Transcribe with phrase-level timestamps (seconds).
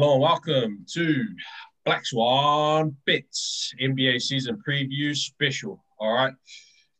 [0.00, 1.26] Hello and welcome to
[1.84, 5.84] Black Swan Bits NBA season preview special.
[5.98, 6.32] All right.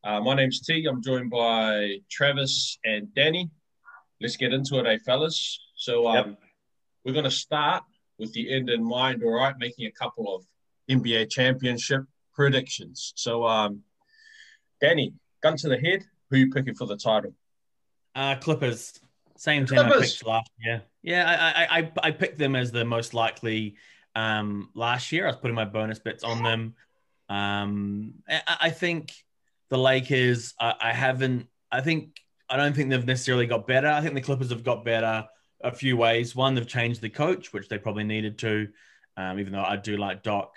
[0.02, 0.84] Uh, my name's T.
[0.84, 3.50] I'm joined by Travis and Danny.
[4.21, 5.61] Let's get into it, eh, fellas?
[5.76, 6.38] So um, yep.
[7.04, 7.84] we're going to start
[8.18, 10.44] with the end in mind, all right, making a couple of
[10.90, 12.02] NBA championship
[12.34, 13.12] predictions.
[13.14, 13.82] So, um,
[14.80, 17.32] Danny, gun to the head, who you picking for the title?
[18.16, 18.98] Uh, Clippers.
[19.36, 19.96] Same team Clippers.
[19.96, 20.82] I picked last year.
[21.09, 23.76] Yeah, I, I I picked them as the most likely
[24.14, 25.25] um, last year.
[25.25, 26.75] I was putting my bonus bets on them.
[27.31, 29.14] Um, I, I think
[29.71, 30.53] the Lakers.
[30.61, 31.46] I, I haven't.
[31.72, 33.89] I think I don't think they've necessarily got better.
[33.89, 35.27] I think the Clippers have got better
[35.64, 36.36] a few ways.
[36.36, 38.69] One, they've changed the coach, which they probably needed to,
[39.17, 40.56] um, even though I do like Doc.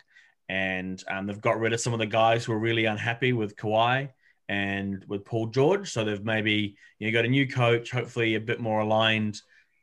[0.49, 3.55] And um, they've got rid of some of the guys who are really unhappy with
[3.55, 4.09] Kawhi
[4.49, 5.89] and with Paul George.
[5.93, 9.41] So they've maybe you know got a new coach, hopefully a bit more aligned.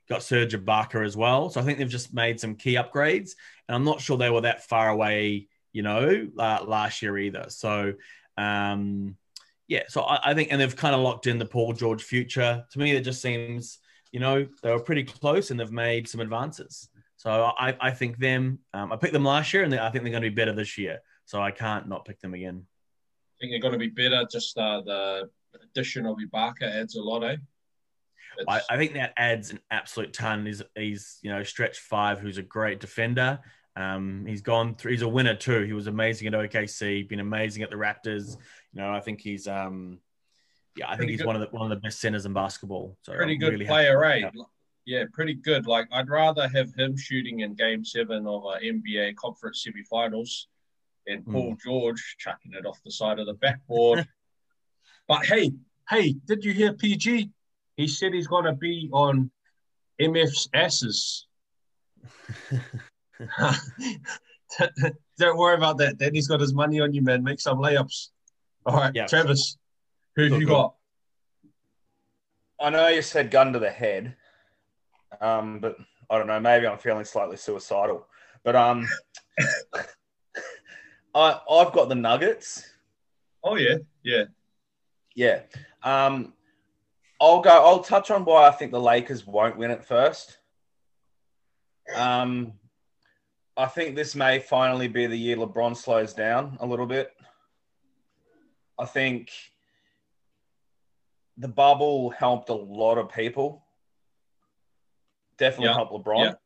[0.08, 1.50] Got Serge Ibaka as well.
[1.50, 3.32] So I think they've just made some key upgrades,
[3.68, 7.46] and I'm not sure they were that far away, you know, uh, last year either.
[7.48, 7.94] So.
[8.36, 9.16] Um,
[9.66, 12.64] yeah, so I, I think, and they've kind of locked in the Paul George future.
[12.70, 13.80] To me, it just seems,
[14.12, 16.88] you know, they were pretty close and they've made some advances.
[17.18, 18.60] So I, I think them.
[18.72, 20.54] Um, I picked them last year, and they, I think they're going to be better
[20.54, 21.00] this year.
[21.26, 22.64] So I can't not pick them again
[23.38, 24.26] I think they're going to be better.
[24.30, 25.30] Just uh, the
[25.62, 27.36] addition of Ibaka adds a lot, eh?
[28.46, 30.46] I, I, think that adds an absolute ton.
[30.46, 33.40] He's, he's you know stretch five, who's a great defender.
[33.74, 34.92] Um, he's gone through.
[34.92, 35.62] He's a winner too.
[35.62, 37.08] He was amazing at OKC.
[37.08, 38.36] Been amazing at the Raptors.
[38.72, 39.98] You know, I think he's um,
[40.76, 41.26] yeah, I pretty think he's good.
[41.26, 42.96] one of the one of the best centers in basketball.
[43.02, 44.24] So pretty I'm good really player, right?
[44.84, 45.66] Yeah, pretty good.
[45.66, 50.46] Like I'd rather have him shooting in Game Seven of an NBA Conference Semifinals
[51.06, 51.32] and hmm.
[51.32, 51.60] Paul mm.
[51.60, 54.06] George chucking it off the side of the backboard.
[55.08, 55.52] but hey,
[55.88, 57.30] hey, did you hear PG?
[57.78, 59.30] He said he's going to be on
[60.00, 61.28] MF's asses.
[65.16, 65.96] Don't worry about that.
[65.96, 67.22] Danny's got his money on you, man.
[67.22, 68.08] Make some layups.
[68.66, 69.06] All right, yep.
[69.06, 69.56] Travis,
[70.16, 70.74] who have you got?
[72.60, 74.16] I know you said gun to the head,
[75.20, 75.76] um, but
[76.10, 76.40] I don't know.
[76.40, 78.08] Maybe I'm feeling slightly suicidal.
[78.42, 78.88] But um,
[81.14, 82.64] I I've got the Nuggets.
[83.44, 84.24] Oh yeah, yeah,
[85.14, 85.42] yeah.
[85.84, 86.32] Um,
[87.20, 87.50] I'll go.
[87.50, 90.38] I'll touch on why I think the Lakers won't win it first.
[91.94, 92.52] Um,
[93.56, 97.10] I think this may finally be the year LeBron slows down a little bit.
[98.78, 99.32] I think
[101.36, 103.64] the bubble helped a lot of people.
[105.38, 105.74] Definitely yeah.
[105.74, 106.36] helped LeBron.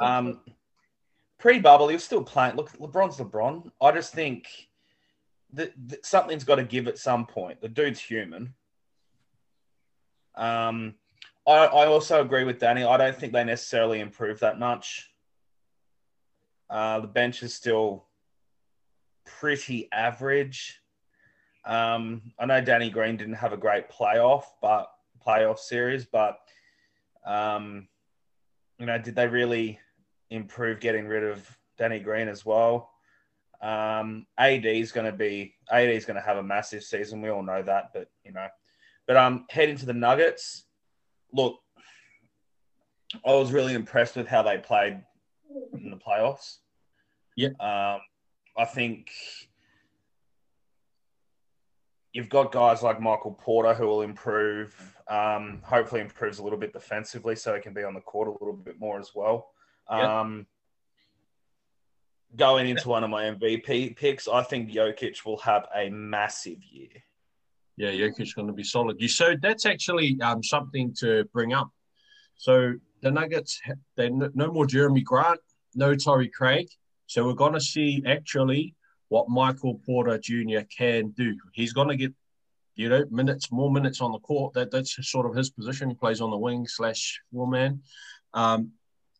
[0.00, 0.18] Yeah.
[0.18, 0.40] Um,
[1.38, 2.54] pre-bubble, he was still playing.
[2.54, 3.70] Look, LeBron's LeBron.
[3.80, 4.46] I just think
[5.52, 7.60] that, that something's got to give at some point.
[7.60, 8.54] The dude's human.
[10.34, 10.94] Um,
[11.46, 12.84] I, I also agree with Danny.
[12.84, 15.10] I don't think they necessarily improve that much.
[16.70, 18.06] Uh, the bench is still
[19.26, 20.80] pretty average.
[21.64, 24.90] Um, I know Danny Green didn't have a great playoff, but
[25.24, 26.38] playoff series, but
[27.26, 27.88] um,
[28.78, 29.78] you know, did they really
[30.32, 31.46] improve getting rid of
[31.78, 32.90] Danny Green as well.
[33.60, 37.22] Um, AD is going to be AD is going to have a massive season.
[37.22, 38.46] We all know that, but you know,
[39.06, 40.64] but um, heading to the Nuggets.
[41.32, 41.58] Look,
[43.26, 45.02] I was really impressed with how they played
[45.74, 46.58] in the playoffs.
[47.36, 48.00] Yeah, um,
[48.56, 49.10] I think
[52.12, 54.74] you've got guys like Michael Porter who will improve.
[55.08, 58.32] Um, hopefully, improves a little bit defensively, so he can be on the court a
[58.32, 59.48] little bit more as well.
[59.88, 60.46] Um,
[62.34, 66.88] Going into one of my MVP picks, I think Jokic will have a massive year.
[67.82, 69.00] Yeah, Jokic's going to be solid.
[69.00, 71.68] You so that's actually um, something to bring up.
[72.36, 73.60] So the Nuggets,
[73.96, 75.40] they no more Jerami Grant,
[75.74, 76.68] no Torrey Craig.
[77.06, 78.76] So we're going to see actually
[79.08, 80.60] what Michael Porter Jr.
[80.78, 81.36] can do.
[81.54, 82.12] He's going to get,
[82.76, 84.54] you know, minutes, more minutes on the court.
[84.54, 85.88] That that's sort of his position.
[85.88, 87.80] He plays on the wing slash four man.
[88.32, 88.70] Um,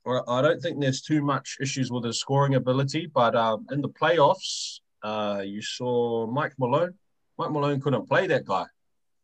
[0.06, 3.88] I don't think there's too much issues with his scoring ability, but um, in the
[3.88, 6.94] playoffs, uh, you saw Mike Malone.
[7.42, 8.66] Mike Malone couldn't play that guy.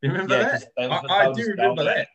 [0.03, 0.65] You remember yeah, that?
[0.77, 2.09] They, I, I do remember that.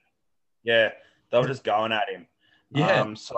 [0.64, 0.90] Yeah,
[1.32, 2.28] they were just going at him.
[2.72, 3.02] Yeah.
[3.02, 3.38] Um, so,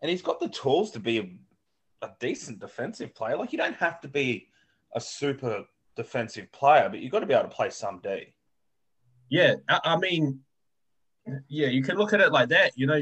[0.00, 3.36] and he's got the tools to be a, a decent defensive player.
[3.36, 4.48] Like you don't have to be
[4.94, 5.64] a super
[5.96, 8.32] defensive player, but you've got to be able to play some D.
[9.28, 10.40] Yeah, I, I mean,
[11.48, 12.72] yeah, you can look at it like that.
[12.76, 13.00] You know,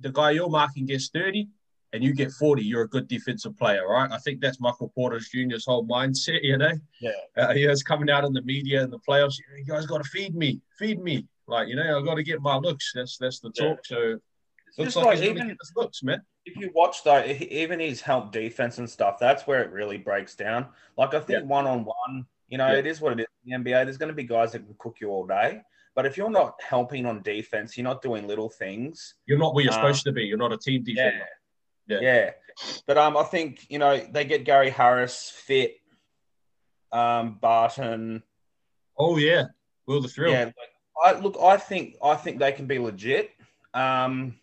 [0.00, 1.48] the guy you're marking gets 30
[1.92, 4.10] and you get 40, you're a good defensive player, right?
[4.10, 6.72] I think that's Michael Porter's Jr.'s whole mindset, you know?
[7.00, 7.10] Yeah.
[7.36, 9.34] Uh, he was coming out in the media in the playoffs.
[9.58, 11.26] You guys got to feed me, feed me.
[11.46, 12.92] Like, you know, I've got to get my looks.
[12.94, 13.78] That's that's the talk.
[13.90, 13.96] Yeah.
[13.96, 14.18] So
[14.78, 16.22] looks like, like even, his looks, man.
[16.46, 20.34] if you watch though, even his help defense and stuff, that's where it really breaks
[20.34, 20.66] down.
[20.96, 22.78] Like I think one on one, you know, Yeah.
[22.78, 23.26] it is what it is.
[23.44, 25.60] In the NBA, there's going to be guys that can cook you all day,
[25.94, 29.14] but if you're not helping on defense, you're not doing little things.
[29.26, 30.22] You're not where you're Um, supposed to be.
[30.24, 31.18] You're not a team defender.
[31.18, 31.24] Yeah.
[32.00, 32.30] Yeah,
[32.86, 35.76] But um, I think you know they get Gary Harris fit,
[36.92, 38.22] um, Barton.
[38.98, 39.44] Oh yeah,
[39.86, 40.32] Will the thrill.
[40.32, 40.50] Yeah,
[41.04, 41.36] I look.
[41.40, 43.30] I think I think they can be legit.
[43.74, 44.38] Um,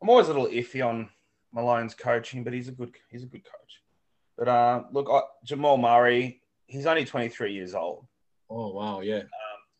[0.00, 1.08] I'm always a little iffy on
[1.52, 3.82] Malone's coaching, but he's a good he's a good coach.
[4.36, 8.06] But uh, look, I, Jamal Murray, he's only 23 years old.
[8.48, 9.18] Oh wow, yeah.
[9.18, 9.26] Um,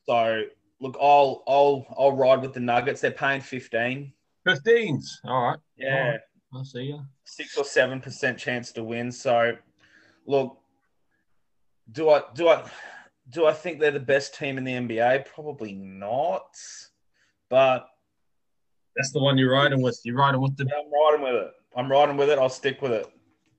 [0.07, 0.43] So
[0.81, 3.01] look, I'll I'll I'll ride with the Nuggets.
[3.01, 4.13] They're paying 15.
[4.47, 5.05] 15s.
[5.25, 5.59] All right.
[5.77, 6.17] Yeah,
[6.55, 6.99] I see ya.
[7.25, 9.13] six or seven percent chance to win.
[9.13, 9.57] So
[10.27, 10.59] look,
[11.93, 12.69] do I do I
[13.31, 15.27] do I think they're the best team in the NBA?
[15.27, 16.57] Probably not.
[17.51, 17.89] But
[18.97, 20.01] That's the one you're riding with.
[20.05, 20.65] You're riding with the.
[20.65, 21.53] I'm riding with it.
[21.77, 22.39] I'm riding with it.
[22.39, 23.07] I'll stick with it.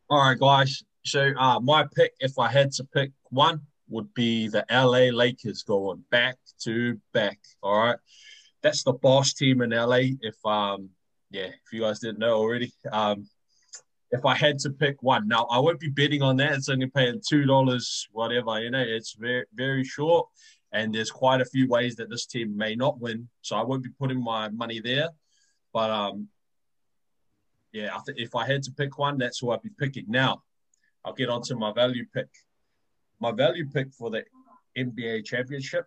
[0.09, 0.83] All right, guys.
[1.05, 5.63] So uh, my pick, if I had to pick one, would be the LA Lakers
[5.63, 7.39] going back to back.
[7.61, 7.97] All right.
[8.61, 10.15] That's the boss team in LA.
[10.21, 10.89] If um
[11.29, 12.71] yeah, if you guys didn't know already.
[12.91, 13.27] Um
[14.11, 15.27] if I had to pick one.
[15.27, 16.53] Now I won't be bidding on that.
[16.53, 20.27] It's only paying two dollars, whatever, you know, it's very very short.
[20.71, 23.27] And there's quite a few ways that this team may not win.
[23.41, 25.09] So I won't be putting my money there.
[25.73, 26.29] But um
[27.71, 30.05] yeah, I think if I had to pick one, that's who I'd be picking.
[30.07, 30.43] Now,
[31.05, 32.29] I'll get on to my value pick.
[33.19, 34.23] My value pick for the
[34.77, 35.85] NBA championship,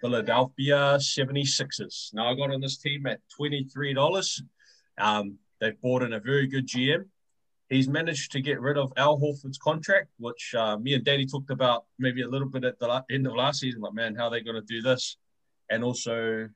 [0.00, 2.12] Philadelphia 76ers.
[2.14, 4.42] Now, I got on this team at $23.
[4.98, 7.04] Um, they've bought in a very good GM.
[7.68, 11.50] He's managed to get rid of Al Horford's contract, which uh, me and Danny talked
[11.50, 13.80] about maybe a little bit at the end of last season.
[13.80, 15.16] Like, man, how are they going to do this?
[15.68, 16.48] And also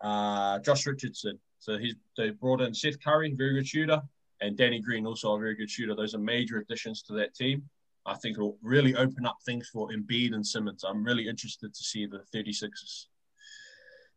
[0.00, 1.38] uh, Josh Richardson.
[1.58, 4.00] So he's they brought in Seth Curry, very good shooter,
[4.40, 5.94] and Danny Green, also a very good shooter.
[5.94, 7.68] Those are major additions to that team.
[8.04, 10.84] I think it'll really open up things for Embiid and Simmons.
[10.84, 13.06] I'm really interested to see the 36ers.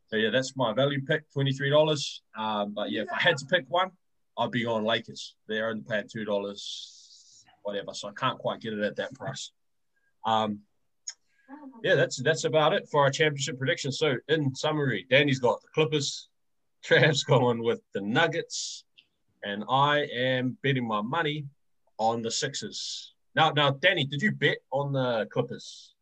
[0.07, 2.19] So yeah, that's my value pick, $23.
[2.37, 3.91] Um, but yeah, if I had to pick one,
[4.37, 5.35] I'd be on Lakers.
[5.47, 7.93] They're only paying $2, whatever.
[7.93, 9.51] So I can't quite get it at that price.
[10.25, 10.59] Um,
[11.83, 13.91] yeah, that's that's about it for our championship prediction.
[13.91, 16.29] So in summary, Danny's got the Clippers,
[16.83, 18.83] Trav's going with the Nuggets,
[19.43, 21.45] and I am betting my money
[21.97, 23.14] on the Sixers.
[23.35, 25.93] Now, now, Danny, did you bet on the Clippers?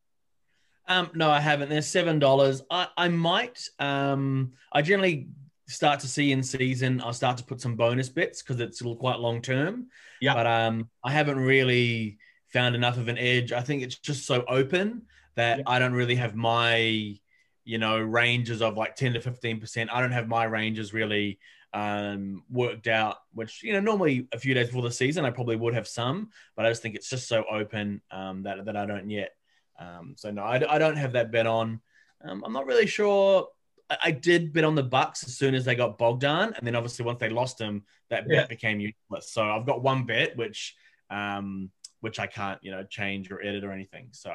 [0.87, 1.69] Um, no, I haven't.
[1.69, 2.61] They're seven dollars.
[2.69, 3.67] I, I might.
[3.79, 5.29] Um, I generally
[5.67, 7.01] start to see in season.
[7.01, 9.87] I'll start to put some bonus bets because it's quite long term.
[10.21, 10.33] Yeah.
[10.33, 12.17] But um, I haven't really
[12.49, 13.51] found enough of an edge.
[13.51, 15.03] I think it's just so open
[15.35, 15.63] that Yeah.
[15.65, 17.17] I don't really have my,
[17.63, 19.89] you know, ranges of like ten to fifteen percent.
[19.91, 21.39] I don't have my ranges really
[21.73, 23.17] um, worked out.
[23.33, 26.29] Which you know, normally a few days before the season, I probably would have some,
[26.55, 29.31] but I just think it's just so open um, that that I don't yet.
[29.79, 31.81] Um, so no, I, I don't have that bet on.
[32.23, 33.47] Um, I'm not really sure.
[33.89, 36.75] I, I did bet on the Bucks as soon as they got Bogdan, and then
[36.75, 38.45] obviously once they lost him, that bet Yeah.
[38.47, 39.31] became useless.
[39.31, 40.75] So I've got one bet which
[41.09, 41.71] um,
[42.01, 44.09] which I can't you know change or edit or anything.
[44.11, 44.33] So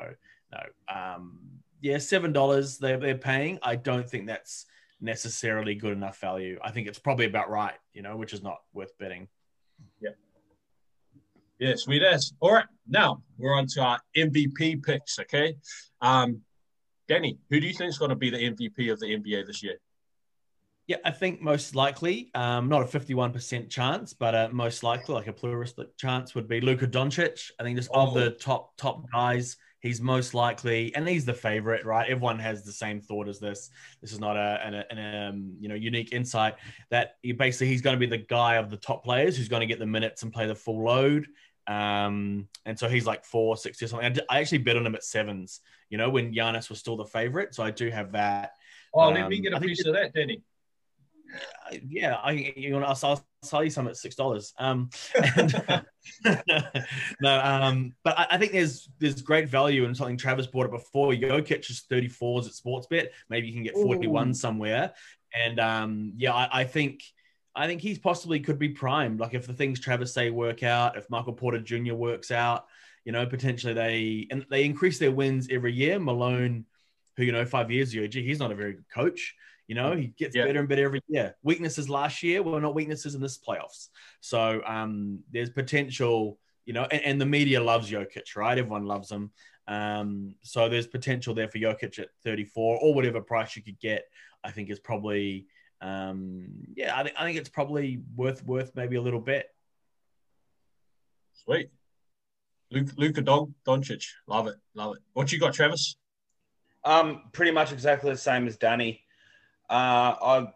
[0.53, 0.61] no,
[0.95, 1.39] um,
[1.81, 3.59] yeah, seven dollars they're they're paying.
[3.63, 4.67] I don't think that's
[5.01, 6.59] necessarily good enough value.
[6.63, 9.29] I think it's probably about right, you know, which is not worth betting.
[10.01, 10.11] Yeah,
[11.59, 12.33] Yeah, sweet as.
[12.41, 15.19] All right, now we're on to our MVP picks.
[15.21, 15.55] Okay,
[16.01, 16.41] um,
[17.09, 19.63] Danny, who do you think is going to be the MVP of the NBA this
[19.63, 19.77] year?
[20.87, 25.27] Yeah, I think most likely, um, not a 51% chance, but uh, most likely, like
[25.27, 27.51] a pluralistic chance, would be Luka Doncic.
[27.61, 28.15] I think just of Oh.
[28.19, 32.09] the top top guys, he's most likely, and he's the favorite, right?
[32.09, 33.71] Everyone has the same thought as this.
[34.01, 36.55] This is not a an, an um, you know unique insight
[36.91, 39.61] that he basically he's going to be the guy of the top players who's going
[39.61, 41.27] to get the minutes and play the full load.
[41.67, 44.07] Um, and so he's like four, six or something.
[44.07, 46.97] I, d- I actually bet on him at sevens, you know, when Giannis was still
[46.97, 47.55] the favorite.
[47.55, 48.53] So I do have that.
[48.95, 50.41] Oh, let me Um, get a I piece of that, Danny.
[51.87, 54.53] Yeah, I you know I'll, I'll sell you some at six dollars.
[54.59, 54.91] Um,
[57.21, 60.73] no, um, but I, I think there's there's great value in something Travis bought it
[60.73, 61.13] before.
[61.13, 63.09] Jokic is 34s at Sportsbet.
[63.29, 64.35] Maybe you can get 41 Ooh.
[64.35, 64.93] somewhere.
[65.35, 67.03] And um, yeah, I, I think
[67.55, 69.21] I think he's possibly could be primed.
[69.21, 71.95] Like if the things Travis say work out, if Michael Porter Jr.
[71.95, 72.67] works out,
[73.05, 75.99] you know, potentially they and they increase their wins every year.
[75.99, 76.65] Malone,
[77.17, 79.35] who you know five years ago, gee, he's not a very good coach.
[79.69, 80.47] You know, he gets Yeah.
[80.47, 81.37] better and better every year.
[81.43, 83.89] Weaknesses last year were not weaknesses in this playoffs.
[84.21, 88.59] So um, there's potential, you know, and, and the media loves Jokic, right?
[88.59, 89.31] Everyone loves him.
[89.69, 94.05] Um, so there's potential there for Jokic at 34 or whatever price you could get.
[94.43, 95.47] I think is probably
[95.81, 99.47] um, yeah, I think I think it's probably worth worth maybe a little bit.
[101.45, 101.71] Sweet.
[102.71, 105.03] Luka, Luka Don, Doncic, love it, love it.
[105.13, 105.97] What you got, Travis?
[106.85, 109.03] Um, pretty much exactly the same as Danny.
[109.71, 110.53] Uh, I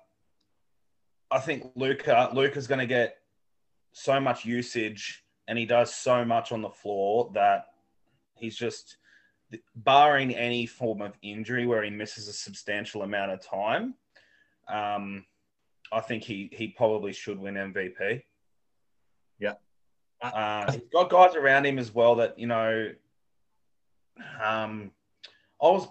[1.31, 3.17] I think Luka Luka's going to get
[3.93, 7.67] so much usage, and he does so much on the floor that
[8.37, 8.97] he's just
[9.75, 13.95] barring any form of injury where he misses a substantial amount of time.
[14.69, 15.25] Um,
[15.93, 18.23] I think he he probably should win MVP.
[19.39, 19.55] Yeah,
[20.23, 22.93] uh, he's got guys around him as well that you know.
[24.43, 24.91] Um,
[25.61, 25.89] I was.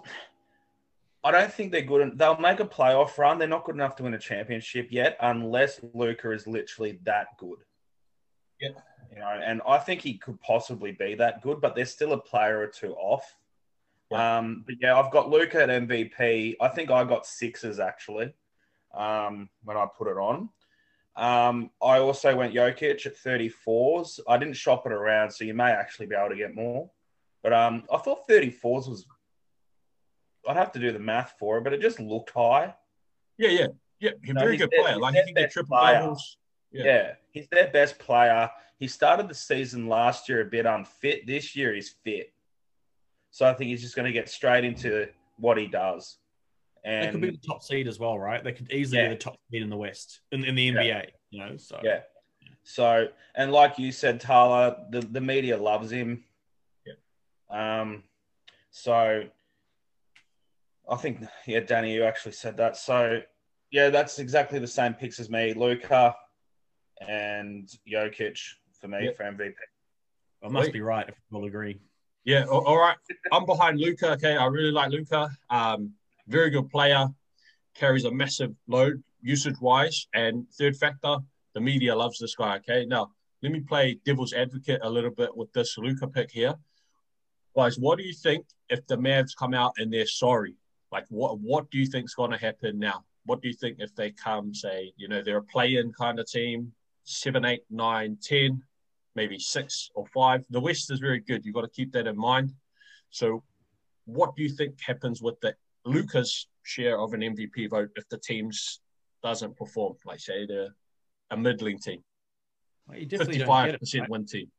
[1.24, 2.18] I don't think they're good.
[2.18, 3.38] They'll make a playoff run.
[3.38, 7.58] They're not good enough to win a championship yet, unless Luka is literally that good.
[8.60, 8.70] Yeah,
[9.12, 12.18] you know, and I think he could possibly be that good, but there's still a
[12.18, 13.36] player or two off.
[14.10, 14.38] Yeah.
[14.38, 16.56] Um, but yeah, I've got Luka at MVP.
[16.60, 18.34] I think I got sixes actually
[18.94, 20.48] um, when I put it on.
[21.14, 24.20] Um, I also went Jokic at 34s.
[24.28, 26.90] I didn't shop it around, so you may actually be able to get more.
[27.42, 29.06] But um, I thought 34s was.
[30.48, 32.74] I'd have to do the math for it, but it just looked high.
[33.38, 33.66] Yeah, yeah,
[34.00, 34.10] yeah.
[34.22, 34.98] He's a very good their, player.
[34.98, 36.00] Like he can get triple player.
[36.00, 36.38] doubles.
[36.70, 36.84] Yeah.
[36.84, 38.50] yeah, he's their best player.
[38.78, 41.26] He started the season last year a bit unfit.
[41.26, 42.32] This year he's fit.
[43.30, 45.08] So I think he's just going to get straight into
[45.38, 46.18] what he does.
[46.84, 48.42] And they could be the top seed as well, right?
[48.42, 49.08] They could easily yeah.
[49.08, 50.86] be the top seed in the West in, in the NBA.
[50.86, 51.02] Yeah.
[51.30, 52.00] You know, so yeah.
[52.64, 56.24] So and like you said, Tyler, the, the media loves him.
[56.86, 57.80] Yeah.
[57.80, 58.02] Um.
[58.70, 59.24] So
[60.88, 62.76] I think yeah, Danny, you actually said that.
[62.76, 63.20] So
[63.70, 65.54] yeah, that's exactly the same picks as me.
[65.54, 66.14] Luka
[67.06, 68.38] and Jokic
[68.80, 69.16] for me yep.
[69.16, 69.52] for MVP.
[70.44, 71.80] I must be right if we'll agree.
[72.24, 72.96] Yeah, all right.
[73.32, 74.12] I'm behind Luka.
[74.12, 75.30] Okay, I really like Luka.
[75.50, 75.92] Um,
[76.28, 77.08] very good player,
[77.74, 80.06] carries a massive load usage wise.
[80.14, 81.16] And third factor,
[81.54, 82.56] the media loves this guy.
[82.56, 83.10] Okay, now
[83.42, 86.54] let me play devil's advocate a little bit with this Luka pick here.
[87.56, 90.54] Guys, what do you think if the Mavs come out and they're sorry?
[90.92, 93.04] Like, what what do you think's going to happen now?
[93.24, 96.26] What do you think if they come, say, you know, they're a play-in kind of
[96.26, 96.72] team,
[97.04, 98.62] seven, eight, nine, ten,
[99.14, 100.44] maybe six or five.
[100.50, 101.44] The West is very good.
[101.44, 102.52] You've got to keep that in mind.
[103.10, 103.42] So,
[104.04, 108.18] what do you think happens with the Luka's share of an MVP vote if the
[108.18, 108.80] teams
[109.22, 109.94] doesn't perform?
[110.04, 110.74] Like, say they're
[111.30, 112.02] a middling team,
[112.90, 114.50] fifty-five percent win team.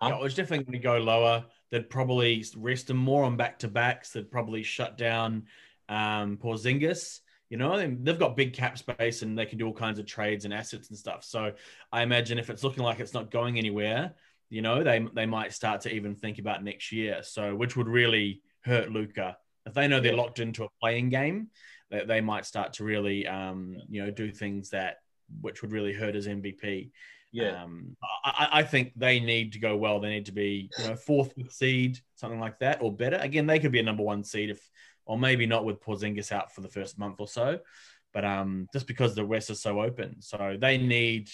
[0.00, 0.10] Huh?
[0.10, 1.44] Yeah, it was definitely going to go lower.
[1.70, 4.12] They'd probably rest them more on back to backs.
[4.12, 5.44] They'd probably shut down
[5.88, 7.20] um, Porzingis.
[7.50, 10.44] You know, they've got big cap space and they can do all kinds of trades
[10.44, 11.24] and assets and stuff.
[11.24, 11.52] So
[11.90, 14.14] I imagine if it's looking like it's not going anywhere,
[14.50, 17.20] you know, they they might start to even think about next year.
[17.22, 19.36] So which would really hurt Luka
[19.68, 21.48] if they know they're locked into a playing game.
[21.90, 24.96] They, they might start to really, um, you know, do things that
[25.40, 26.90] which would really hurt his MVP.
[27.30, 30.00] Yeah, um, I, I, think they need to go well.
[30.00, 33.16] They need to be, you know, fourth seed, something like that, or better.
[33.16, 34.70] Again, they could be a number one seed if
[35.08, 37.58] or maybe not with Porzingis out for the first month or so,
[38.12, 41.30] but um, just because the West is so open, so they need,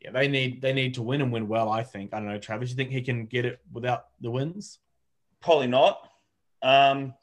[0.00, 1.70] yeah, they need they need to win and win well.
[1.70, 2.12] I think.
[2.12, 2.70] I don't know, Travis.
[2.70, 4.80] You think he can get it without the wins?
[5.40, 6.08] Probably not.
[6.62, 7.14] Um,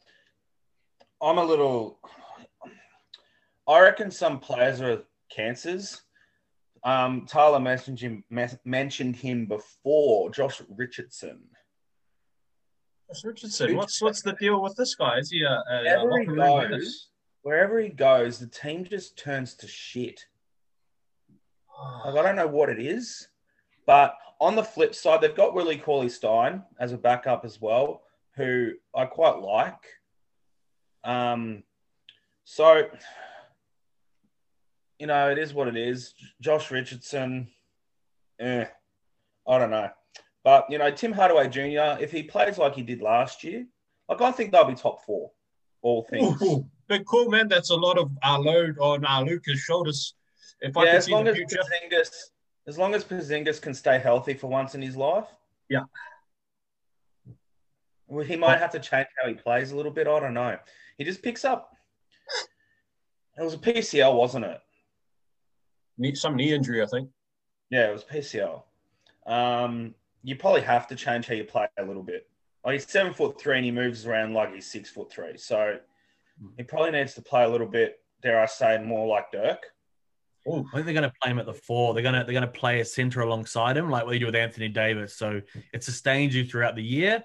[1.21, 1.99] I'm a little.
[3.67, 6.01] I reckon some players are cancers.
[6.83, 8.23] Um, Tyler mentioned him,
[8.63, 10.31] mentioned him before.
[10.31, 11.41] Josh Richardson.
[13.23, 13.75] Richardson.
[13.75, 15.17] What's what's the deal with this guy?
[15.17, 17.07] Is he a, a, wherever he goes?
[17.41, 20.25] Wherever he goes, the team just turns to shit.
[22.05, 23.29] Like, I don't know what it is,
[23.85, 28.03] but on the flip side, they've got Willie Cauley Stein as a backup as well,
[28.35, 29.73] who I quite like.
[31.03, 31.63] Um,
[32.43, 32.89] so
[34.99, 36.13] you know, it is what it is.
[36.41, 37.47] Josh Richardson,
[38.39, 38.65] eh,
[39.47, 39.89] I don't know.
[40.43, 42.01] But you know, Tim Hardaway Jr.
[42.01, 43.65] If he plays like he did last year,
[44.07, 45.31] like I think they'll be top four.
[45.81, 46.41] All things.
[46.41, 47.47] Ooh, big cool, man.
[47.47, 50.15] That's a lot of our load on our Lucas shoulders.
[50.61, 51.57] If I yeah, as long as future...
[51.57, 52.09] Porzingis,
[52.67, 55.27] as long as Porzingis can stay healthy for once in his life.
[55.69, 55.83] Yeah.
[58.07, 60.07] Well, he might have to change how he plays a little bit.
[60.07, 60.57] I don't know.
[60.97, 61.71] He just picks up.
[63.37, 66.17] It was a PCL, wasn't it?
[66.17, 67.09] Some knee injury, I think.
[67.69, 68.63] Yeah, it was PCL.
[69.25, 72.27] Um, you probably have to change how you play a little bit.
[72.65, 75.37] Like he's seven foot three and he moves around like he's six foot three.
[75.37, 75.77] So
[76.39, 76.47] hmm.
[76.57, 79.65] he probably needs to play a little bit, dare I say, more like Dirk.
[80.47, 80.65] Ooh.
[80.73, 81.93] I think they're going to play him at the four.
[81.93, 84.25] They're going to they're going to play a center alongside him, like what they do
[84.25, 85.15] with Anthony Davis.
[85.15, 85.41] So
[85.73, 87.23] it sustains you throughout the year,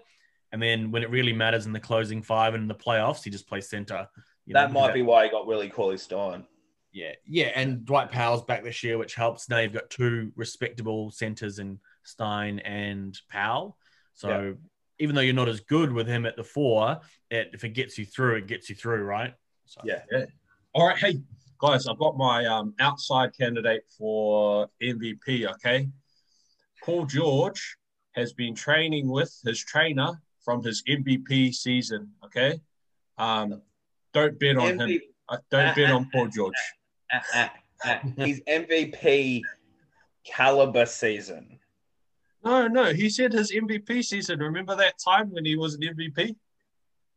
[0.52, 3.30] and then when it really matters in the closing five and in the playoffs, he
[3.30, 4.08] just plays center.
[4.48, 6.44] that know, might that, be why he got Willie Cauley Stein.
[6.94, 9.48] Yeah, yeah, and Dwight Powell's back this year, which helps.
[9.48, 13.76] Now you've got two respectable centers in Stein and Powell.
[14.14, 14.52] So yeah.
[15.00, 17.98] even though you're not as good with him at the four, it, if it gets
[17.98, 19.34] you through, it gets you through, right?
[19.66, 19.80] So.
[19.84, 20.26] Yeah, yeah.
[20.72, 21.20] All right, hey
[21.60, 25.50] guys, I've got my um, outside candidate for MVP.
[25.54, 25.88] Okay,
[26.84, 27.76] Paul George
[28.12, 30.12] has been training with his trainer
[30.44, 32.12] from his MVP season.
[32.24, 32.60] Okay,
[33.18, 33.62] um,
[34.12, 34.88] don't bet on MVP.
[34.90, 35.00] him.
[35.28, 36.54] Uh, don't uh, bet on Paul George.
[37.84, 39.42] Uh, He's MVP
[40.24, 41.58] caliber season.
[42.44, 44.38] No, no, he said his MVP season.
[44.38, 46.34] Remember that time when he was an MVP?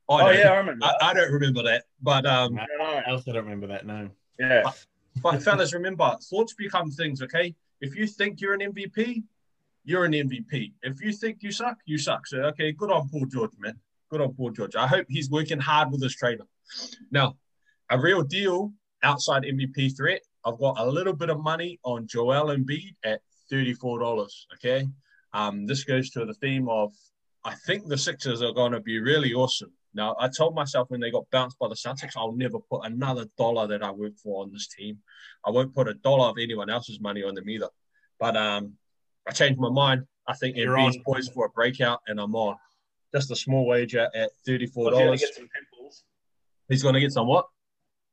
[0.09, 0.85] Oh, oh yeah, I remember.
[0.85, 3.85] I, I, don't remember that, but um, I also don't remember that.
[3.85, 4.09] No.
[4.39, 4.61] Yeah.
[4.63, 4.85] But,
[5.21, 7.21] but fellas, remember, thoughts become things.
[7.21, 9.23] Okay, if you think you're an MVP,
[9.83, 10.73] you're an MVP.
[10.81, 12.25] If you think you suck, you suck.
[12.25, 13.77] So okay, good on Paul George, man.
[14.09, 14.77] Good on Paul George.
[14.77, 16.45] I hope he's working hard with his trainer.
[17.11, 17.35] Now,
[17.89, 18.71] a real deal
[19.03, 20.21] outside MVP threat.
[20.45, 24.29] I've got a little bit of money on Joel Embiid at $34.
[24.55, 24.87] Okay.
[25.33, 26.93] Um, this goes to the theme of
[27.43, 29.71] I think the Sixers are going to be really awesome.
[29.93, 33.25] Now, I told myself when they got bounced by the Celtics, I'll never put another
[33.37, 34.99] dollar that I work for on this team.
[35.45, 37.69] I won't put a dollar of anyone else's money on them either.
[38.19, 38.73] But um,
[39.27, 40.03] I changed my mind.
[40.27, 42.57] I think Embiid's poised for a breakout, and I'm on.
[43.15, 45.23] Just a small wager at thirty-four dollars.
[46.67, 47.47] He's going to get some what?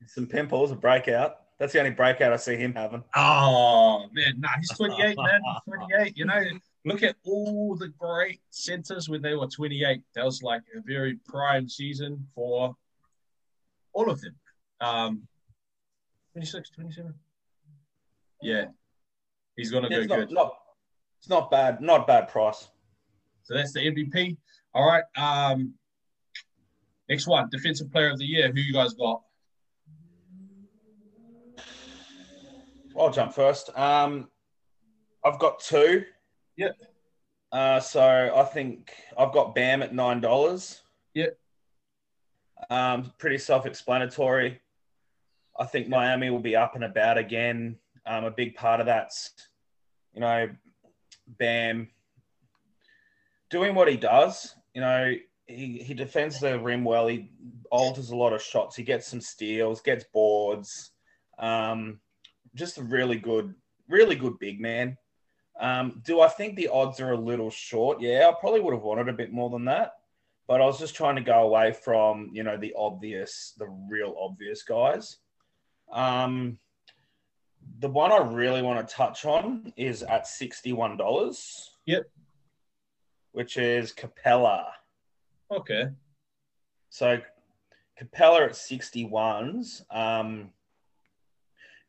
[0.07, 1.37] Some pimples, a breakout.
[1.59, 3.05] That's the only breakout I see him having.
[3.15, 5.41] Oh man, nah, he's 28, man.
[5.45, 6.17] He's 28.
[6.17, 6.45] You know,
[6.85, 10.03] look at all the great centers when they were 28.
[10.15, 12.77] That was like a very prime season for
[13.93, 14.35] all of them.
[14.81, 15.23] Um,
[16.33, 17.15] 26, 27.
[18.43, 18.67] Yeah,
[19.57, 20.33] he's gonna yeah, go good.
[20.33, 20.55] Not,
[21.21, 21.81] it's not bad.
[21.81, 22.69] Not bad price.
[23.45, 24.37] So that's the MVP.
[24.75, 25.05] All right.
[25.17, 25.75] Um,
[27.09, 28.51] next one, defensive player of the year.
[28.51, 29.23] Who you guys got?
[32.99, 33.77] I'll jump first.
[33.77, 34.29] Um,
[35.25, 36.05] I've got two.
[36.57, 36.77] Yep.
[37.51, 40.83] Uh, so I think I've got Bam at nine dollars.
[41.15, 41.39] Yep.
[42.71, 44.61] Um, pretty self-explanatory.
[45.59, 47.77] I think Miami will be up and about again.
[48.07, 49.31] Um, a big part of that's,
[50.13, 50.49] you know,
[51.27, 51.89] Bam
[53.51, 54.55] doing what he does.
[54.75, 55.15] You know,
[55.47, 57.07] he, he defends the rim well.
[57.07, 57.31] He
[57.71, 58.77] alters a lot of shots.
[58.77, 60.91] He gets some steals, gets boards.
[61.39, 62.01] Um,
[62.55, 63.55] just a really good,
[63.89, 64.97] really good big man.
[65.61, 68.01] Um, do I think the odds are a little short?
[68.01, 69.93] Yeah, I probably would have wanted a bit more than that,
[70.49, 74.17] but I was just trying to go away from you know the obvious, the real
[74.19, 75.19] obvious guys.
[75.93, 76.59] Um,
[77.79, 81.71] the one I really want to touch on is at sixty-one dollars.
[81.87, 82.05] Yep.
[83.33, 84.67] Which is Capela.
[85.51, 85.89] Okay.
[86.91, 87.21] So
[88.01, 89.85] Capela at sixty-ones.
[89.91, 90.51] Um,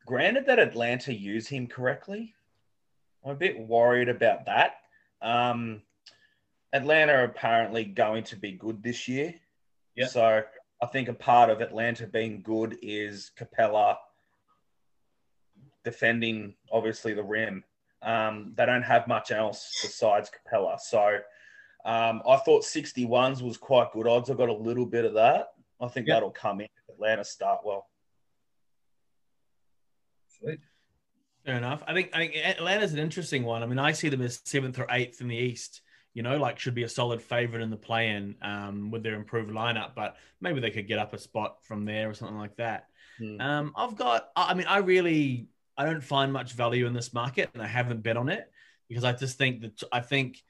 [0.06, 2.34] granted that Atlanta use him correctly,
[3.24, 4.76] I'm a bit worried about that.
[5.20, 5.82] Um,
[6.72, 9.34] Atlanta are apparently going to be good this year.
[9.94, 10.06] Yeah.
[10.06, 10.42] So
[10.82, 13.96] I think a part of Atlanta being good is Capela
[15.84, 17.64] defending, obviously, the rim.
[18.02, 20.78] Um, they don't have much else besides Capela.
[20.78, 21.18] So
[21.84, 24.30] um, I thought 61s was quite good odds.
[24.30, 25.48] I got a little bit of that.
[25.80, 27.86] I think that'll come in if Atlanta start well.
[31.44, 31.82] Fair enough.
[31.86, 33.62] I think I think Atlanta's an interesting one.
[33.62, 35.80] I mean, I see them as seventh or eighth in the East.
[36.12, 39.50] You know, like should be a solid favorite in the play-in um, with their improved
[39.50, 42.86] lineup, but maybe they could get up a spot from there or something like that.
[43.18, 43.40] Hmm.
[43.40, 44.30] Um, I've got.
[44.34, 48.02] I mean, I really I don't find much value in this market, and I haven't
[48.02, 48.50] bet on it
[48.88, 50.42] because I just think that I think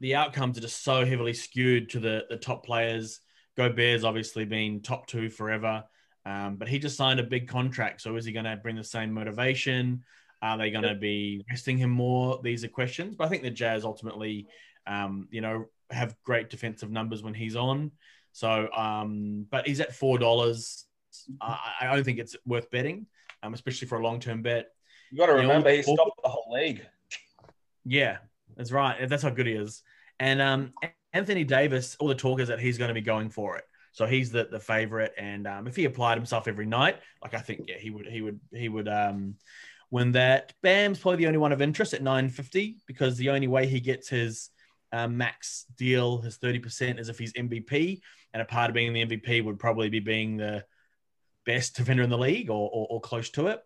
[0.00, 3.20] the outcomes are just so heavily skewed to the the top players.
[3.56, 5.84] Gobert's obviously been top two forever.
[6.26, 8.00] Um, but he just signed a big contract.
[8.02, 10.04] So is he going to bring the same motivation?
[10.42, 12.40] Are they going to be resting him more?
[12.42, 13.14] These are questions.
[13.14, 14.46] But I think the Jazz ultimately,
[14.86, 17.90] um, you know, have great defensive numbers when he's on.
[18.32, 20.86] So, um, but he's at four dollars.
[21.40, 23.06] I, I, don't think it's worth betting,
[23.42, 24.68] um, especially for a long term bet.
[25.10, 26.86] You got to remember, he stopped the whole league.
[27.84, 28.18] Yeah,
[28.56, 29.08] that's right.
[29.08, 29.82] That's how good he is.
[30.20, 30.72] And um,
[31.12, 33.64] Anthony Davis, all the talk is that he's going to be going for it.
[33.92, 37.40] So he's the the favorite, and um, if he applied himself every night, like I
[37.40, 39.34] think, yeah, he would he would he would um,
[39.90, 40.52] win that.
[40.62, 44.08] Bam's probably the only one of interest at 950 because the only way he gets
[44.08, 44.50] his
[44.92, 48.00] um, max deal, his 30%, is if he's MVP,
[48.32, 50.64] and a part of being the MVP would probably be being the
[51.46, 53.60] best defender in the league or, or, or close to it.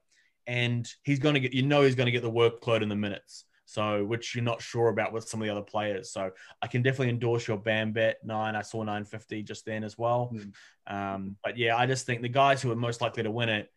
[0.47, 2.97] And he's going to get, you know, he's going to get the workload in the
[2.97, 3.45] minutes.
[3.67, 6.11] So, which you're not sure about with some of the other players.
[6.11, 8.57] So, I can definitely endorse your Bam bet nine.
[8.57, 10.33] I saw 950 just then as well.
[10.35, 10.53] Mm.
[10.87, 13.71] Um, but yeah, I just think the guys who are most likely to win it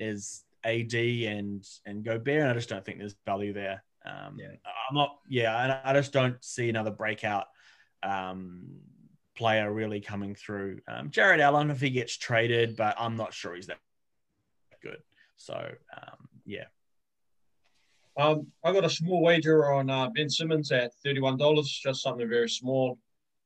[0.00, 3.82] is AD and and Gobert, and I just don't think there's value there.
[4.04, 4.48] Um, yeah.
[4.88, 7.46] I'm not, yeah, and I just don't see another breakout
[8.02, 8.80] um,
[9.34, 10.80] player really coming through.
[10.86, 13.78] Um, Jarrett Allen, if he gets traded, but I'm not sure he's that
[14.82, 15.02] good.
[15.36, 16.64] So, um, yeah.
[18.16, 22.28] Um, I got a small wager on uh, Ben Simmons at thirty-one dollars, just something
[22.28, 22.98] very small.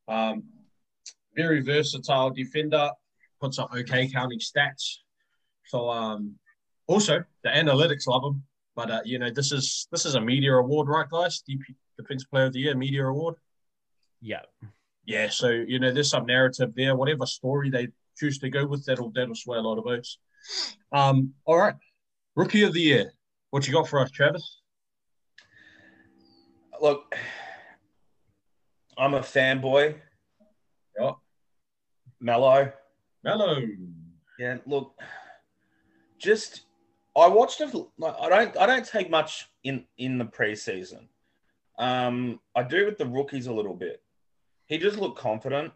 [0.09, 0.45] Um,
[1.35, 2.91] very versatile defender,
[3.41, 4.97] puts up okay counting stats.
[5.67, 6.35] So um,
[6.87, 8.43] also the analytics love him.
[8.75, 11.43] But uh, you know, this is this is a media award, right, guys?
[11.49, 11.63] DP
[11.99, 13.37] Defense Player of the Year media award.
[14.21, 14.43] Yeah,
[15.05, 15.29] yeah.
[15.29, 16.95] So you know, there's some narrative there.
[16.95, 20.19] Whatever story they choose to go with, that'll that'll sway a lot of votes.
[20.93, 21.75] Um, all right,
[22.37, 23.13] Rookie of the Year.
[23.51, 24.58] What you got for us, Travis?
[26.81, 27.17] Look,
[28.97, 29.97] I'm a fanboy.
[30.99, 31.13] Yeah.
[32.21, 32.73] Melo.
[33.23, 33.63] Melo.
[34.39, 34.59] Yeah.
[34.67, 34.95] Look,
[36.19, 36.63] just
[37.17, 37.75] I watched it.
[38.03, 38.57] I don't.
[38.57, 41.09] I don't take much in in the preseason.
[41.79, 44.03] Um, I do with the rookies a little bit.
[44.67, 45.73] He just looked confident.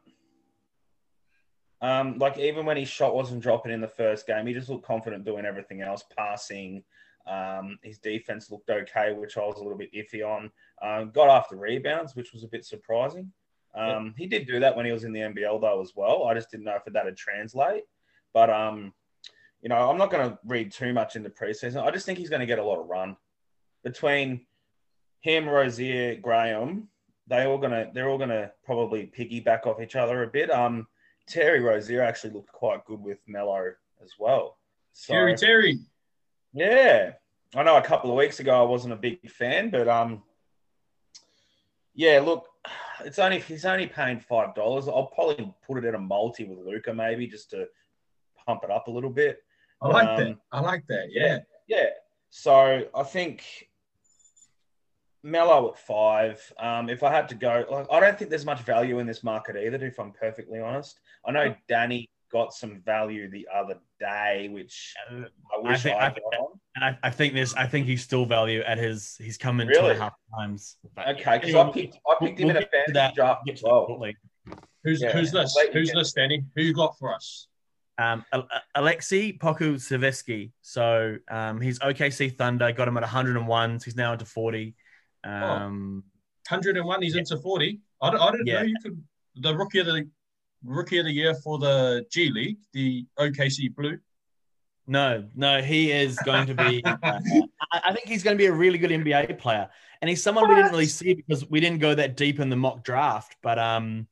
[1.81, 4.87] Um, like even when his shot wasn't dropping in the first game, he just looked
[4.87, 6.85] confident doing everything else, passing.
[7.27, 10.51] Um, his defense looked okay, which I was a little bit iffy on.
[10.83, 13.33] Um, got after rebounds, which was a bit surprising.
[13.75, 16.25] Um, he did do that when he was in the NBL though as well.
[16.25, 17.85] I just didn't know if that would translate.
[18.35, 18.92] But um,
[19.62, 21.83] you know, I'm not going to read too much into preseason.
[21.83, 23.16] I just think he's going to get a lot of run
[23.85, 24.47] between
[25.21, 26.88] him, Rozier, Graham.
[27.29, 30.51] They all gonna they're all gonna probably piggyback off each other a bit.
[30.51, 30.88] Um,
[31.27, 34.59] Terry Rozier actually looked quite good with Melo as well.
[34.92, 35.79] So, Terry, Terry.
[36.53, 37.12] Yeah,
[37.55, 40.23] I know a couple of weeks ago I wasn't a big fan, but um,
[41.94, 42.46] yeah, look,
[43.05, 44.88] it's only he's only paying five dollars.
[44.88, 47.66] I'll probably put it in a multi with Luka maybe just to
[48.46, 49.42] pump it up a little bit.
[49.81, 50.37] I like um, that.
[50.52, 51.09] I like that.
[51.11, 51.38] Yeah.
[51.66, 51.87] Yeah.
[52.31, 53.44] So I think
[55.22, 56.52] Melo at five.
[56.59, 59.22] Um, if I had to go, like, I don't think there's much value in this
[59.22, 61.00] market either, if I'm perfectly honest.
[61.26, 66.07] I know Danny got some value the other day, which I wish I, think, I,
[66.07, 66.12] I.
[66.75, 69.17] And I, I, think this, I think he's still value at his.
[69.19, 69.81] He's come in really?
[69.81, 70.77] two and a half times.
[70.95, 73.63] But, okay, because I picked, I picked we'll, him we'll in a fantasy draft as
[73.63, 73.87] well.
[74.85, 75.13] Who's yeah.
[75.13, 75.57] who's this?
[75.73, 76.45] Who's this, Danny?
[76.57, 77.49] Who you got for us?
[77.99, 78.25] Um,
[78.77, 80.51] Aleksej Pokusevski.
[80.63, 82.73] So um, he's OKC Thunder.
[82.73, 83.81] Got him at 101.
[83.81, 84.75] So he's now into 40.
[85.25, 86.03] Um,
[86.51, 87.03] oh, 101.
[87.03, 87.19] He's yeah.
[87.21, 87.81] into 40.
[88.01, 88.55] I, I didn't yeah.
[88.55, 89.03] know you could.
[89.37, 90.09] The rookie of the
[90.65, 93.99] rookie of the year for the G League, the OKC Blue.
[94.87, 96.83] No, no, he is going to be.
[97.03, 97.21] uh,
[97.73, 99.68] I think he's going to be a really good NBA player,
[100.01, 102.57] and he's someone we didn't really see because we didn't go that deep in the
[102.57, 103.37] mock draft.
[103.42, 104.09] But um,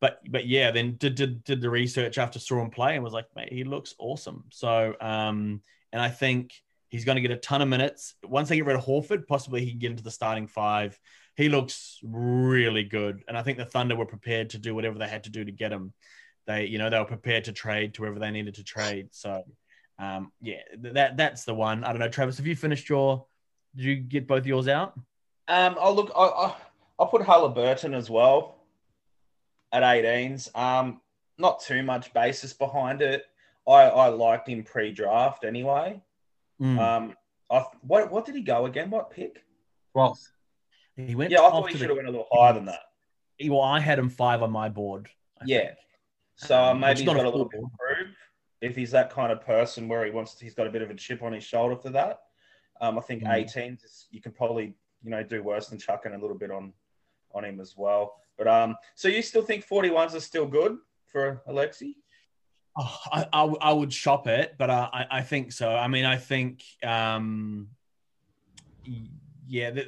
[0.00, 3.12] but but yeah, then did, did did the research after saw him play and was
[3.12, 4.44] like, mate, he looks awesome.
[4.50, 5.60] So um,
[5.92, 6.54] and I think
[6.88, 9.26] he's going to get a ton of minutes once they get rid of Horford.
[9.26, 10.98] Possibly he can get into the starting five.
[11.36, 15.08] He looks really good, and I think the Thunder were prepared to do whatever they
[15.08, 15.92] had to do to get him.
[16.46, 19.08] They you know they were prepared to trade to wherever they needed to trade.
[19.10, 19.44] So
[19.98, 21.84] um, yeah, that that's the one.
[21.84, 22.36] I don't know, Travis.
[22.36, 23.26] Have you finished your?
[23.74, 24.94] Did you get both yours out?
[25.48, 26.12] Um, I'll look.
[26.16, 26.54] I, I,
[26.98, 28.56] I'll put Halliburton as well
[29.72, 30.56] at 18s.
[30.56, 31.00] Um,
[31.38, 33.24] not too much basis behind it.
[33.66, 36.00] I, I liked him pre-draft anyway.
[36.60, 36.78] Mm.
[36.78, 37.14] Um,
[37.50, 38.90] I, what what did he go again?
[38.90, 39.44] What pick?
[39.92, 40.30] Twelfth.
[40.96, 41.30] He went.
[41.30, 42.80] Yeah, I thought he should have went a little higher than that.
[43.44, 45.08] Well, I had him five on my board.
[45.40, 45.66] I yeah.
[45.66, 45.78] Think.
[46.36, 47.87] So um, maybe he's got a, a little bit improved.
[48.60, 50.90] If he's that kind of person where he wants, to, he's got a bit of
[50.90, 52.20] a chip on his shoulder for that.
[52.80, 53.34] Um, I think mm.
[53.34, 53.78] 18,
[54.10, 56.72] you can probably you know do worse than chucking a little bit on
[57.34, 58.16] on him as well.
[58.36, 61.94] But um, so you still think 41s are still good for Aleksej?
[62.76, 65.74] Oh, I, I, I, would shop it, but uh, I, I think so.
[65.74, 67.68] I mean, I think, um,
[69.48, 69.86] yeah, the,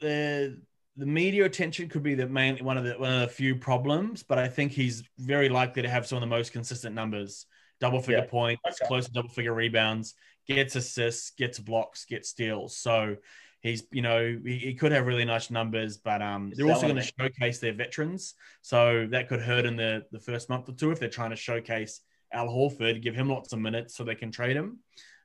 [0.00, 0.60] the
[0.96, 4.24] the media attention could be the main one of the one of the few problems,
[4.24, 7.46] but I think he's very likely to have some of the most consistent numbers:
[7.80, 8.30] double figure yeah.
[8.30, 8.86] points, okay.
[8.86, 10.14] close to double figure rebounds,
[10.46, 12.76] gets assists, gets blocks, gets steals.
[12.76, 13.16] So
[13.60, 17.02] He's, you know, he, he could have really nice numbers, but um, they're also going
[17.02, 18.34] to showcase their veterans.
[18.62, 21.36] So that could hurt in the, the first month or two if they're trying to
[21.36, 22.00] showcase
[22.32, 24.78] Al Horford, give him lots of minutes so they can trade him.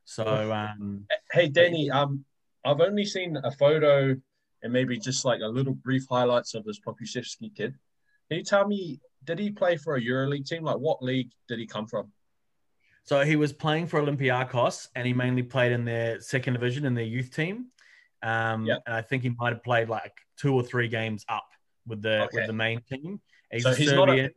[0.05, 2.25] So, um, hey, Danny, um,
[2.65, 4.15] I've only seen a photo
[4.63, 7.75] and maybe just like a little brief highlights of this Pokusevski kid.
[8.29, 10.63] Can you tell me, did he play for a EuroLeague team?
[10.63, 12.11] Like, what league did he come from?
[13.05, 16.93] So he was playing for Olympiacos, and he mainly played in their second division in
[16.93, 17.67] their youth team.
[18.21, 18.81] Um, yep.
[18.85, 21.45] And I think he might have played like two or three games up
[21.85, 22.37] with the okay.
[22.37, 23.19] with the main team.
[23.51, 24.31] He's so he's not a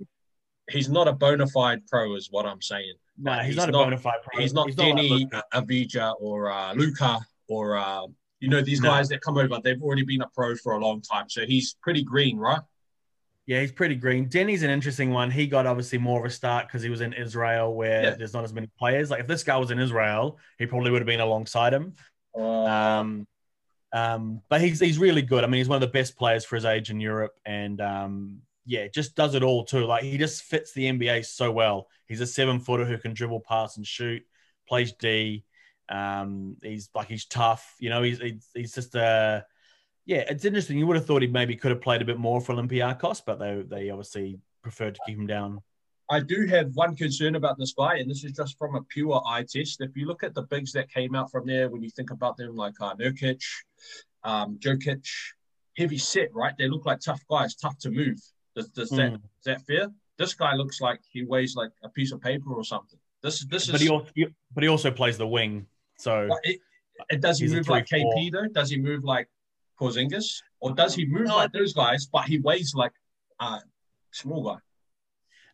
[0.69, 2.95] he's not a bona fide pro, is what I'm saying.
[3.19, 4.19] No, Like, he's, he's not a not- bona fide.
[4.25, 4.41] pro.
[4.41, 5.45] He's not like Deni Luka.
[5.55, 8.03] Avdija or uh, Luca or uh,
[8.41, 8.91] you know these No.
[8.91, 9.61] guys that come over.
[9.63, 12.61] They've already been a pro for a long time, so he's pretty green, right?
[13.47, 14.29] Yeah, he's pretty green.
[14.29, 15.31] Deni's an interesting one.
[15.31, 18.11] He got obviously more of a start because he was in Israel, where Yeah.
[18.17, 19.09] there's not as many players.
[19.11, 21.95] Like if this guy was in Israel, he probably would have been alongside him.
[22.37, 23.27] Um,
[23.93, 25.45] um, but he's he's really good.
[25.45, 28.43] I mean, he's one of the best players for his age in Europe, and um,
[28.65, 29.87] yeah, just does it all too.
[29.87, 31.87] Like he just fits the NBA so well.
[32.07, 34.23] He's a seven footer who can dribble, pass, and shoot.
[34.69, 35.45] Plays D.
[35.89, 37.77] Um, he's like he's tough.
[37.79, 39.47] You know, he's he's, he's just a
[40.07, 40.25] yeah.
[40.29, 40.79] It's interesting.
[40.79, 43.39] You would have thought he maybe could have played a bit more for Olympiacos, but
[43.39, 45.61] they they obviously preferred to keep him down.
[46.09, 49.21] I do have one concern about this guy, and this is just from a pure
[49.27, 49.81] eye test.
[49.81, 52.37] If you look at the bigs that came out from there, when you think about
[52.37, 53.43] them, like uh, Nurkic,
[54.23, 55.05] um, Jokic,
[55.77, 56.55] heavy set, right?
[56.57, 58.19] They look like tough guys, tough to move.
[58.55, 59.17] Does, does that Mm.
[59.17, 59.89] is that fair?
[60.17, 62.99] This guy looks like he weighs like a piece of paper or something.
[63.23, 63.83] This is this But is.
[63.83, 64.11] he also
[64.55, 65.67] but he also plays the wing,
[65.99, 66.61] so it,
[67.11, 68.15] it- does he move like 3-4.
[68.15, 68.47] KP though?
[68.49, 69.29] Does he move like
[69.81, 72.07] Porzingis, or does he move No, like those guys?
[72.07, 72.93] But he weighs like
[73.41, 73.59] a
[74.11, 74.59] small guy.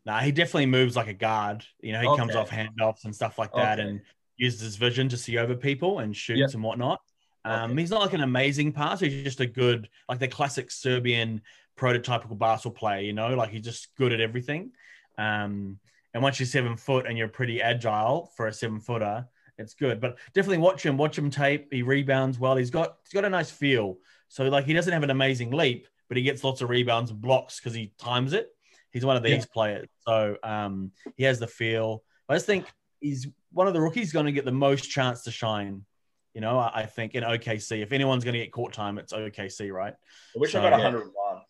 [0.05, 1.65] Nah, he definitely moves like a guard.
[1.81, 2.39] You know, he comes Okay.
[2.39, 3.89] off handoffs and stuff like that, Okay.
[3.89, 4.01] and
[4.37, 6.55] uses his vision to see over people and shoots Yep.
[6.55, 7.01] and whatnot.
[7.45, 7.81] Um, Okay.
[7.83, 9.07] He's not like an amazing passer.
[9.07, 11.43] He's just a good, like the classic Serbian
[11.77, 13.01] prototypical basketball player.
[13.03, 14.73] You know, like he's just good at everything.
[15.19, 15.79] Um,
[16.15, 19.27] and once you're seven foot and you're pretty agile for a seven footer,
[19.59, 20.01] it's good.
[20.01, 20.97] But definitely watch him.
[20.97, 21.73] Watch him tape.
[21.73, 22.57] He rebounds well.
[22.57, 23.99] He's got he's got a nice feel.
[24.33, 27.21] So like he doesn't have an amazing leap, but he gets lots of rebounds and
[27.21, 28.49] blocks because he times it.
[28.91, 29.45] He's one of these Yeah.
[29.53, 29.89] players.
[30.07, 32.03] So um, he has the feel.
[32.31, 32.65] I just think
[33.01, 35.85] he's one of the rookies going to get the most chance to shine.
[36.33, 39.13] You know, I, I think in OKC, if anyone's going to get court time, it's
[39.13, 39.93] OKC, right?
[39.93, 40.85] I wish So, I got yeah.
[40.85, 41.43] 101.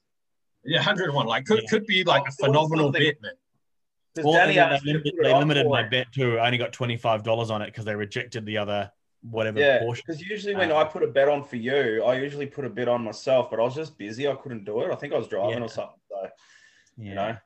[0.64, 1.27] Yeah, 101.
[1.27, 1.68] Like could Yeah.
[1.71, 3.31] could be like a phenomenal bet, man.
[4.25, 6.40] Well, they, they limited, they limited my bet too.
[6.40, 8.90] I only got twenty five dollars on it because they rejected the other
[9.23, 10.05] whatever Yeah, portion.
[10.07, 12.69] because usually when Uh, I put a bet on for you, I usually put a
[12.71, 14.29] bet on myself, but I was just busy.
[14.29, 14.91] I couldn't do it.
[14.93, 15.65] I think I was driving Yeah.
[15.65, 16.01] or something.
[16.09, 16.29] So,
[16.97, 17.09] Yeah.
[17.09, 17.37] you know,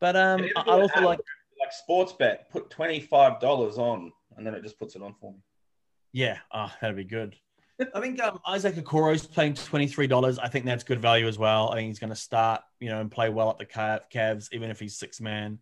[0.00, 1.18] But um, I I also like
[1.60, 5.32] like Sportsbet, put twenty five dollars on, and then it just puts it on for
[5.32, 5.38] me.
[6.12, 7.34] Yeah, oh, that'd be good.
[7.94, 10.38] I think um, Isaac Okoro's playing twenty three dollars.
[10.38, 11.70] I think that's good value as well.
[11.70, 14.48] I think he's going to start, you know, and play well at the Cav- Cavs,
[14.52, 15.58] even if he's six man.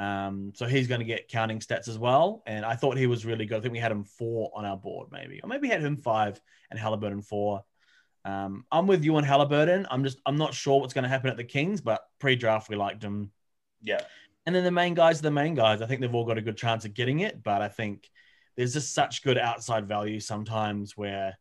[0.00, 2.42] Um, so he's going to get counting stats as well.
[2.46, 3.58] And I thought he was really good.
[3.58, 5.98] I think we had him four on our board, maybe, or maybe we had him
[5.98, 7.62] five and Halliburton four.
[8.24, 9.86] Um, I'm with you on Halliburton.
[9.90, 12.76] I'm just I'm not sure what's going to happen at the Kings, but pre-draft we
[12.76, 13.30] liked him.
[13.82, 14.00] Yeah,
[14.46, 15.82] And then the main guys are the main guys.
[15.82, 18.10] I think they've all got a good chance of getting it, but I think
[18.56, 21.38] there's just such good outside value sometimes where,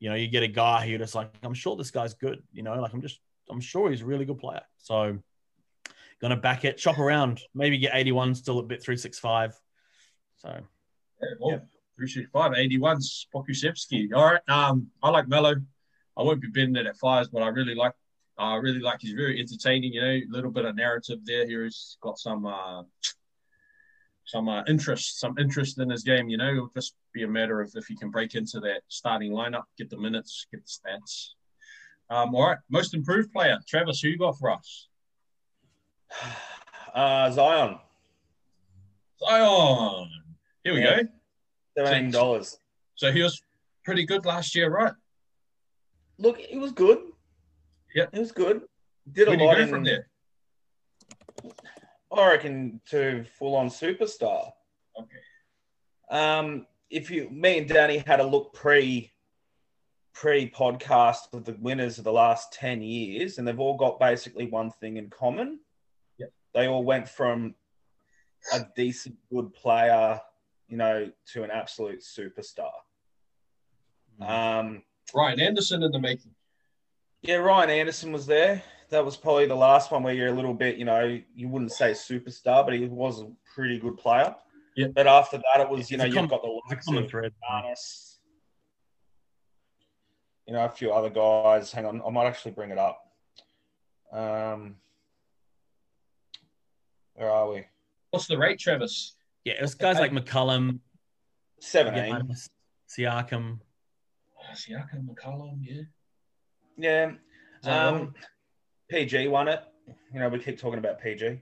[0.00, 2.62] you know, you get a guy who just like, I'm sure this guy's good, you
[2.62, 4.62] know, like I'm just, I'm sure he's a really good player.
[4.78, 5.18] So,
[6.20, 9.54] gonna back it, shop around, maybe get 81 still at bet365.
[10.36, 10.48] So,
[11.20, 11.60] Yeah, well,
[11.96, 12.98] 365, 81,
[13.34, 14.08] Pokusevski.
[14.14, 14.40] All right.
[14.48, 15.54] Um, I like Melo.
[16.16, 17.92] I won't be betting it at fives, but I really like
[18.38, 21.46] I really like he's very entertaining, you know, a little bit of narrative there.
[21.46, 22.82] Here he's got some uh
[24.24, 26.52] some uh, interest, some interest in his game, you know.
[26.52, 29.88] It'll just be a matter of if he can break into that starting lineup, get
[29.88, 31.30] the minutes, get the stats.
[32.10, 34.88] Um, all right, most improved player, Travis, who you got for us?
[36.94, 37.78] Uh, Zion,
[39.20, 40.10] Zion.
[40.64, 41.02] Here we Yeah.
[41.02, 41.08] go.
[41.76, 42.58] seventeen dollars.
[42.94, 43.40] So he was
[43.84, 44.92] pretty good last year, right?
[46.18, 46.98] Look, it was good.
[47.94, 48.10] Yep.
[48.12, 48.62] it was good.
[49.12, 50.08] Did a Where you lot in, from there?
[52.12, 54.50] I reckon to full on superstar.
[54.98, 55.16] Okay.
[56.10, 59.12] Um, if you, me and Danny had a look pre
[60.12, 64.46] pre podcast of the winners of the last ten years, and they've all got basically
[64.46, 65.60] one thing in common.
[66.54, 67.54] They all went from
[68.52, 70.20] a decent, good player,
[70.68, 72.70] you know, to an absolute superstar.
[74.20, 74.82] Um,
[75.14, 76.34] Ryan Anderson in the making.
[77.22, 78.62] yeah, Ryan Anderson was there.
[78.90, 81.72] That was probably the last one where you're a little bit, you know, you wouldn't
[81.72, 84.34] say superstar, but he was a pretty good player.
[84.76, 84.92] Yep.
[84.94, 87.10] But after that, it was, you It's know, a you've got the likes common of
[87.10, 87.32] thread.
[87.50, 88.16] Giannis,
[90.46, 91.70] you know, a few other guys.
[91.72, 93.00] Hang on, I might actually bring it up.
[94.12, 94.76] Um,
[97.18, 97.64] where are we?
[98.10, 99.16] What's the rate, Travis?
[99.44, 100.78] Yeah, it was guys like McCollum,
[101.60, 102.14] Seventeen.
[102.14, 102.48] Giannis,
[102.88, 103.58] Siakam.
[104.54, 105.82] Siakam, McCollum, yeah.
[107.64, 107.90] Yeah.
[107.90, 108.14] Um.
[108.88, 109.60] PG won it.
[110.12, 111.40] You know, we keep talking about PG.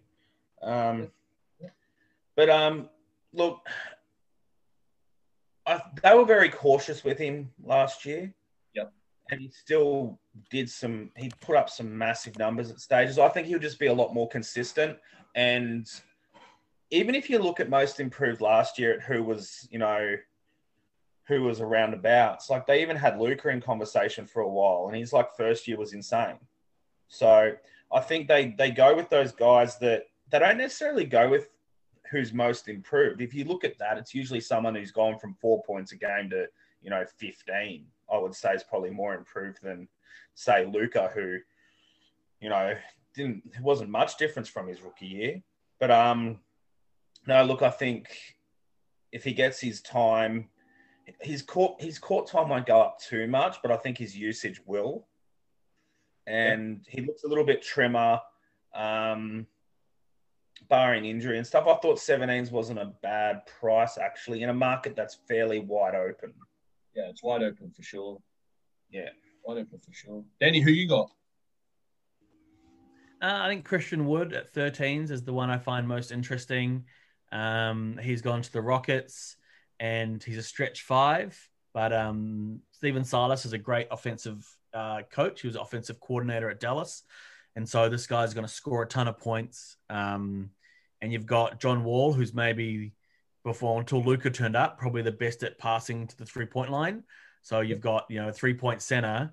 [0.62, 1.08] Um,
[2.34, 2.88] but um,
[3.32, 3.60] look,
[5.66, 8.34] I, they were very cautious with him last year.
[8.74, 8.92] Yep.
[9.30, 10.18] And he still
[10.50, 11.10] did some.
[11.16, 13.18] He put up some massive numbers at stages.
[13.18, 14.98] I think he'll just be a lot more consistent,
[15.36, 15.86] and
[16.90, 20.16] even if you look at most improved last year at who was, you know,
[21.28, 24.86] who was around about, it's like they even had Luka in conversation for a while,
[24.86, 26.38] and he's like first year was insane.
[27.08, 27.52] So
[27.92, 31.50] I think they they go with those guys that they don't necessarily go with
[32.10, 33.20] who's most improved.
[33.20, 36.30] If you look at that, it's usually someone who's gone from four points a game
[36.30, 36.46] to
[36.80, 37.86] you know fifteen.
[38.10, 39.88] I would say is probably more improved than
[40.34, 41.38] say Luka, who
[42.40, 42.74] you know
[43.16, 45.42] didn't it wasn't much difference from his rookie year.
[45.80, 46.40] But um,
[47.26, 48.08] no, look, I think
[49.12, 50.48] if he gets his time,
[51.20, 54.60] his court his court time won't go up too much, but I think his usage
[54.66, 55.06] will.
[56.26, 57.00] And yeah.
[57.00, 58.20] he looks a little bit trimmer,
[58.74, 59.46] um,
[60.68, 61.66] barring injury and stuff.
[61.68, 66.34] I thought 17s wasn't a bad price actually in a market that's fairly wide open.
[66.94, 68.18] Yeah, it's wide open for sure.
[68.90, 69.10] Yeah,
[69.44, 70.24] wide open for sure.
[70.40, 71.10] Danny, who you got?
[73.22, 76.84] Uh, I think Christian Wood at 13s is the one I find most interesting.
[77.32, 79.36] Um, he's gone to the Rockets
[79.80, 81.38] and he's a stretch five.
[81.72, 85.42] But um, Stephen Silas is a great offensive uh, coach.
[85.42, 87.02] He was offensive coordinator at Dallas.
[87.54, 89.76] And so this guy's going to score a ton of points.
[89.88, 90.50] Um,
[91.00, 92.92] and you've got John Wall, who's maybe
[93.44, 97.02] before until Luka turned up, probably the best at passing to the three point line.
[97.42, 99.32] So you've got, you know, a three point center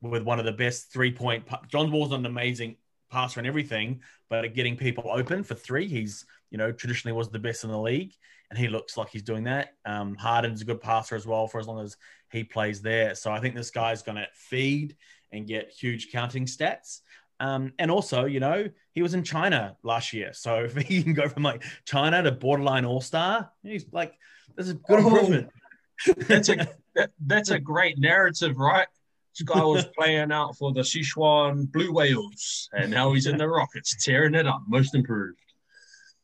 [0.00, 1.46] with one of the best three point.
[1.68, 2.76] John Wall's an amazing
[3.10, 7.28] passer and everything, but at getting people open for three, he's you know traditionally was
[7.28, 8.14] the best in the league,
[8.50, 9.74] and he looks like he's doing that.
[9.84, 11.96] Um, Harden's a good passer as well for as long as
[12.30, 13.14] he plays there.
[13.14, 14.96] So I think this guy's going to feed
[15.32, 17.00] and get huge counting stats.
[17.40, 21.14] Um, and also, you know, he was in China last year, so if he can
[21.14, 24.14] go from like China to borderline All Star, he's like,
[24.56, 25.50] there's a good oh, improvement.
[26.26, 26.56] that's a
[26.94, 28.88] that, that's a great narrative, right?
[29.38, 33.46] This guy was playing out for the Sichuan Blue Whales, and now he's in the
[33.46, 34.62] Rockets, tearing it up.
[34.66, 35.38] Most improved.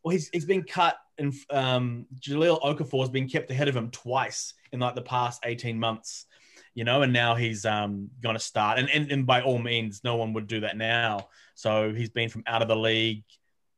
[0.03, 3.91] Well, he's he's been cut, and um, Jahlil Okafor has been kept ahead of him
[3.91, 6.27] twice in like the past eighteen months.
[6.75, 10.03] You know, and now he's um, going to start, and, and and by all means,
[10.03, 11.29] no one would do that now.
[11.55, 13.23] So he's been from out of the league,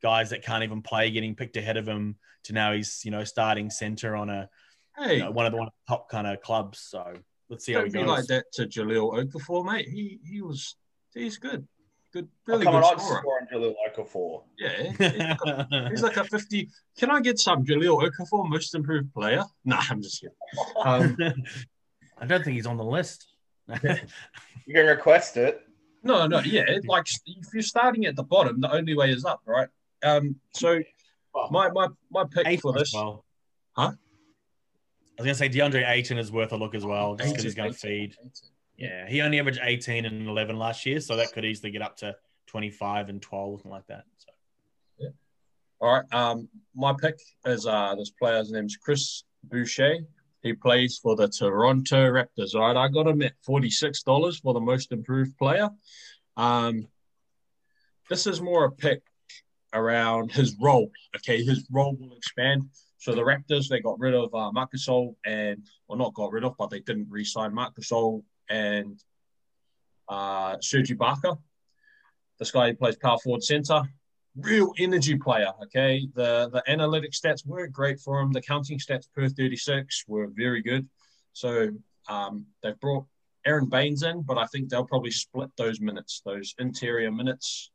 [0.02, 3.22] guys that can't even play getting picked ahead of him, to now he's you know
[3.22, 4.48] starting center on a
[4.96, 5.16] hey.
[5.16, 6.78] You know, one of the one of the top kind of clubs.
[6.78, 7.12] So
[7.48, 8.08] Let's see Don't how he be goes.
[8.08, 9.88] like that to Jahlil Okafor, mate.
[9.88, 10.76] He he was
[11.14, 11.66] he's good.
[12.12, 13.18] Good, really oh, come good on, scorer.
[13.18, 14.42] I'd score on Jahlil Okafor.
[14.58, 16.70] Yeah, he's like, a, he's like, a, 50.
[16.96, 19.44] Can I get some Jahlil Okafor most improved player?
[19.64, 20.34] Nah, I'm just kidding.
[20.82, 21.16] Um,
[22.18, 23.26] I don't think he's on the list.
[23.82, 25.60] you can request it.
[26.02, 26.64] No, no, yeah.
[26.86, 29.68] Like if you're starting at the bottom, the only way is up, right?
[30.04, 30.80] Um, so
[31.50, 33.24] my my my pick for this, well.
[33.72, 33.92] huh?
[35.18, 37.54] I was gonna say DeAndre Ayton is worth a look as well, just because he's
[37.54, 38.16] to feed.
[38.76, 41.96] Yeah, he only averaged 18 and 11 last year, so that could easily get up
[41.98, 42.14] to
[42.48, 44.04] 25 and 12, something like that.
[44.18, 44.32] So,
[44.98, 45.08] yeah.
[45.80, 46.04] All right.
[46.12, 50.00] Um, my pick is uh, this player's name's Chris Boucher.
[50.42, 52.54] He plays for the Toronto Raptors.
[52.54, 55.70] All right, I got him at forty-six dollars for the most improved player.
[56.36, 56.86] Um,
[58.10, 59.02] this is more a pick
[59.72, 60.90] around his role.
[61.16, 62.68] Okay, his role will expand.
[62.98, 64.72] So the Raptors, they got rid of uh, Marc
[65.26, 68.98] and, well, not got rid of, but they didn't re-sign Marc Gasol and
[70.08, 71.38] uh, Serge Ibaka.
[72.38, 73.82] This guy plays power forward center.
[74.36, 76.06] Real energy player, okay?
[76.14, 78.32] The the analytic stats weren't great for him.
[78.32, 80.86] The counting stats per 36 were very good.
[81.32, 81.70] So
[82.08, 83.06] um, they've brought
[83.46, 87.70] Aron Baynes in, but I think they'll probably split those minutes, those interior minutes,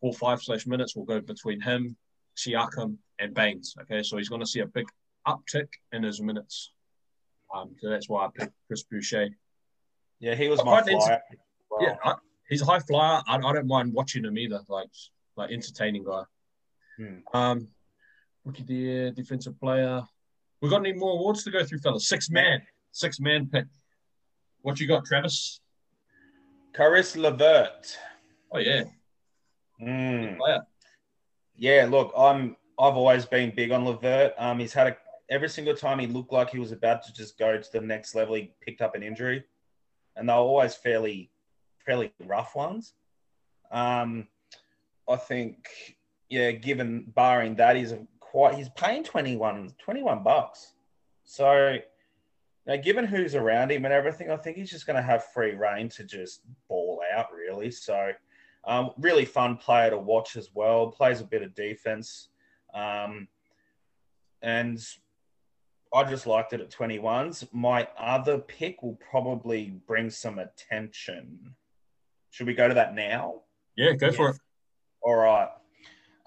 [0.00, 1.96] four five slash minutes will go between him,
[2.36, 3.74] Siakam, and Baynes.
[3.82, 4.86] Okay, so he's going to see a big
[5.26, 6.72] uptick in his minutes.
[7.54, 9.28] Um, so that's why I picked Chris Boucher.
[10.20, 11.20] Yeah, he was my flyer.
[11.70, 11.82] Well.
[11.82, 12.14] Yeah, I,
[12.48, 13.22] he's a high flyer.
[13.26, 14.60] I, I, don't mind watching him either.
[14.68, 14.88] Like,
[15.36, 16.22] like entertaining guy.
[16.96, 17.36] Hmm.
[17.36, 17.68] Um,
[18.44, 20.02] rookie of the year, defensive player.
[20.62, 22.08] We got any more awards to go through, fellas?
[22.08, 23.66] Six man, six man pick.
[24.62, 25.60] What you got, Travis?
[26.74, 27.96] Caris LeVert.
[28.52, 28.84] Oh yeah.
[29.80, 30.38] Mm.
[31.56, 34.34] Yeah, look, I'm I've always been big on LeVert.
[34.38, 34.96] Um, he's had a
[35.28, 38.14] every single time he looked like he was about to just go to the next
[38.14, 39.44] level, he picked up an injury,
[40.14, 41.30] and they're always fairly
[41.84, 42.94] fairly rough ones.
[43.70, 44.28] Um,
[45.08, 45.68] I think,
[46.28, 50.72] yeah, given barring that, he's quite he's paying 21, 21 bucks.
[51.24, 51.76] So,
[52.66, 55.54] now given who's around him and everything, I think he's just going to have free
[55.54, 57.70] reign to just ball out, really.
[57.70, 58.10] So,
[58.66, 60.88] um, really fun player to watch as well.
[60.88, 62.28] Plays a bit of defense.
[62.76, 63.28] Um,
[64.42, 64.78] and
[65.94, 67.48] I just liked it at 21s.
[67.52, 71.54] My other pick will probably bring some attention.
[72.30, 73.42] Should we go to that now?
[73.76, 74.16] Yeah, go yes.
[74.16, 74.36] for it.
[75.00, 75.48] All right.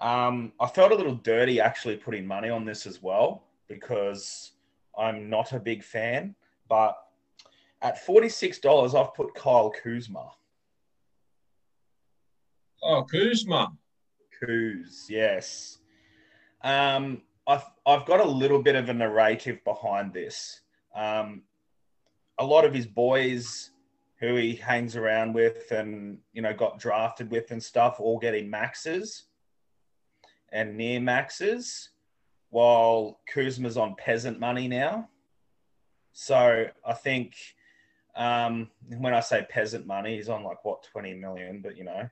[0.00, 4.52] Um, I felt a little dirty actually putting money on this as well because
[4.98, 6.34] I'm not a big fan.
[6.68, 6.96] But
[7.82, 10.30] at $46, I've put Kyle Kuzma.
[12.82, 13.72] Oh, Kuzma.
[14.42, 15.79] Kuz, yes.
[16.62, 20.60] Um, I've, I've got a little bit of a narrative behind this.
[20.94, 21.42] Um,
[22.38, 23.70] a lot of his boys
[24.18, 28.50] who he hangs around with and, you know, got drafted with and stuff all getting
[28.50, 29.24] maxes
[30.52, 31.90] and near maxes,
[32.50, 35.08] while Kuzma's on peasant money now.
[36.12, 37.34] So I think
[38.16, 42.08] um, when I say peasant money, he's on like what 20 million, but you know,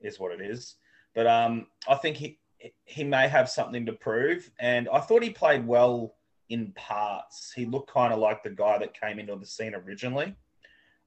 [0.00, 0.76] is what it is.
[1.14, 2.39] But um, I think he
[2.84, 6.14] he may have something to prove, and I thought he played well
[6.48, 7.52] in parts.
[7.54, 10.34] He looked kind of like the guy that came into the scene originally.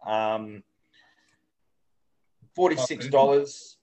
[0.06, 0.64] Um,
[2.56, 3.78] Forty six dollars,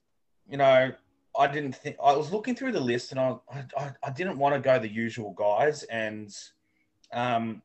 [0.49, 0.93] you know,
[1.37, 3.35] I didn't think I was looking through the list and I
[3.77, 6.33] I, I didn't want to go the usual guys and
[7.13, 7.61] um,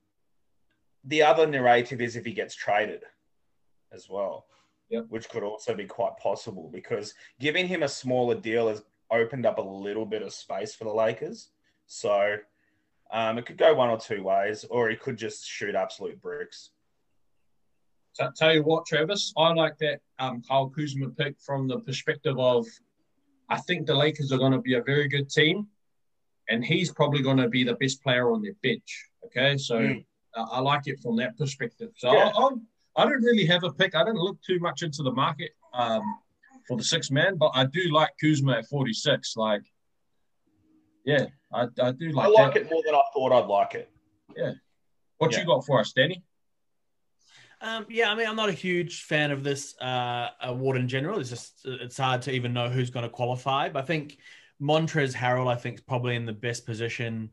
[1.04, 3.02] the other narrative is if he gets traded
[3.92, 4.46] as well,
[4.88, 5.06] yep.
[5.08, 9.58] which could also be quite possible because giving him a smaller deal has opened up
[9.58, 11.50] a little bit of space for the Lakers.
[11.86, 12.36] So
[13.12, 16.70] um, it could go one or two ways, or he could just shoot absolute bricks.
[18.12, 22.38] So, tell you what, Travis, I like that um, Kyle Kuzma pick from the perspective
[22.38, 22.66] of
[23.48, 25.68] I think the Lakers are going to be a very good team,
[26.48, 29.06] and he's probably going to be the best player on their bench.
[29.26, 30.04] Okay, so mm.
[30.34, 31.90] uh, I like it from that perspective.
[31.96, 32.32] So yeah.
[32.34, 32.48] I, I,
[32.96, 33.94] I, don't really have a pick.
[33.94, 36.02] I didn't look too much into the market um,
[36.66, 39.36] for the six man, but I do like Kuzma at forty six.
[39.36, 39.62] Like,
[41.04, 42.26] yeah, I, I do like.
[42.26, 42.62] I like that.
[42.62, 43.90] it more than I thought I'd like it.
[44.36, 44.52] Yeah.
[45.18, 45.40] What yeah.
[45.40, 46.22] you got for us, Danny?
[47.60, 51.18] Um, yeah, I mean, I'm not a huge fan of this uh, award in general.
[51.20, 53.70] It's just it's hard to even know who's going to qualify.
[53.70, 54.18] But I think
[54.60, 57.30] Montrezl Harrell, I think, is probably in the best position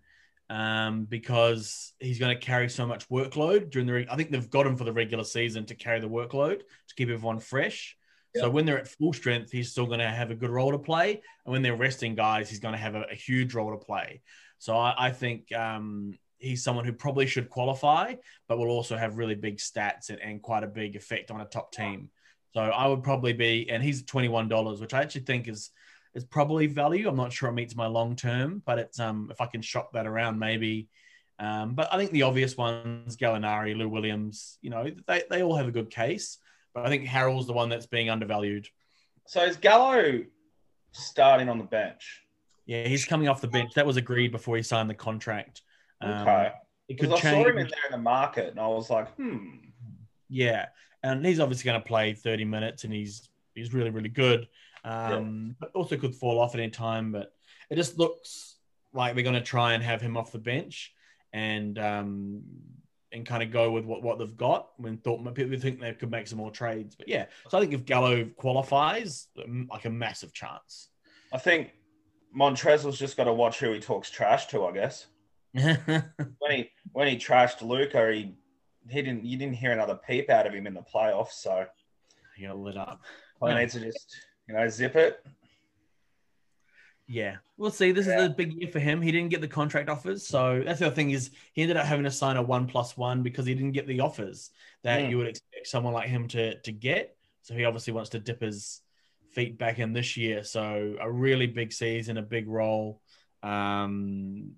[0.50, 4.06] um, because he's going to carry so much workload during the.
[4.10, 7.10] I think they've got him for the regular season to carry the workload to keep
[7.10, 7.98] everyone fresh.
[8.36, 10.80] So when they're at full strength, he's still going to have a good role to
[10.80, 13.86] play, and when they're resting guys, he's going to have a, a huge role to
[13.86, 14.22] play.
[14.58, 18.16] So I, I think um, he's someone who probably should qualify,
[18.48, 21.46] but will also have really big stats and, and quite a big effect on a
[21.46, 22.10] top team.
[22.54, 25.72] So I would probably be, and he's twenty one dollars, which I actually think is
[26.16, 27.08] is probably value.
[27.08, 29.94] I'm not sure it meets my long term, but it's um if I can shop
[29.94, 30.88] that around maybe.
[31.40, 35.56] Um, but I think the obvious ones, Gallinari, Lou Williams, you know, they, they all
[35.56, 36.38] have a good case.
[36.74, 38.68] But I think Harrell's the one that's being undervalued.
[39.26, 40.22] So is Gallo
[40.92, 42.24] starting on the bench?
[42.66, 43.74] Yeah, he's coming off the bench.
[43.74, 45.62] That was agreed before he signed the contract.
[46.02, 46.52] Um, okay.
[46.88, 49.56] Because I saw him in there in the market, and I was like, hmm.
[50.30, 50.68] Yeah,
[51.04, 54.48] and he's obviously going to play 30 minutes, and he's he's really really good.
[54.84, 55.54] Um, yeah.
[55.60, 57.12] But also could fall off at any time.
[57.12, 57.34] But
[57.70, 58.56] it just looks
[58.94, 60.94] like they're going to try and have him off the bench,
[61.32, 62.42] and um,
[63.14, 64.70] and kind of go with what, what they've got.
[64.78, 67.26] When thought people think they could make some more trades, but yeah.
[67.50, 69.28] So I think if Gallo qualifies,
[69.70, 70.90] like a massive chance.
[71.32, 71.74] I think
[72.38, 74.66] Montrezl's just got to watch who he talks trash to.
[74.66, 75.08] I guess.
[75.54, 76.04] when
[76.50, 78.36] he when he trashed Luka, he
[78.90, 81.34] he didn't you didn't hear another peep out of him in the playoffs.
[81.34, 81.66] So
[82.36, 83.02] he got lit up.
[83.42, 85.24] I need to just you know zip it.
[87.08, 87.92] Yeah, we'll see.
[87.92, 88.20] This yeah.
[88.20, 89.02] is a big year for him.
[89.02, 91.86] He didn't get the contract offers, so that's the other thing is he ended up
[91.86, 94.52] having to sign a one plus one because he didn't get the offers
[94.84, 95.10] that mm.
[95.10, 97.16] you would expect someone like him to to get.
[97.42, 98.82] So he obviously wants to dip his
[99.34, 100.44] feet back in this year.
[100.44, 103.02] So a really big season, a big role.
[103.42, 104.54] Um,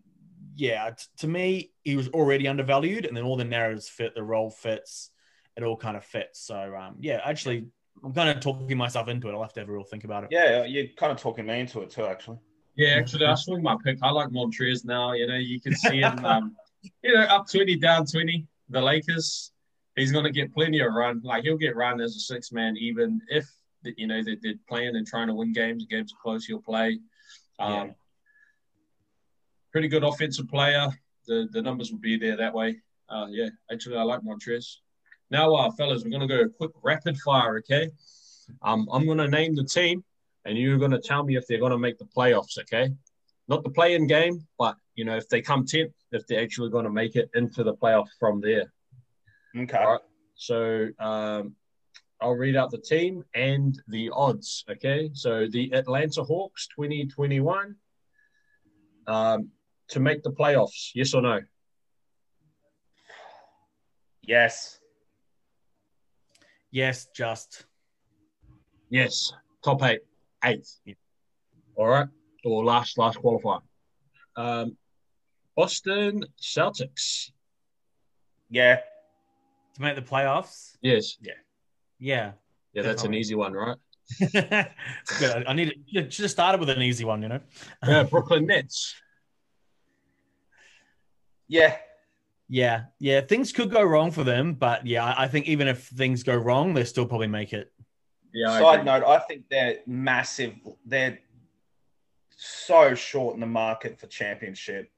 [0.56, 4.24] yeah, t- to me, he was already undervalued, and then all the narratives fit, the
[4.24, 5.10] role fits,
[5.58, 6.40] it all kind of fits.
[6.40, 7.68] So, um, yeah, actually,
[8.04, 9.34] I'm kind of talking myself into it.
[9.34, 10.30] I'll have to have a real think about it.
[10.32, 12.38] Yeah, you're kind of talking me into it too, actually.
[12.76, 13.98] Yeah, actually, I swing my pick.
[14.02, 15.14] I like Montrez now.
[15.14, 16.56] You know, you can see him, um,
[17.04, 18.46] you know, up 20, down 20.
[18.70, 19.52] The Lakers,
[19.96, 21.22] he's going to get plenty of run.
[21.24, 23.46] Like, he'll get run as a six man, even if,
[23.98, 25.86] you know, they're, they're playing and trying to win games.
[25.86, 27.00] Games are close, he'll play.
[27.60, 27.94] Um, yeah
[29.76, 30.88] pretty good offensive player.
[31.28, 32.78] The the numbers will be there that way.
[33.10, 34.78] Uh, yeah, actually, I like Montrez.
[35.32, 37.58] Now, uh, fellas, we're gonna go a quick rapid fire.
[37.58, 37.90] Okay,
[38.62, 40.04] um, I'm gonna name the team,
[40.46, 42.60] and you're gonna tell me if they're gonna make the playoffs.
[42.60, 42.90] Okay,
[43.48, 46.92] not the play-in game, but you know if they come tenth, if they're actually gonna
[46.92, 48.72] make it into the playoff from there.
[49.58, 49.78] Okay.
[49.78, 50.02] All right.
[50.36, 51.56] So um,
[52.22, 54.64] I'll read out the team and the odds.
[54.70, 57.76] Okay, so the Atlanta Hawks 2021.
[59.08, 59.52] Um,
[59.90, 60.92] to make the playoffs?
[60.94, 61.42] Yes or no?
[64.22, 64.80] Yes.
[66.76, 67.66] Yes, just.
[68.90, 69.32] Yes.
[69.64, 70.02] Top eight.
[70.44, 70.82] Eighth.
[70.84, 70.96] Yeah.
[71.78, 72.08] All right.
[72.44, 73.62] or last last qualifier.
[74.36, 74.76] Um,
[75.56, 77.32] Boston Celtics.
[78.50, 78.82] Yeah.
[79.76, 80.76] To make the playoffs?
[80.82, 81.16] Yes.
[81.22, 81.32] Yeah.
[81.98, 82.32] Yeah,
[82.74, 83.78] Yeah, that's an easy one, right?
[84.20, 85.46] Good.
[85.48, 87.40] I need to just started with an easy one, you know.
[87.88, 88.94] Yeah, Brooklyn Nets.
[91.48, 91.78] Yeah.
[92.48, 93.22] Yeah, yeah.
[93.22, 96.36] Things could go wrong for them, but yeah, I I think even if things go
[96.36, 97.72] wrong, they still probably make it.
[98.34, 98.52] Yeah.
[98.52, 98.86] I Side agree.
[98.86, 100.54] note, I think they're massive.
[100.86, 101.20] They're
[102.38, 104.92] so short in the market for championship.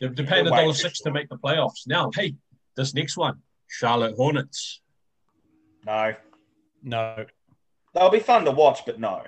[0.00, 1.86] They're, they're paying a dollar six to make the playoffs.
[1.86, 2.34] Now, hey,
[2.76, 4.80] this next one, Charlotte Hornets.
[5.84, 6.14] No.
[6.82, 7.26] No,
[7.94, 9.22] They'll be fun to watch, but no.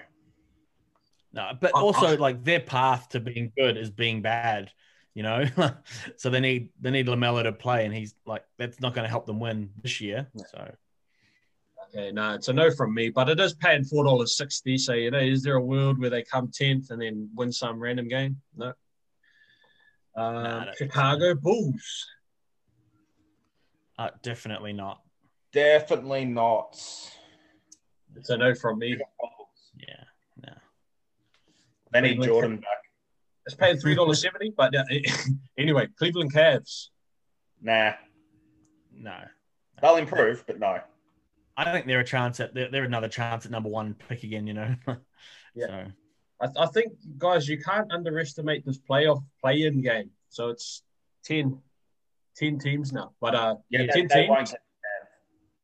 [1.33, 1.51] no.
[1.61, 4.71] But also, like their path to being good is being bad.
[5.15, 5.45] You know,
[6.17, 9.11] so they need they need LaMelo to play, and he's like that's not going to
[9.11, 10.29] help them win this year.
[10.51, 10.71] So
[11.93, 14.79] Okay, no, it's a no from me, but it is paying four dollars sixty.
[14.79, 17.81] So you know, is there a world where they come tenth and then win some
[17.81, 18.41] random game?
[18.57, 18.73] No.
[20.17, 20.73] Um, Nah, I so.
[20.85, 22.07] Chicago Bulls.
[23.99, 25.03] uh, definitely not.
[25.53, 26.81] Definitely not.
[28.17, 28.97] It's a no from me.
[29.77, 30.05] Yeah,
[30.45, 30.53] no.
[31.93, 32.80] They need Jordan back.
[33.51, 34.85] It's paying three dollars seventy, but uh,
[35.59, 36.89] anyway, Cleveland Cavs.
[37.61, 37.93] Nah.
[38.97, 39.17] No.
[39.83, 40.79] They'll improve, but no.
[41.57, 44.47] I think they're a chance at they're, they're another chance at number one pick again.
[44.47, 44.75] You know.
[45.53, 45.67] Yeah.
[46.41, 50.11] So I, I think, guys, you can't underestimate this playoff play-in game.
[50.29, 50.85] So it's
[51.25, 51.59] 10,
[52.37, 54.29] 10 teams now, but uh, Yeah, yeah, they, ten they teams.
[54.29, 54.55] won't.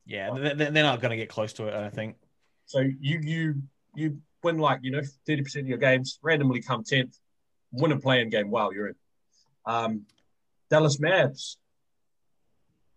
[0.07, 1.74] yeah, they- they- they're not going to get close to it.
[1.74, 2.16] I don't think.
[2.64, 3.62] So you you
[3.95, 7.16] you win like you know thirty percent of your games, randomly come tenth,
[7.77, 8.51] win a playing game.
[8.51, 8.95] Wow, you're in.
[9.64, 10.07] Um,
[10.70, 11.57] Dallas Mavs.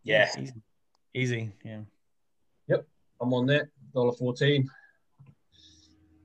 [0.03, 0.29] Yeah.
[0.37, 0.53] Easy.
[1.13, 1.51] Easy.
[1.63, 1.81] Yeah.
[2.67, 2.87] Yep,
[3.21, 4.69] I'm on that dollar fourteen.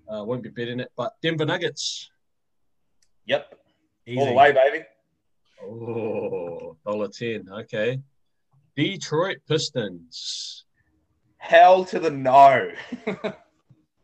[0.09, 2.11] Uh, won't be betting it, but Denver Nuggets.
[3.26, 3.59] Yep.
[4.07, 4.18] Easy.
[4.18, 4.84] All the way, baby.
[5.62, 7.48] Oh, dollar ten.
[7.50, 8.00] Okay.
[8.76, 10.64] Detroit Pistons.
[11.38, 12.70] Hell to the no.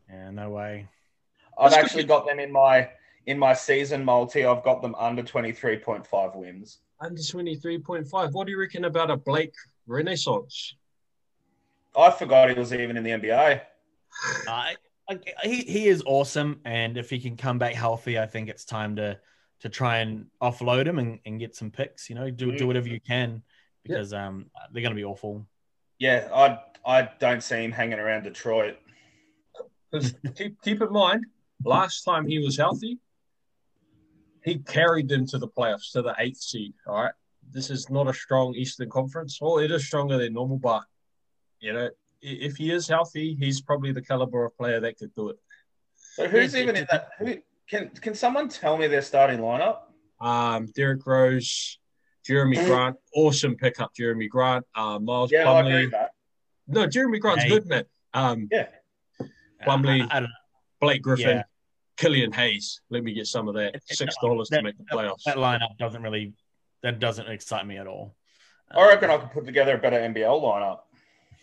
[0.09, 0.29] Yeah.
[0.31, 0.89] No way.
[1.57, 1.85] I've That's good.
[1.85, 2.89] actually got them in my
[3.25, 4.45] in my season multi.
[4.45, 6.79] I've got them under twenty three point five wins.
[6.99, 8.33] Under twenty three point five.
[8.33, 9.53] What do you reckon about a Blake
[9.87, 10.75] Renaissance?
[11.95, 13.61] I forgot he was even in the NBA.
[14.47, 14.75] I,
[15.09, 18.65] I, he he is awesome, and if he can come back healthy, I think it's
[18.65, 19.19] time to
[19.61, 22.09] to try and offload him and, and get some picks.
[22.09, 23.43] You know, do do whatever you can
[23.83, 25.45] because um they're going to be awful.
[25.99, 28.77] Yeah, I I don't see him hanging around Detroit.
[29.91, 31.25] Because keep, keep in mind,
[31.63, 32.97] last time he was healthy,
[34.43, 36.73] he carried them to the playoffs to the eighth seed.
[36.87, 37.13] All right.
[37.51, 39.39] This is not a strong Eastern Conference.
[39.41, 40.83] Well, it is stronger than normal, but
[41.59, 41.89] you know,
[42.21, 45.37] if he is healthy, he's probably the caliber of player that could do it.
[45.95, 47.09] So who's even in that?
[47.19, 47.37] Who
[47.69, 49.79] can can someone tell me their starting lineup?
[50.19, 51.79] Um, Derrick Rose,
[52.27, 52.65] Jerami Mm.
[52.67, 54.65] Grant, awesome pickup, Jerami Grant.
[54.75, 56.11] Uh, Miles Yeah, I agree with that.
[56.67, 57.49] No, Jerami Grant's Hey.
[57.49, 57.85] good, man.
[58.13, 58.67] Um, Yeah.
[59.65, 60.07] Plumlee.
[60.09, 60.27] I, I.
[60.79, 61.43] Blake Griffin, Yeah.
[62.01, 62.81] Killian Hayes.
[62.89, 63.75] Let me get some of that.
[63.75, 65.23] It- it- Six dollars to make the playoffs.
[65.25, 66.33] That lineup doesn't really
[66.81, 68.15] that doesn't excite me at all.
[68.71, 70.79] I reckon um, I could put together a better NBL lineup.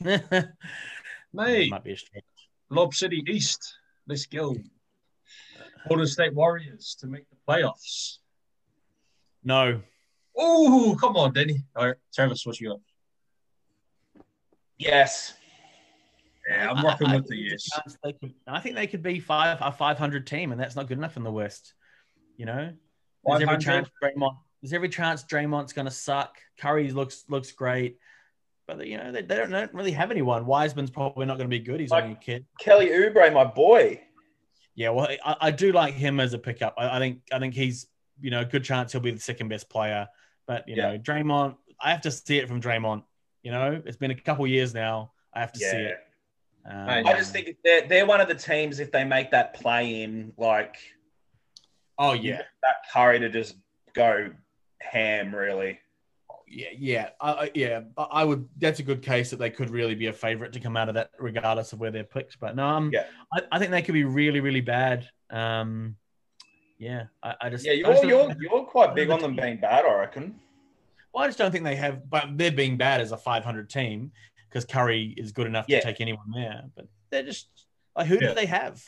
[0.35, 0.49] I
[1.33, 2.25] Mate, might be a stretch.
[2.71, 3.75] Lob City East.
[4.09, 4.57] Let's go.
[5.89, 8.19] Golden State Warriors to make the playoffs.
[9.45, 9.81] No,
[10.41, 11.65] Oh, come on, Denny.
[11.77, 12.81] All right, Travis, what you got?
[14.79, 15.35] Yes.
[16.49, 17.51] Yeah, I'm I- rocking I with the think yes.
[17.51, 20.53] there's a chance they could- I think they could be five a five hundred team,
[20.53, 21.75] and that's not good enough in the West.
[22.37, 22.73] You know,
[23.25, 24.37] there's every chance Draymond.
[24.63, 26.37] There's every chance Draymond's going to suck.
[26.59, 27.99] Curry looks looks great,
[28.67, 30.47] but you know they, they don't, they don't really have anyone.
[30.47, 31.81] Wiseman's probably not going to be good.
[31.81, 32.47] He's Like- only a kid.
[32.61, 34.01] Kelly Oubre, my boy.
[34.75, 36.75] Yeah, well, I, I do like him as a pickup.
[36.79, 37.87] I, I think I think he's
[38.21, 40.07] you know a good chance he'll be the second best player.
[40.47, 40.93] But you Yeah.
[40.93, 43.03] know, Draymond, I have to see it from Draymond.
[43.43, 45.13] You know, it's been a couple years now.
[45.35, 45.99] I have to see it.
[46.71, 50.03] Um, I just think they're they're one of the teams if they make that play
[50.03, 50.77] in, like
[51.99, 53.57] Oh yeah, that Curry to just
[53.95, 54.31] go
[54.81, 55.81] ham, really.
[56.47, 57.81] yeah, yeah, I, yeah.
[57.97, 58.49] I I would.
[58.59, 60.95] That's a good case that they could really be a favorite to come out of
[60.95, 62.39] that, regardless of where they're picked.
[62.39, 63.07] But no, um, Yeah.
[63.33, 65.09] I, I think they could be really, really bad.
[65.31, 65.97] Um,
[66.79, 69.85] yeah, I, I just Yeah, you're just you're you're quite big on them being bad,
[69.85, 70.39] I reckon.
[71.13, 74.13] Well, I just don't think they have, but they're being bad as a 500 team
[74.49, 75.81] because Curry is good enough Yeah.
[75.81, 76.65] to take anyone there.
[76.75, 77.49] But they're just
[77.97, 78.29] like, who Yeah.
[78.29, 78.83] do they have?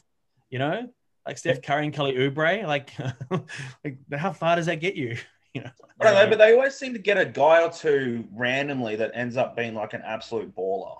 [0.50, 0.88] You know,
[1.26, 2.66] like Steph Curry and Kelly Oubre.
[2.66, 2.90] Like,
[3.84, 5.16] like how far does that get you?
[5.52, 8.24] You know, I don't know, but they always seem to get a guy or two
[8.32, 10.96] randomly that ends up being like an absolute baller.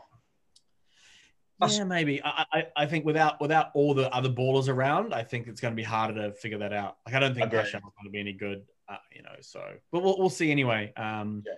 [1.68, 2.20] Yeah, maybe.
[2.24, 5.70] I, I, I think without without all the other ballers around, I think it's going
[5.72, 6.96] to be harder to figure that out.
[7.06, 7.60] Like, I don't think Agreed.
[7.60, 9.34] Paschall's going to be any good, uh, you know.
[9.40, 10.92] So, but we'll, we'll see anyway.
[10.96, 11.52] Um, Yeah.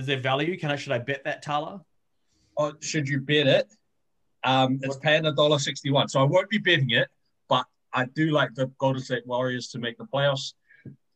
[0.00, 0.56] Is there value?
[0.56, 1.84] Can I should I bet that Tala?
[2.80, 3.66] Should you bet it?
[4.44, 7.08] Um, it's paying a dollar sixty-one, so I won't be betting it.
[7.48, 10.54] But I do like the Golden State Warriors to make the playoffs.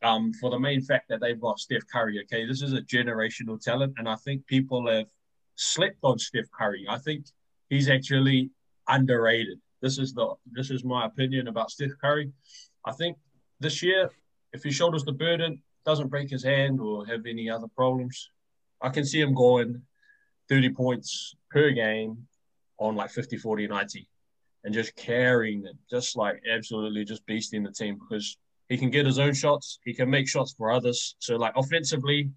[0.03, 2.19] Um, for the main fact that they've got Steph Curry.
[2.23, 5.07] Okay, this is a generational talent, and I think people have
[5.55, 6.85] slept on Steph Curry.
[6.87, 7.25] I think
[7.69, 8.51] he's actually
[8.87, 9.57] underrated.
[9.81, 12.31] This is the this is my opinion about Steph Curry.
[12.85, 13.17] I think
[13.59, 14.11] this year,
[14.53, 18.29] if he shoulders the burden, doesn't break his hand or have any other problems,
[18.81, 19.81] I can see him going
[20.49, 22.27] 30 points per game
[22.79, 24.07] on like 50, 40, 90
[24.63, 28.37] and just carrying them, just like absolutely just beasting the team because
[28.67, 31.15] he can get his own shots, he can make shots for others.
[31.19, 32.31] So, like, offensively,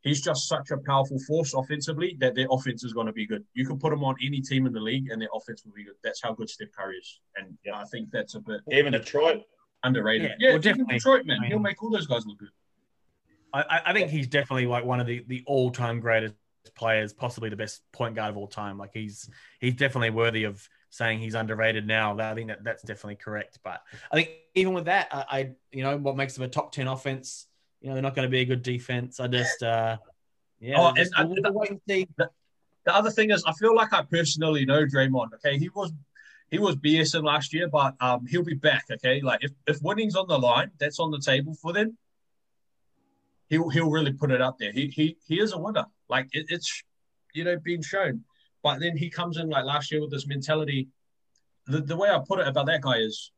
[0.00, 3.44] he's just such a powerful force offensively that their offense is going to be good.
[3.52, 5.84] You can put him on any team in the league and their offense will be
[5.84, 5.94] good.
[6.02, 7.20] That's how good Steph Curry is.
[7.36, 7.76] And Yeah.
[7.78, 9.42] I think that's a bit Even Detroit.
[9.84, 10.30] underrated.
[10.30, 10.94] Yeah, Yeah, well, definitely.
[10.94, 11.36] Detroit, man.
[11.36, 12.48] I mean- He'll make all those guys look good.
[13.52, 16.34] I, I- I think he's definitely like one of the, the all time greatest
[16.70, 18.78] players, possibly the best point guard of all time.
[18.78, 19.28] Like he's
[19.60, 22.18] he's definitely worthy of saying he's underrated now.
[22.18, 23.58] I think that that's definitely correct.
[23.64, 26.72] But I think even with that, I, I you know what makes them a top
[26.72, 27.46] ten offense.
[27.80, 29.18] You know they're not going to be a good defense.
[29.18, 29.96] I just uh
[30.60, 32.06] yeah, Oh, just, and- we'll, we'll and see.
[32.84, 35.34] The other thing is, I feel like I personally know Draymond.
[35.34, 35.92] Okay, he was
[36.50, 38.84] he was BSing last year, but um, he'll be back.
[38.90, 41.96] Okay, like if, if winning's on the line, that's on the table for them.
[43.48, 44.72] He'll he'll really put it up there.
[44.72, 45.86] He he he is a winner.
[46.12, 46.70] Like it, it's
[47.34, 48.24] you know being shown.
[48.62, 50.88] But then he comes in like last year with this mentality.
[51.66, 53.32] The the way I put it about that guy is.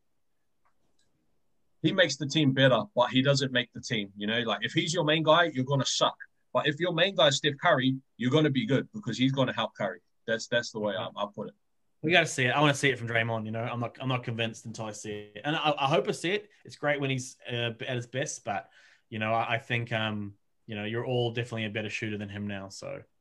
[1.82, 4.08] He makes the team better, but he doesn't make the team.
[4.16, 6.16] You know, like if he's your main guy, you're gonna suck.
[6.54, 9.32] But if your main guy is Steph Curry, you're going to be good because he's
[9.32, 10.00] going to help Curry.
[10.26, 11.54] That's that's the way I, I put it.
[12.02, 12.50] We got to see it.
[12.50, 13.44] I want to see it from Draymond.
[13.44, 16.08] You know, I'm not I'm not convinced until I see it, and I, I hope
[16.08, 16.48] I see it.
[16.64, 18.68] It's great when he's uh, at his best, but
[19.10, 20.34] you know, I, I think um,
[20.66, 22.68] you know, you're all definitely a better shooter than him now.
[22.68, 23.00] So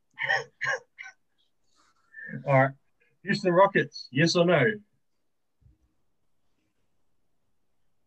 [2.46, 2.70] All right,
[3.22, 4.64] Houston Rockets, yes or no?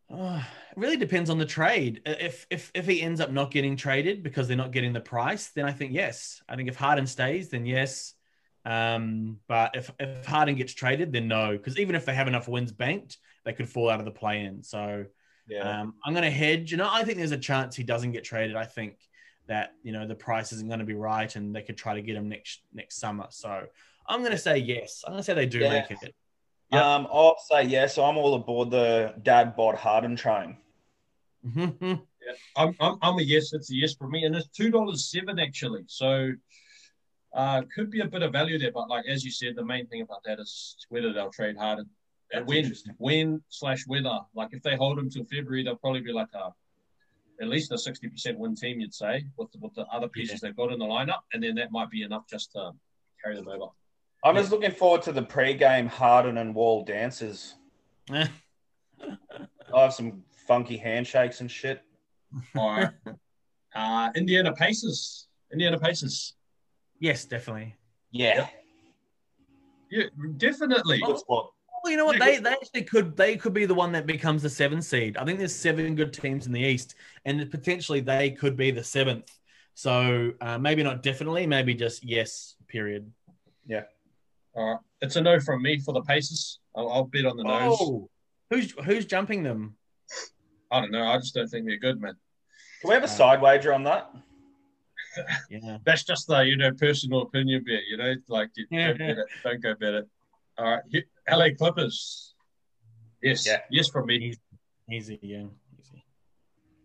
[0.10, 2.02] Uh, it really depends on the trade.
[2.06, 5.50] If if if he ends up not getting traded because they're not getting the price,
[5.50, 6.42] then I think yes.
[6.48, 8.14] I think if Harden stays, then yes.
[8.66, 11.52] Um, but if if Harden gets traded, then no.
[11.52, 14.64] Because even if they have enough wins banked, they could fall out of the play-in.
[14.64, 15.06] So
[15.48, 15.82] Yeah.
[15.82, 16.72] um, I'm going to hedge.
[16.72, 18.56] You know, I think there's a chance he doesn't get traded.
[18.56, 18.96] I think
[19.48, 22.02] that you know the price isn't going to be right, and they could try to
[22.02, 23.28] get him next next summer.
[23.30, 23.64] So
[24.08, 25.04] I'm going to say yes.
[25.06, 25.70] I'm going to say they do Yeah.
[25.70, 26.16] make it.
[26.72, 26.84] Yep.
[26.84, 27.96] Um, I'll say yes.
[27.96, 30.58] So I'm all aboard the dad bod Harden train.
[31.46, 32.02] Mhm.
[32.58, 33.54] I'm, I'm, I'm a yes.
[33.54, 35.84] It's a yes for me, and it's two dollars seven actually.
[35.88, 36.34] So
[37.34, 39.88] uh, could be a bit of value there, but like as you said, the main
[39.88, 41.90] thing about that is whether they'll trade Harden
[42.34, 44.20] and That's when when slash whether.
[44.36, 46.50] Like if they hold him till February, they'll probably be like a
[47.42, 50.42] at least a sixty percent win team, you'd say, with the, with the other pieces
[50.42, 52.72] they've got in the lineup, and then that might be enough just to
[53.24, 53.68] carry them over.
[54.24, 57.56] I'm just looking forward to the pre-game Harden and Wall dances.
[58.12, 58.28] I
[59.74, 61.84] have some funky handshakes and shit.
[62.56, 62.90] All right.
[63.76, 65.28] uh, Indiana Pacers.
[65.52, 66.36] Indiana Pacers.
[67.00, 67.76] yes, definitely.
[68.12, 68.48] Yeah.
[69.92, 70.06] Yeah,
[70.38, 71.00] definitely.
[71.00, 71.52] Good spot.
[71.88, 72.20] Well, you know what?
[72.20, 75.16] They they actually could they could be the one that becomes the seven seed.
[75.16, 78.84] I think there's seven good teams in the East, and potentially they could be the
[78.84, 79.32] seventh.
[79.74, 82.56] So uh, maybe not definitely, maybe just yes.
[82.68, 83.10] Period.
[83.66, 83.84] Yeah.
[84.54, 84.80] All right.
[85.02, 86.60] It's a no from me for the Pacers.
[86.76, 87.78] I'll, I'll bet on the nose.
[87.80, 88.10] Oh,
[88.50, 89.78] who's who's jumping them?
[90.70, 91.08] I don't know.
[91.08, 92.16] I just don't think they're good, man.
[92.82, 94.12] Can we have a side wager on that?
[95.50, 95.78] Yeah.
[95.84, 97.84] That's just the you know personal opinion bet.
[97.90, 98.90] You know, like you Yeah.
[98.90, 99.26] don't bet it.
[99.44, 100.08] Don't go bet it.
[100.60, 100.84] All right.
[101.28, 102.34] He- LA Clippers.
[103.22, 103.46] Yes.
[103.46, 103.62] Yeah.
[103.70, 104.34] Yes from me.
[104.92, 105.44] Easy, yeah.
[105.80, 106.04] Easy.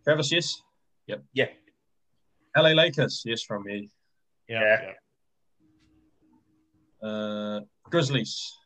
[0.03, 0.31] Travis.
[0.31, 0.61] Yes.
[1.07, 1.23] Yep.
[1.33, 1.47] Yeah.
[2.55, 3.23] LA Lakers.
[3.25, 3.89] Yes from me.
[4.47, 4.61] Yeah.
[4.61, 4.81] Yeah.
[7.03, 7.09] yeah.
[7.09, 8.57] Uh, Grizzlies.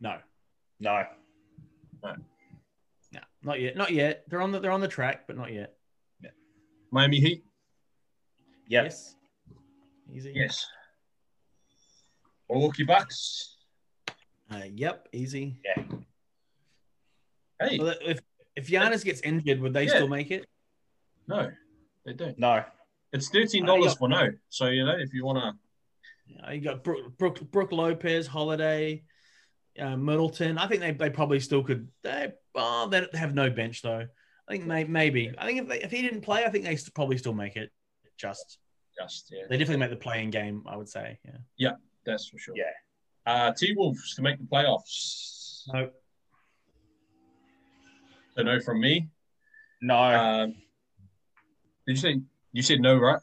[0.00, 0.16] No.
[0.80, 1.04] No.
[2.02, 2.14] No.
[3.12, 3.20] No.
[3.42, 3.76] Not yet.
[3.76, 4.24] Not yet.
[4.28, 5.74] They're on the they're on the track, but not yet.
[6.22, 6.30] Yeah.
[6.90, 7.44] Miami Heat.
[8.68, 8.84] Yep.
[8.84, 9.14] Yes.
[10.12, 10.32] Easy.
[10.34, 10.66] Yes.
[12.50, 13.53] Milwaukee Bucks.
[14.50, 15.08] Uh, yep.
[15.12, 15.60] Easy.
[15.64, 15.82] Yeah.
[17.60, 18.20] Hey, Well, if
[18.56, 19.90] if Giannis gets injured, would they Yeah.
[19.90, 20.46] still make it?
[21.26, 21.50] no,
[22.04, 22.38] they don't.
[22.38, 22.64] No.
[23.12, 23.98] It's thirteen dollars yeah.
[23.98, 24.30] for no.
[24.48, 25.58] So you know, if you want to,
[26.26, 29.04] Yeah, you got Brook, Brook, Brook Lopez, Holiday,
[29.78, 30.58] uh, Middleton.
[30.58, 31.88] I think they, they probably still could.
[32.02, 34.06] They oh, they have no bench though.
[34.48, 35.32] I think may, maybe.
[35.38, 37.70] I think if, they, if he didn't play, I think they probably still make it.
[38.18, 38.58] Just
[38.98, 40.62] just yeah, they definitely make the playing game.
[40.66, 41.18] I would say.
[41.24, 41.38] Yeah.
[41.56, 41.72] Yeah.
[42.04, 42.54] that's for sure.
[42.56, 42.64] Yeah.
[43.26, 45.62] Uh, T Wolves to make the playoffs.
[45.72, 45.90] No.
[48.36, 49.08] So no from me.
[49.80, 49.96] No.
[49.96, 50.54] Um,
[51.86, 52.20] did you say
[52.52, 53.20] you said no, right?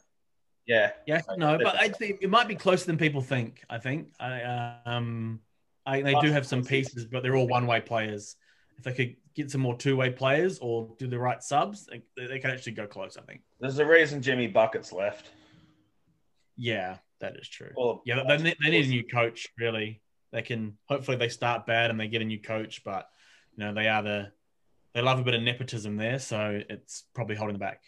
[0.66, 0.92] yeah.
[1.06, 3.62] Yeah, no, but I think it might be closer than people think.
[3.68, 4.08] I think.
[4.20, 5.40] I um,
[5.84, 8.36] I they do have some pieces, but they're all one-way players.
[8.78, 12.38] If they could get some more two-way players or do the right subs, they, they
[12.38, 13.16] can actually go close.
[13.16, 13.42] I think.
[13.60, 15.30] There's a reason Jimmy Buckets left.
[16.56, 17.70] Yeah, that is true.
[17.76, 19.48] Well, Yeah, they, need- they need a new coach.
[19.58, 20.02] Really,
[20.32, 20.76] they can.
[20.88, 23.08] Hopefully, they start bad and they get a new coach, but
[23.56, 24.32] you know they are the.
[24.94, 27.80] They love a bit of nepotism there, so it's probably holding them back.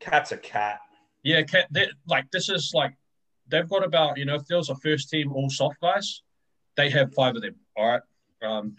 [0.00, 0.78] Cat's a cat.
[1.22, 2.94] Yeah, ca- they- like this is like
[3.48, 6.22] they've got about you know if there was a first team all soft guys,
[6.76, 7.56] they have five of them.
[7.76, 8.02] All right,
[8.42, 8.74] um,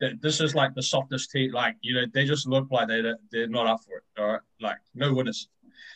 [0.00, 1.52] th- this is like the softest team.
[1.52, 4.04] Like you know they just look like they they're not up for it.
[4.18, 5.48] All right, like no winners.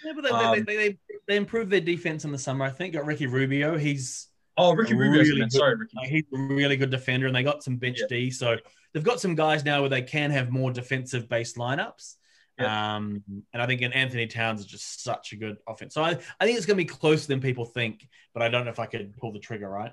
[0.04, 0.98] Yeah, but they, Um, they, they,
[1.28, 2.64] they, improved their defense in the summer.
[2.64, 3.76] I think got Ricky Rubio.
[3.76, 5.92] He's Oh, Ricky Really in Sorry, Ricky.
[5.96, 8.06] like, he's a really good defender, and they got some bench Yeah.
[8.08, 8.30] D.
[8.30, 8.56] So
[8.92, 12.14] they've got some guys now where they can have more defensive based lineups.
[12.58, 13.22] Um,
[13.52, 15.92] and I think in Anthony Towns is just such a good offense.
[15.92, 18.64] So I, I think it's going to be closer than people think, but I don't
[18.64, 19.92] know if I could pull the trigger right.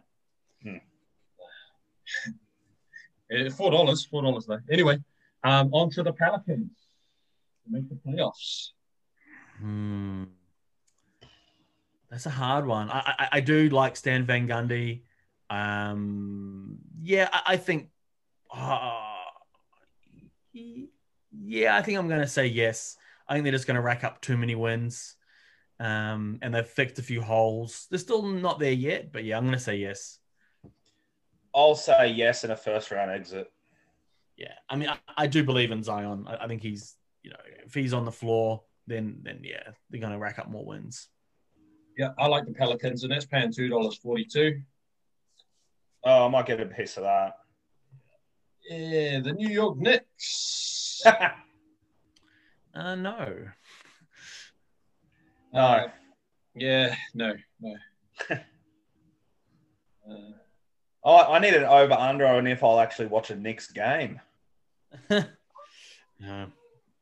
[0.66, 0.80] Uh,
[3.58, 4.60] four dollars, four dollars though.
[4.72, 4.98] Anyway,
[5.44, 6.72] um, on to the Pelicans
[7.66, 8.70] to make the playoffs.
[9.60, 10.24] Hmm.
[12.14, 12.92] That's a hard one.
[12.92, 15.02] I, I I do like Stan Van Gundy.
[15.50, 17.90] Um, yeah, I, I think.
[18.54, 19.00] Uh,
[21.32, 22.98] yeah, I think I'm going to say yes.
[23.28, 25.16] I think they're just going to rack up too many wins,
[25.80, 27.88] um, and they've fixed a few holes.
[27.90, 30.20] They're still not there yet, but yeah, I'm going to say yes.
[31.56, 33.52] I'll say yes in a first round exit.
[34.38, 36.26] Yeah, I mean, I, I do believe in Zion.
[36.28, 36.94] I, I think he's,
[37.24, 40.48] you know, if he's on the floor, then then yeah, they're going to rack up
[40.48, 41.08] more wins.
[41.98, 44.62] Yeah, I like the Pelicans, and that's paying two dollars forty-two.
[46.04, 47.38] Oh, I might get a piece of that.
[48.70, 51.02] Yeah, the New York Knicks.
[52.76, 53.28] Uh, no.
[55.54, 55.60] no.
[55.60, 55.88] Uh,
[56.56, 57.76] yeah, no, no.
[60.10, 60.16] Uh,
[61.06, 64.22] Oh, I need an over under on if I'll actually watch a Knicks game.
[65.10, 65.24] no.
[66.22, 66.48] Oh,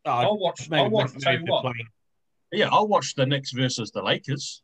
[0.05, 0.67] I'll watch.
[0.71, 1.11] I'll watch.
[1.13, 1.75] maybe Tell you what.
[2.51, 4.63] Yeah, I'll watch the Knicks versus the Lakers.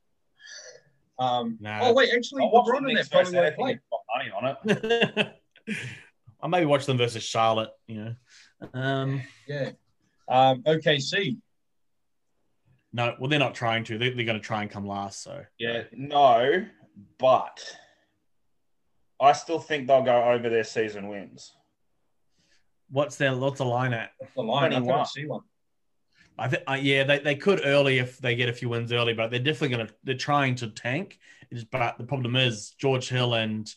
[1.19, 1.57] Um.
[1.59, 1.79] Nah.
[1.81, 3.79] Oh wait, actually, I'll watch LeBron and Knicks that probably versus won't play.
[3.93, 5.33] I've money on it.
[6.41, 7.71] I maybe watch them versus Charlotte.
[7.87, 8.15] You
[8.61, 8.79] know.
[8.79, 9.71] Um, Yeah.
[10.27, 10.61] Um.
[10.63, 11.37] OKC.
[12.93, 13.97] no, well, they're not trying to.
[13.97, 15.23] They, they're going to try and come last.
[15.23, 16.65] So Yeah, no,
[17.17, 17.75] but
[19.19, 21.53] I still think they'll go over their season wins.
[22.89, 24.11] what's their what's the line at?
[24.19, 24.71] That's the line.
[24.73, 24.95] I 21.
[24.95, 25.41] can't see one.
[26.39, 29.13] I think, uh, yeah, they, they could early if they get a few wins early,
[29.13, 31.19] but they're definitely going to, they're trying to tank.
[31.49, 33.73] It's, but the problem is George Hill and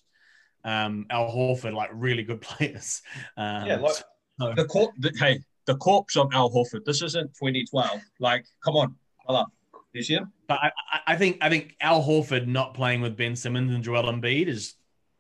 [0.64, 3.02] um, Al Horford, like really good players.
[3.36, 3.94] Um, yeah, like
[4.38, 4.90] so- The corp.
[4.98, 6.84] The, hey, the corpse of Al Horford.
[6.84, 8.00] This isn't 2012.
[8.18, 8.94] Like, come on,
[9.26, 9.44] brother.
[9.92, 10.32] You see him?
[10.46, 13.82] but I, I- I think, I think Al Horford not playing with Ben Simmons and
[13.82, 14.74] Joel Embiid is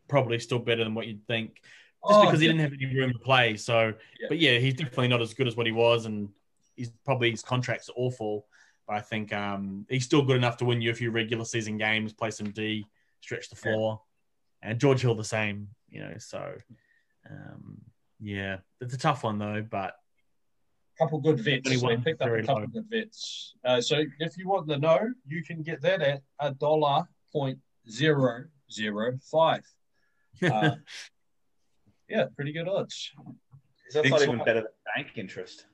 [0.08, 1.64] probably still better than what you'd think, just
[2.04, 2.52] Oh, because he yeah.
[2.52, 3.56] didn't have any room to play.
[3.56, 4.26] So, Yeah.
[4.28, 6.28] but yeah, he's definitely not as good as what he was, and
[6.80, 8.46] he's probably his contract's are awful.
[8.88, 11.76] But I think um, he's still good enough to win you a few regular season
[11.76, 12.86] games, play some D,
[13.20, 13.74] stretch the Yeah.
[13.74, 14.02] floor,
[14.62, 15.68] and George Hill the same.
[15.90, 16.54] You know, so
[17.30, 17.82] um,
[18.18, 19.64] yeah, it's a tough one though.
[19.68, 19.94] But
[20.98, 21.68] couple good vets.
[21.68, 22.66] They picked up a couple low.
[22.66, 23.54] good vets.
[23.64, 27.58] Uh, so if you want to know, you can get that at a dollar point
[27.88, 29.64] zero zero five.
[30.42, 30.76] Uh,
[32.08, 33.12] yeah, pretty good odds.
[33.92, 35.66] that's Big not even better than bank interest.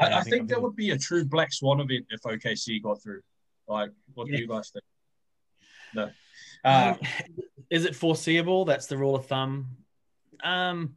[0.00, 2.82] I, I I think think that would be a true black swan event if OKC
[2.82, 3.22] got through.
[3.68, 4.36] Like, what Yeah.
[4.36, 4.84] do you guys think?
[5.94, 6.10] No.
[6.64, 7.08] Uh, Um,
[7.70, 8.64] is it foreseeable?
[8.64, 9.76] That's the rule of thumb.
[10.44, 10.96] Um,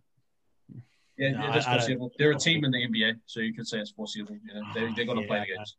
[1.17, 2.11] yeah, no, it is I- I foreseeable.
[2.17, 4.37] They're a team in the NBA, so you could say it's foreseeable.
[4.45, 5.75] You know, they, they're going to play the games.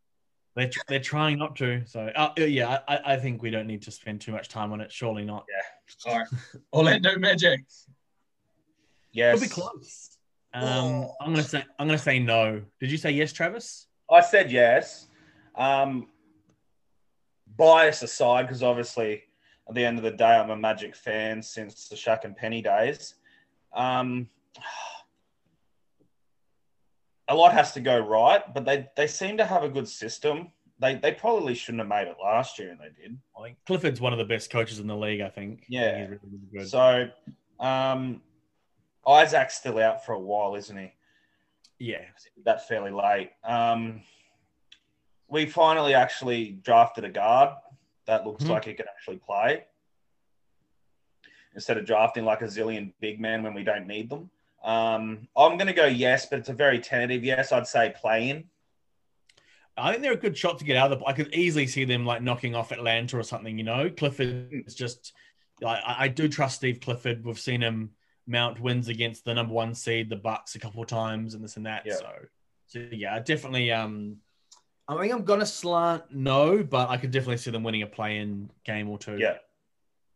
[0.56, 1.84] they're they're trying not to.
[1.86, 4.80] So uh, yeah, I, I think we don't need to spend too much time on
[4.80, 4.90] it.
[4.92, 5.44] Surely not.
[5.48, 6.10] Yeah.
[6.12, 6.28] All right.
[6.72, 7.60] Orlando Magic.
[9.12, 9.36] Yes.
[9.42, 10.18] It'll be close.
[10.52, 12.62] Um, I'm gonna say I'm gonna say no.
[12.80, 13.86] Did you say yes, Travis?
[14.10, 15.06] I said yes.
[15.54, 16.08] Um,
[17.56, 19.22] bias aside, because obviously
[19.68, 22.60] at the end of the day, I'm a Magic fan since the Shaq and Penny
[22.62, 23.14] days.
[23.72, 24.28] Um,
[27.28, 30.50] a lot has to go right, but they, they seem to have a good system.
[30.80, 33.16] They, they probably shouldn't have made it last year, and they did.
[33.38, 35.20] I think Clifford's one of the best coaches in the league.
[35.20, 35.64] I think.
[35.68, 36.08] Yeah.
[36.08, 36.18] He's
[36.52, 36.66] really.
[36.66, 37.08] So
[37.60, 38.22] um,
[39.10, 40.92] Isaac's still out for a while, isn't he?
[41.82, 42.02] yeah,
[42.44, 43.30] that fairly late.
[43.42, 44.02] Um,
[45.28, 47.54] we finally actually drafted a guard
[48.06, 48.50] that looks Mhm.
[48.50, 49.64] like he can actually play.
[51.54, 54.30] instead of drafting like a zillion big men when we don't need them.
[54.62, 57.50] Um, I'm going to go yes, but it's a very tentative yes.
[57.50, 58.48] I'd say playing.
[59.76, 61.04] I think they're a good shot to get out of the.
[61.06, 63.58] I could easily see them like knocking off Atlanta or something.
[63.58, 65.12] You know, Clifford is just.
[65.64, 67.24] I, I do trust Steve Clifford.
[67.24, 67.90] We've seen him
[68.30, 71.56] mount wins against the number one seed, the Bucks, a couple of times, and this
[71.56, 71.82] and that.
[71.84, 71.94] Yeah.
[71.94, 72.12] So,
[72.66, 73.72] so yeah, definitely.
[73.72, 74.16] Um,
[74.88, 78.50] I think I'm gonna slant no, but I could definitely see them winning a play-in
[78.64, 79.18] game or two.
[79.18, 79.36] Yeah.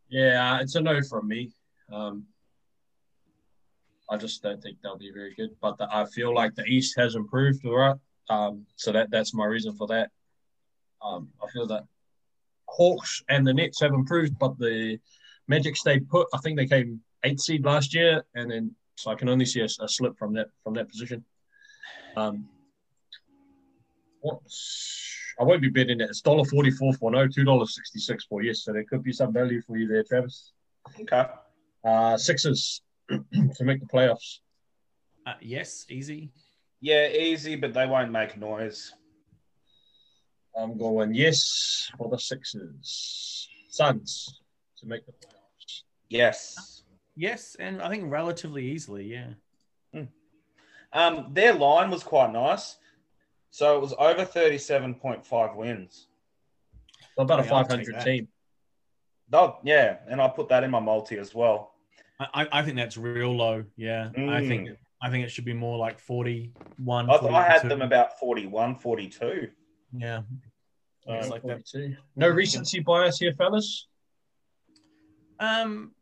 [0.09, 1.51] Yeah, it's a no from me.
[1.93, 2.27] Um,
[4.11, 5.51] I just don't think they'll be very good.
[5.61, 7.97] But the, I feel like the East has improved, all right.
[8.31, 10.11] Um, so that that's my reason for that.
[11.03, 11.85] Um, I feel that
[12.69, 14.99] Hawks and the Nets have improved, but the
[15.49, 16.27] Magic stayed put.
[16.33, 19.61] I think they came eighth seed last year, and then so I can only see
[19.61, 21.25] a, a slip from that from that position.
[22.17, 22.49] Um,
[24.21, 24.41] what
[25.39, 26.09] I won't be betting it.
[26.09, 28.63] It's dollar forty four for no, two dollars sixty six for yes.
[28.63, 30.53] So there could be some value for you there, Travis.
[31.01, 31.25] Okay.
[31.85, 34.39] Uh, Sixers to make the playoffs.
[35.27, 36.31] Uh, yes, easy.
[36.81, 38.93] Yeah, easy, but they won't make noise.
[40.57, 43.49] I'm going yes for the Sixers.
[43.69, 44.41] Suns
[44.79, 45.83] to make the playoffs.
[46.09, 46.74] Yes.
[47.17, 49.05] Yes, and I think relatively easily.
[49.05, 49.35] Yeah.
[50.93, 52.77] Um, their line was quite nice.
[53.51, 56.07] So it was over 37.5 wins.
[57.17, 58.29] So about a I'll take 500 team.
[59.33, 59.97] Oh, yeah.
[60.09, 61.75] And I put that in my multi as well.
[62.21, 63.65] I, I think that's real low.
[63.77, 64.77] Yeah, I think Mm.
[65.03, 67.11] I think it should be more like 41.
[67.11, 69.51] I, I had them about 41, 42.
[69.93, 70.23] Yeah,
[71.07, 71.69] It's Uh, like that.
[71.69, 71.97] 42.
[72.17, 73.89] No recency bias here, fellas.
[75.41, 75.93] Um,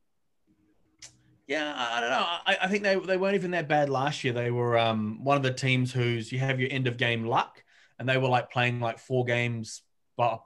[1.47, 2.27] yeah, I don't know.
[2.47, 4.33] I, I think they, they weren't even that bad last year.
[4.33, 7.63] They were um one of the teams whose you have your end of game luck,
[7.99, 9.83] and they were like playing like four games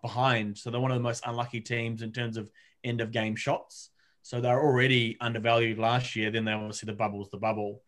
[0.02, 0.56] behind.
[0.56, 2.50] So they're one of the most unlucky teams in terms of
[2.82, 3.90] end of game shots.
[4.22, 6.30] So they're already undervalued last year.
[6.30, 7.82] Then they obviously the bubble's the bubble,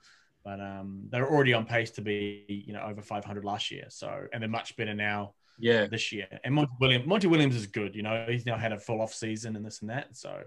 [0.45, 3.87] but um they're already on pace to be you know over 500 last year.
[3.89, 5.87] So and they're much better now Yeah.
[5.87, 6.29] this year.
[6.45, 7.95] And Monty Williams, Monty Williams is good.
[7.97, 10.15] You know, he's now had a full off season and this and that.
[10.17, 10.43] So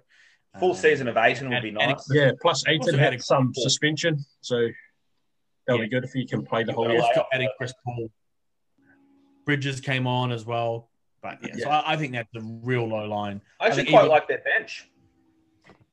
[0.60, 2.08] Full um, season of Ayton would be and- and nice.
[2.12, 2.32] Yeah.
[2.41, 4.20] Plus, Ayton had had a- some suspension.
[4.41, 4.68] So
[5.66, 5.86] that'll Yeah.
[5.86, 7.02] be good if he can play the whole Yeah.
[7.16, 7.24] year.
[7.34, 8.10] Adding Chris Paul.
[9.45, 10.89] Bridges came on as well.
[11.22, 13.41] But yeah, so I, I think that's a real low line.
[13.60, 14.88] I actually think quite even- like their bench.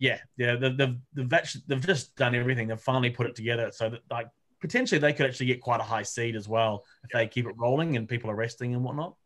[0.01, 2.69] Yeah, yeah, they've they've, they've, actually, they've just done everything.
[2.69, 4.29] They've finally put it together so that like
[4.61, 7.53] potentially they could actually get quite a high seed as well if they keep it
[7.57, 9.17] rolling and people are resting and whatnot.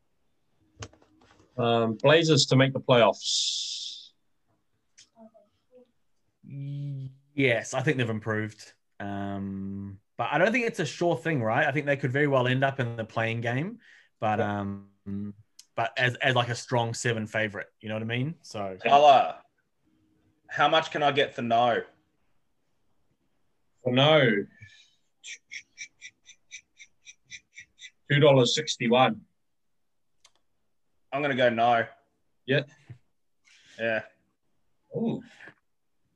[1.58, 3.91] Um, Blazers to make the playoffs.
[7.34, 8.72] Yes, I think they've improved.
[9.00, 11.66] Um, but I don't think it's a sure thing, right?
[11.66, 13.78] I think they could very well end up in the playing game,
[14.20, 14.86] but um,
[15.76, 18.34] but as as like a strong seven favorite, you know what I mean?
[18.42, 19.36] So Color.
[20.48, 21.80] How much can I get for no?
[23.82, 24.30] For no.
[28.10, 29.22] Two dollars sixty one.
[31.12, 31.84] I'm going to go no.
[32.46, 32.62] Yeah.
[33.78, 34.02] Yeah.
[34.94, 35.22] Oh,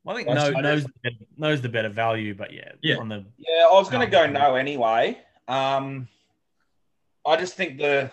[0.07, 2.95] Well, I think That's- no, knows the better, knows the better value, but yeah, Yeah.
[2.95, 5.21] on the Yeah, I was going to go no anyway.
[5.49, 6.07] Um,
[7.25, 8.09] I just think the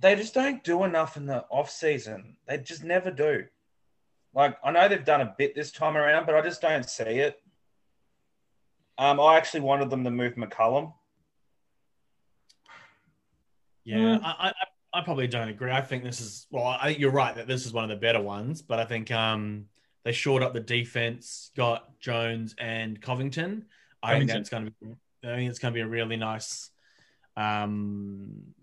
[0.00, 2.36] they just don't do enough in the off season.
[2.46, 3.46] They just never do.
[4.34, 7.04] Like I know they've done a bit this time around, but I just don't see
[7.04, 7.40] it.
[8.98, 10.92] Um, I actually wanted them to move McCollum.
[13.84, 14.20] yeah, Mm.
[14.22, 14.52] I, I
[14.94, 15.70] I probably don't agree.
[15.72, 17.96] I think this is well, I think you're right that this is one of the
[17.96, 19.68] better ones, but I think um
[20.04, 23.66] they shored up the defense, got Jones and Covington.
[24.02, 24.94] I think that's going to be
[25.24, 26.70] I think it's going to be a really nice
[27.36, 28.54] um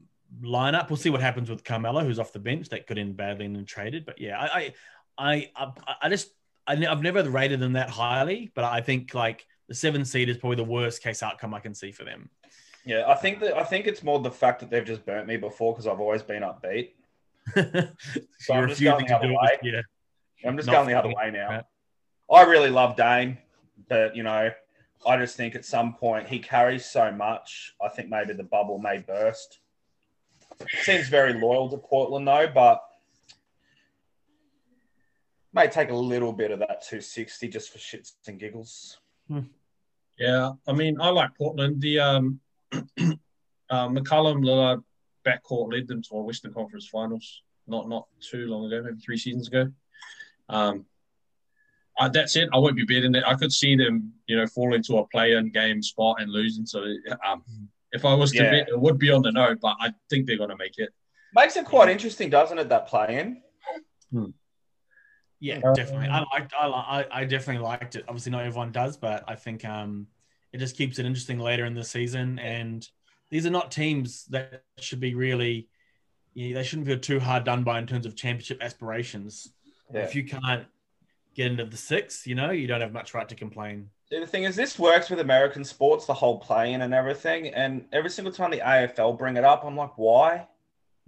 [0.41, 0.89] lineup.
[0.89, 2.69] We'll see what happens with Carmelo, who's off the bench.
[2.69, 4.05] That could end badly and then traded.
[4.05, 4.73] But yeah, I
[5.17, 5.71] I I,
[6.01, 6.31] I, just
[6.67, 10.37] I, I've never rated them that highly, but I think like the seven seed is
[10.37, 12.29] probably the worst case outcome I can see for them.
[12.85, 15.37] Yeah, I think that I think it's more the fact that they've just burnt me
[15.37, 16.91] before because I've always been upbeat.
[17.55, 19.83] so I'm you're just refusing going to the do other it this year.
[20.45, 21.49] I'm just going the other way now.
[21.49, 21.63] right.
[22.31, 23.37] I really love Dame,
[23.87, 24.51] but you know,
[25.07, 27.73] I just think at some point he carries so much.
[27.81, 29.59] I think maybe the bubble may burst.
[30.81, 32.81] Seems very loyal to Portland though, but
[35.53, 38.99] may take a little bit of that 260 just for shits and giggles.
[40.19, 40.51] yeah.
[40.67, 41.81] I mean, I like Portland.
[41.81, 42.39] The um,
[42.71, 42.77] uh,
[43.71, 44.83] McCollum Lillard
[45.25, 49.17] backcourt led them to a Western Conference Finals not not too long ago, maybe three
[49.17, 49.71] seasons ago.
[50.49, 50.85] Um,
[51.99, 52.49] uh, that's it.
[52.53, 53.23] I won't be betting it.
[53.25, 56.65] I could see them, you know, fall into a play-in game spot and losing.
[56.65, 56.85] So,
[57.25, 57.43] um,
[57.91, 58.51] if I was to Yeah.
[58.51, 59.55] bet, it would be on the no.
[59.55, 60.89] But I think they're going to make it.
[61.33, 62.69] Makes it quite interesting, doesn't it?
[62.69, 63.19] That play
[64.11, 64.33] in.
[65.41, 66.07] Yeah, definitely.
[66.07, 66.53] I liked.
[66.59, 68.05] I, I definitely liked it.
[68.07, 70.07] Obviously, not everyone does, but I think um,
[70.51, 72.39] it just keeps it interesting later in the season.
[72.39, 72.87] And
[73.29, 75.67] these are not teams that should be really.
[76.33, 79.51] You know, they shouldn't feel too hard done by in terms of championship aspirations.
[79.93, 80.01] Yeah.
[80.01, 80.65] If you can't
[81.35, 83.89] get into the six, you know, you don't have much right to complain.
[84.11, 87.47] The thing is, this works with American sports, the whole playing and everything.
[87.47, 90.47] And every single time the AFL bring it up, I'm like, why?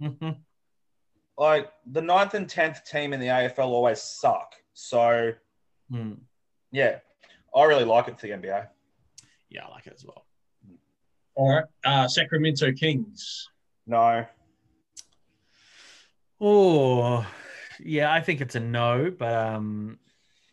[1.38, 4.54] like the ninth and tenth team in the AFL always suck.
[4.74, 5.32] So
[5.90, 6.12] Hmm.
[6.70, 6.98] yeah,
[7.54, 8.68] I really like it for the NBA.
[9.50, 10.24] Yeah, I like it as well.
[11.34, 11.64] All right.
[11.84, 13.48] Uh, Sacramento Kings.
[13.86, 14.24] No,
[16.40, 17.26] Oh,
[17.84, 19.98] yeah, I think it's a no, but um,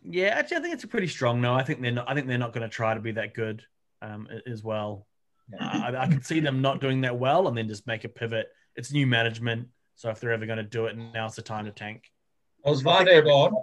[0.03, 1.53] yeah, actually, I think it's a pretty strong no.
[1.53, 2.09] I think they're not.
[2.09, 3.63] I think they're not going to try to be that good
[4.01, 5.07] um, as well.
[5.59, 8.47] I, I can see them not doing that well, and then just make a pivot.
[8.75, 11.71] It's new management, so if they're ever going to do it, now's the time to
[11.71, 12.03] tank.
[12.63, 13.53] Was Vlade gone?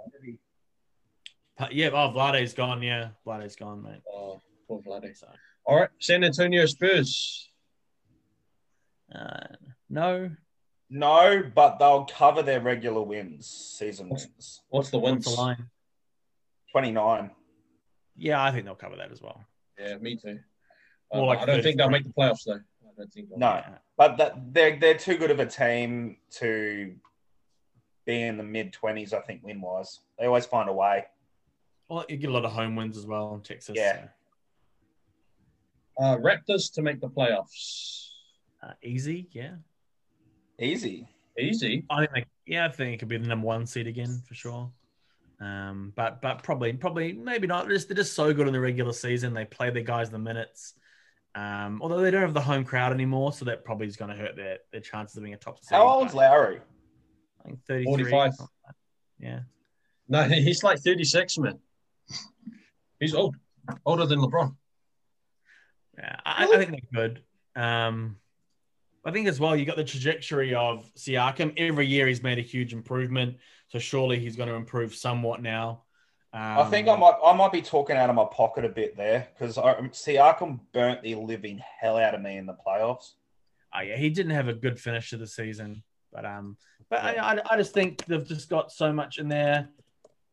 [1.71, 2.81] Yeah, oh, Vlade's gone.
[2.81, 4.01] Yeah, Vlade's gone, mate.
[4.11, 5.17] Oh, poor Vlade.
[5.17, 5.27] So,
[5.65, 5.89] All right.
[5.99, 7.49] San Antonio Spurs.
[9.13, 9.55] uh,
[9.89, 10.29] no,
[10.89, 14.61] No, but they'll cover their regular wins, season wins.
[14.69, 15.67] What's the what's the line?
[16.71, 17.31] 29.
[18.15, 19.43] Yeah, I think they'll cover that as well.
[19.79, 20.39] Yeah, me too.
[21.13, 22.53] Uh, like I don't think they'll make the playoffs though.
[22.55, 23.27] I don't think.
[23.35, 23.77] No, Yeah.
[23.97, 26.95] but that they're they're too good of a team to
[28.05, 29.99] be in the mid 20s, I think, win wise.
[30.17, 31.05] They always find a way.
[31.89, 33.75] Well, you get a lot of home wins as well in Texas.
[33.77, 34.07] Yeah.
[35.97, 38.09] so, Uh, Raptors to make the playoffs.
[38.63, 39.55] uh, easy, yeah.
[40.59, 41.07] Easy.
[41.39, 41.83] Easy.
[41.89, 44.33] I think, they, yeah, I think it could be the number one seed again for
[44.33, 44.71] sure.
[45.39, 47.67] Um, but but probably probably maybe not.
[47.67, 49.35] They're just, they're just so good in the regular season.
[49.35, 50.73] They play their guys the minutes.
[51.35, 54.17] Um, although they don't have the home crowd anymore, so that probably is going to
[54.17, 55.75] hurt their, their chances of being a top seed.
[55.75, 56.61] How old's but Lowry?
[57.39, 58.09] I think 33.
[58.09, 58.33] 45.
[59.19, 59.39] Yeah.
[60.09, 61.59] No, he's like 36, man.
[62.99, 63.35] He's old.
[63.85, 64.55] Older than LeBron.
[65.97, 67.21] Yeah, I, I think they're good.
[67.55, 68.17] Um,
[69.05, 71.53] I think as well, you got the trajectory of Siakam.
[71.57, 73.37] Every year he's made a huge improvement,
[73.69, 75.83] so surely he's going to improve somewhat now.
[76.33, 78.97] Um, I think I might I might be talking out of my pocket a bit
[78.97, 83.13] there because Siakam burnt the living hell out of me in the playoffs.
[83.73, 86.57] Oh yeah, he didn't have a good finish to the season, but um,
[86.89, 87.03] but.
[87.03, 89.69] I, I, I just think they've just got so much in there.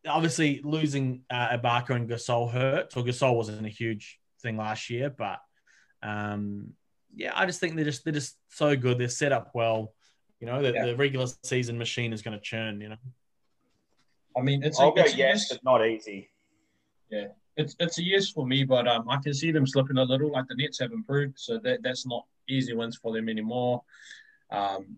[0.07, 2.91] Obviously, losing uh, Ibaka and Gasol hurt.
[2.91, 5.39] So Gasol wasn't a huge thing last year, but
[6.03, 6.73] um,
[7.15, 8.97] yeah, I just think they're just they're just so good.
[8.97, 9.93] They're set up well.
[10.39, 10.85] You know, the, Yeah.
[10.87, 12.81] the regular season machine is going to churn.
[12.81, 12.97] You know,
[14.37, 16.29] I mean, it's I'll a, go it's, yes, yes, but not easy.
[17.09, 20.03] Yeah, it's it's a yes for me, but um, I can see them slipping a
[20.03, 20.31] little.
[20.31, 23.81] Like the Nets have improved, so that that's not easy wins for them anymore.
[24.51, 24.97] Um,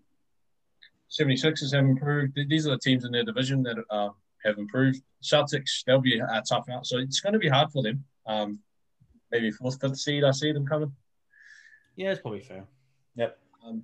[1.09, 2.38] 76ers have improved.
[2.49, 4.09] These are the teams in their division that uh,
[4.43, 5.01] have improved.
[5.24, 8.03] Celtics, they'll be a tough out, so it's going to be hard for them.
[8.26, 8.59] Um,
[9.32, 10.91] maybe fourth, fifth seed, I see them coming.
[11.97, 12.65] Yeah, it's probably fair.
[13.67, 13.83] Um,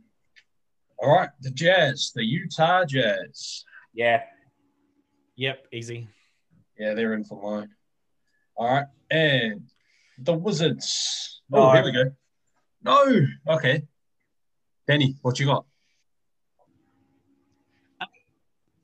[0.98, 3.66] all right, the Jazz, the Utah Jazz.
[3.94, 4.22] Yeah.
[5.36, 6.08] Yep, easy.
[6.78, 7.70] Yeah, they're in for mine.
[8.56, 9.64] All right, and
[10.18, 11.42] the Wizards.
[11.50, 11.64] No.
[11.64, 12.12] Oh, here we go.
[12.84, 13.84] No, okay.
[14.88, 15.66] Danny, what you got?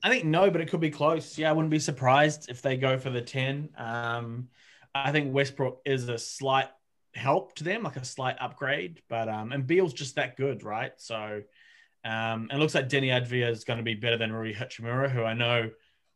[0.01, 1.37] I think no, but it could be close.
[1.37, 3.69] Yeah, I wouldn't be surprised if they go for the 10.
[3.77, 4.47] Um,
[4.95, 6.69] I think Westbrook is a slight
[7.13, 9.01] help to them, like a slight upgrade.
[9.09, 10.91] But um, and Beal's just that good, right?
[10.97, 11.41] So
[12.05, 15.23] um, it looks like Deni Avdija is going to be better than Rui Hachimura, who
[15.23, 15.69] I know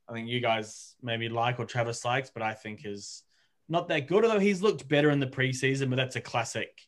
[0.07, 3.23] I think you guys maybe like or Travis likes, but I think is
[3.69, 4.25] not that good.
[4.25, 6.81] Although he's looked better in the preseason, but that's a classic,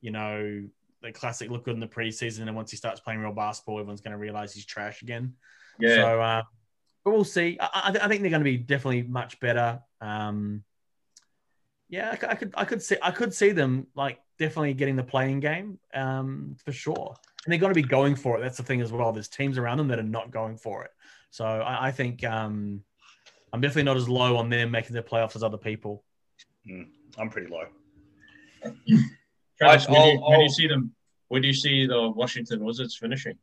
[0.00, 0.64] you know,
[1.02, 2.42] the classic look good in the preseason.
[2.42, 5.34] And once he starts playing real basketball, everyone's going to realize he's trash again.
[5.78, 6.42] Yeah, So, uh,
[7.04, 7.58] but we'll see.
[7.60, 9.80] I, I, I think they're going to be definitely much better.
[10.00, 10.64] Um,
[11.88, 14.96] yeah, I, c- I could, I could see, I could see them like definitely getting
[14.96, 17.14] the playing game um, for sure.
[17.44, 18.40] And they're going to be going for it.
[18.40, 19.12] That's the thing as well.
[19.12, 20.90] There's teams around them that are not going for it.
[21.30, 22.82] So I, I think um,
[23.52, 26.02] I'm definitely not as low on them making the playoffs as other people.
[27.18, 27.64] I'm pretty low.
[29.58, 30.94] Travis, I- where, do you, where do you see them?
[31.28, 33.36] Where do you see the Washington Wizards finishing?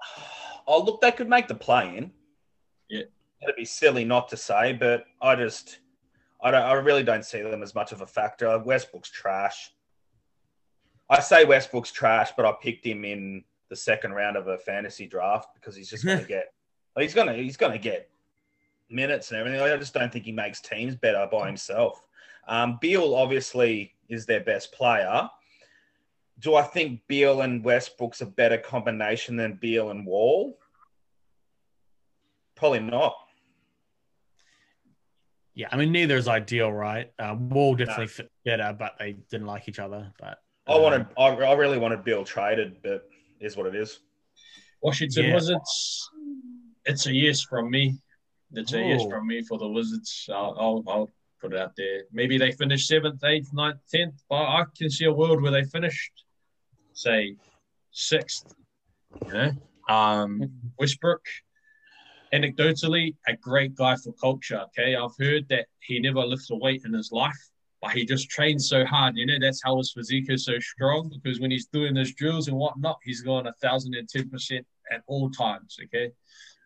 [0.68, 2.10] Oh, look, they could make the play in.
[2.90, 3.04] Yeah.
[3.40, 5.78] It'd be silly not to say, but I just,
[6.40, 8.58] I don't, I really don't see them as much of a factor.
[8.58, 9.72] Westbrook's trash.
[11.08, 15.06] I say Westbrook's trash, but I picked him in the second round of a fantasy
[15.06, 16.52] draft because he's just going to get,
[16.98, 18.10] he's going to, he's going to get
[18.90, 19.60] minutes and everything.
[19.60, 22.06] I just don't think he makes teams better by himself.
[22.48, 25.28] Um, Beal obviously is their best player.
[26.38, 30.58] Do I think Beal and Westbrook's a better combination than Beal and Wall?
[32.54, 33.16] Probably not.
[35.56, 37.10] Yeah, I mean neither is ideal, right?
[37.18, 38.08] Uh, Wall definitely no.
[38.08, 40.12] fit better, but they didn't like each other.
[40.20, 40.38] But
[40.68, 43.08] I wanted, I, I really wanted Beal traded, but
[43.40, 44.00] is what it is.
[44.82, 45.34] Washington yeah.
[45.34, 46.10] Wizards.
[46.84, 47.96] It's a yes from me.
[48.52, 50.28] It's a yes from me for the Wizards.
[50.30, 52.02] I'll, I'll, I'll put it out there.
[52.12, 55.64] Maybe they finish seventh, eighth, ninth, tenth, but I can see a world where they
[55.64, 56.12] finished,
[56.92, 57.34] say,
[57.92, 58.54] sixth.
[59.26, 59.52] You know,
[59.88, 60.50] um.
[60.78, 61.22] Westbrook
[62.32, 64.60] anecdotally, a great guy for culture.
[64.66, 67.38] Okay, I've heard that he never lifts a weight in his life,
[67.80, 69.16] but he just trains so hard.
[69.16, 72.48] You know, that's how his physique is so strong because when he's doing his drills
[72.48, 75.76] and whatnot, he's going a thousand and ten percent at all times.
[75.84, 76.10] Okay,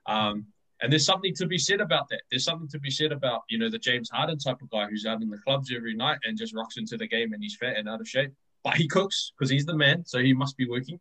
[0.06, 0.46] um,
[0.82, 2.22] and there's something to be said about that.
[2.30, 5.06] There's something to be said about you know the James Harden type of guy who's
[5.06, 7.76] out in the clubs every night and just rocks into the game and he's fat
[7.76, 8.32] and out of shape,
[8.64, 10.98] but he cooks because he's the man, so he must be working.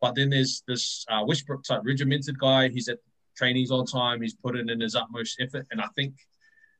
[0.00, 2.68] But then there's this uh, Westbrook type regimented guy.
[2.68, 2.98] He's at
[3.36, 4.22] trainings on time.
[4.22, 6.14] He's put in his utmost effort, and I think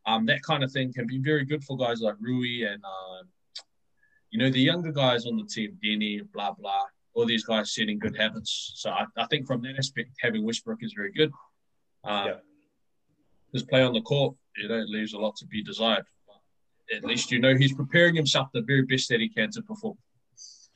[0.07, 3.25] um, that kind of thing can be very good for guys like Rui and uh,
[4.31, 6.85] you know the younger guys on the team, Deni, blah blah.
[7.15, 8.73] All these guys setting good habits.
[8.77, 11.33] So I, I think from that aspect, having Westbrook is very good.
[12.05, 12.35] Um, yeah.
[13.53, 16.05] His play on the court, you know, leaves a lot to be desired.
[16.29, 19.63] But at least you know he's preparing himself the very best that he can to
[19.63, 19.99] perform.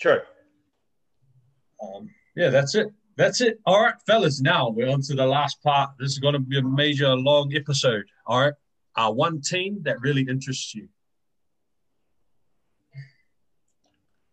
[0.01, 0.21] True.
[1.81, 2.89] Um, yeah, that's it.
[3.17, 3.61] That's it.
[3.65, 4.41] All right, fellas.
[4.41, 5.91] Now we're on to the last part.
[5.99, 8.05] This is going to be a major long episode.
[8.27, 8.55] All right.
[8.97, 10.89] Uh, one team that really interests you.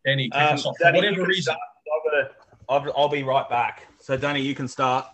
[0.06, 0.76] Danny, kick um, us off.
[0.80, 1.56] Danny, For whatever reason.
[2.70, 3.88] I'll, I'll, be right back.
[4.00, 5.06] So, Danny, you can start.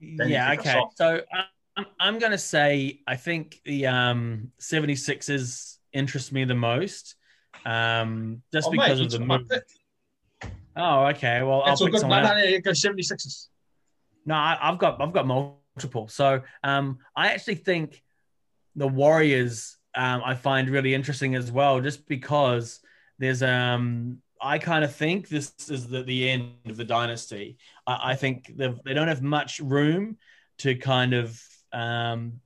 [0.00, 0.82] Danny, yeah, okay.
[0.96, 1.20] So,
[1.76, 7.16] I'm, I'm going to say I think the um, 76ers interest me the most
[7.64, 9.50] um, just oh, because mate, of the move.
[10.76, 11.42] Oh, okay.
[11.42, 12.00] Well, That's I'll pick good.
[12.00, 12.22] someone.
[12.22, 13.48] No, no, no, go 76ers.
[14.24, 16.08] No, I, have got I've got multiple.
[16.08, 18.02] So um, I actually think
[18.76, 22.80] the Warriors um, I find really interesting as well, just because
[23.18, 27.58] there's um I kind of think this is the, the end of the dynasty.
[27.86, 30.16] I, I think they don't have much room
[30.58, 31.40] to kind of
[31.72, 32.40] um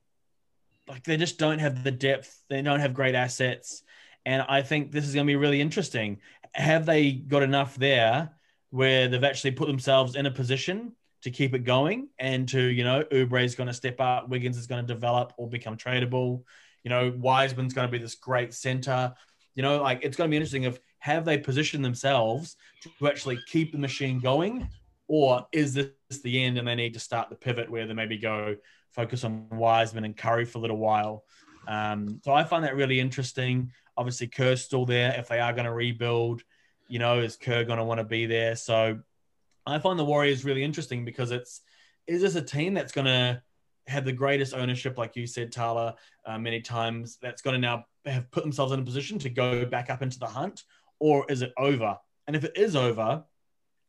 [0.88, 2.42] like they just don't have the depth.
[2.48, 3.82] They don't have great assets.
[4.24, 6.18] And I think this is going to be really interesting
[6.56, 8.30] have they got enough there
[8.70, 10.92] where they've actually put themselves in a position
[11.22, 14.56] to keep it going and to, you know, Oubre is going to step up, Wiggins
[14.56, 16.42] is going to develop or become tradable.
[16.82, 19.14] You know, Wiseman's going to be this great center.
[19.54, 22.56] You know, like it's going to be interesting if have they positioned themselves
[22.98, 24.68] to actually keep the machine going,
[25.08, 25.90] or is this
[26.22, 28.56] the end and they need to start the pivot where they maybe go
[28.92, 31.24] focus on Wiseman and Curry for a little while?
[31.68, 33.72] Um, so I find that really interesting.
[33.96, 35.14] Obviously, Kerr's still there.
[35.18, 36.42] If they are going to rebuild,
[36.88, 38.56] you know, is Kerr going to want to be there?
[38.56, 38.98] So
[39.66, 41.62] I find the Warriors really interesting because it's
[42.06, 43.42] is this a team that's going to
[43.88, 45.94] have the greatest ownership, like you said, Tala,
[46.24, 49.64] uh, many times, that's going to now have put themselves in a position to go
[49.64, 50.64] back up into the hunt,
[50.98, 51.96] or is it over?
[52.26, 53.24] And if it is over,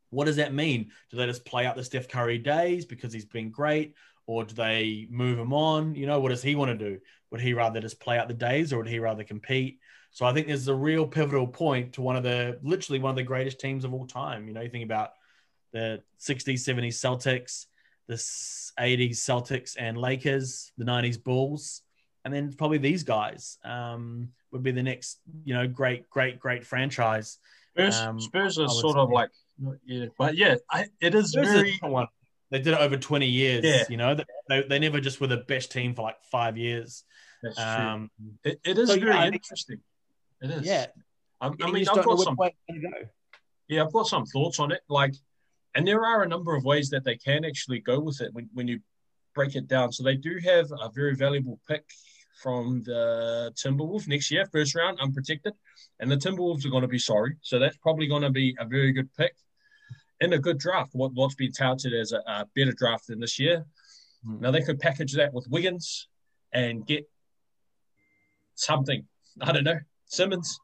[0.10, 0.92] what does that mean?
[1.10, 3.96] Do they just play out the Steph Curry days because he's been great,
[4.26, 5.96] or do they move him on?
[5.96, 7.00] You know, what does he want to do?
[7.32, 9.80] Would he rather just play out the days, or would he rather compete?
[10.18, 13.16] So I think there's a real pivotal point to one of the literally one of
[13.16, 14.48] the greatest teams of all time.
[14.48, 15.12] You know, you think about
[15.74, 17.68] the 60s, 70s Celtics,
[18.08, 21.84] the 80s Celtics and Lakers, the 90s Bulls,
[22.26, 26.66] and then probably these guys um, would be the next, you know, great, great, great
[26.66, 27.38] franchise.
[27.76, 29.00] Spurs, um, Spurs are sort say.
[29.00, 29.30] of like,
[29.86, 31.78] yeah, but yeah, I, it is Spurs very.
[31.84, 32.08] One.
[32.50, 33.64] They did it over 20 years.
[33.64, 33.84] Yeah.
[33.88, 34.18] You know,
[34.50, 37.04] they, they never just were the best team for like five years.
[37.44, 38.52] That's um, true.
[38.52, 39.82] It, it is so, very yeah, interesting.
[40.42, 40.66] It is.
[40.66, 40.88] Yeah.
[41.42, 42.38] I, I mean, I've got some.
[43.68, 44.82] Yeah, I've got some thoughts on it.
[44.88, 45.14] Like,
[45.76, 48.50] and there are a number of ways that they can actually go with it when,
[48.54, 48.80] when you
[49.36, 49.92] break it down.
[49.92, 51.86] So they do have a very valuable pick
[52.42, 55.54] from the Timberwolves next year, first round, unprotected.
[56.00, 57.36] And the Timberwolves are going to be sorry.
[57.42, 59.36] So that's probably going to be a very good pick
[60.22, 60.92] in a good draft.
[60.94, 63.66] What, what's been touted as a, a better draft than this year.
[64.26, 64.42] Mm.
[64.42, 66.08] Now they could package that with Wiggins
[66.54, 67.08] and get
[68.56, 69.06] something.
[69.42, 69.80] I don't know.
[70.08, 70.60] Simmons.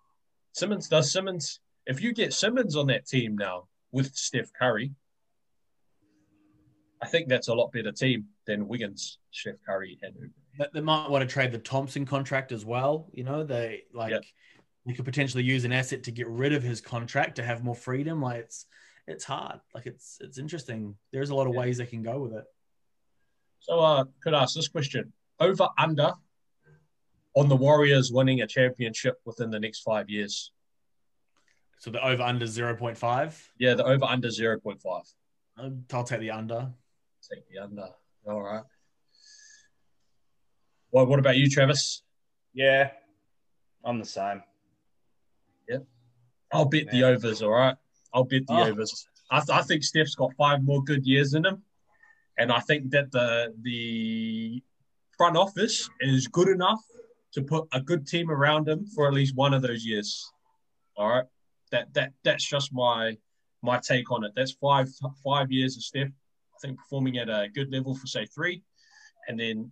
[0.53, 1.59] Simmons does Simmons.
[1.85, 4.91] If you get Simmons on that team now with Steph Curry,
[7.01, 10.71] I think that's a lot better team than Wiggins, Steph Curry, and Oubre.
[10.73, 13.09] They might want to trade the Thompson contract as well.
[13.11, 14.23] You know, they like yep.
[14.85, 17.75] you could potentially use an asset to get rid of his contract to have more
[17.75, 18.21] freedom.
[18.21, 18.65] Like it's
[19.07, 19.59] it's hard.
[19.73, 20.95] Like it's it's interesting.
[21.11, 22.45] There's a lot of ways they can go with it.
[23.59, 25.11] So uh could I ask this question.
[25.39, 26.13] Over under
[27.35, 30.51] on the Warriors winning a championship within the next five years.
[31.79, 33.47] So the over under 0.5?
[33.57, 35.13] Yeah, the over under 0.5.
[35.57, 36.71] I'll take the under.
[37.31, 37.89] Take the under.
[38.25, 38.63] All right.
[40.91, 42.03] Well, what about you, Travis?
[42.53, 42.91] Yeah,
[43.83, 44.43] I'm the same.
[45.67, 45.79] Yeah,
[46.51, 47.41] I'll bet the overs.
[47.41, 47.75] All right,
[48.13, 48.69] I'll bet the oh.
[48.69, 49.07] overs.
[49.31, 51.63] I, th- I think Steph's got five more good years in him,
[52.37, 54.61] and I think that the the
[55.17, 56.83] front office is good enough
[57.33, 60.31] to put a good team around him for at least one of those years.
[60.95, 61.25] All right,
[61.71, 63.17] that that that's just my
[63.61, 64.31] my take on it.
[64.35, 64.89] That's five
[65.23, 66.09] five years of Steph.
[66.09, 68.61] I think performing at a good level for say three,
[69.27, 69.71] and then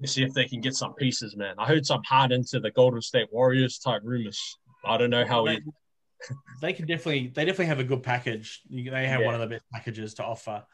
[0.00, 1.54] let's see if they can get some pieces, man.
[1.58, 4.40] I heard some Harden to the Golden State Warriors type rumors.
[4.84, 5.62] I don't know how they, he...
[6.60, 8.60] they can definitely they definitely have a good package.
[8.68, 9.26] They have yeah.
[9.26, 10.64] one of the best packages to offer,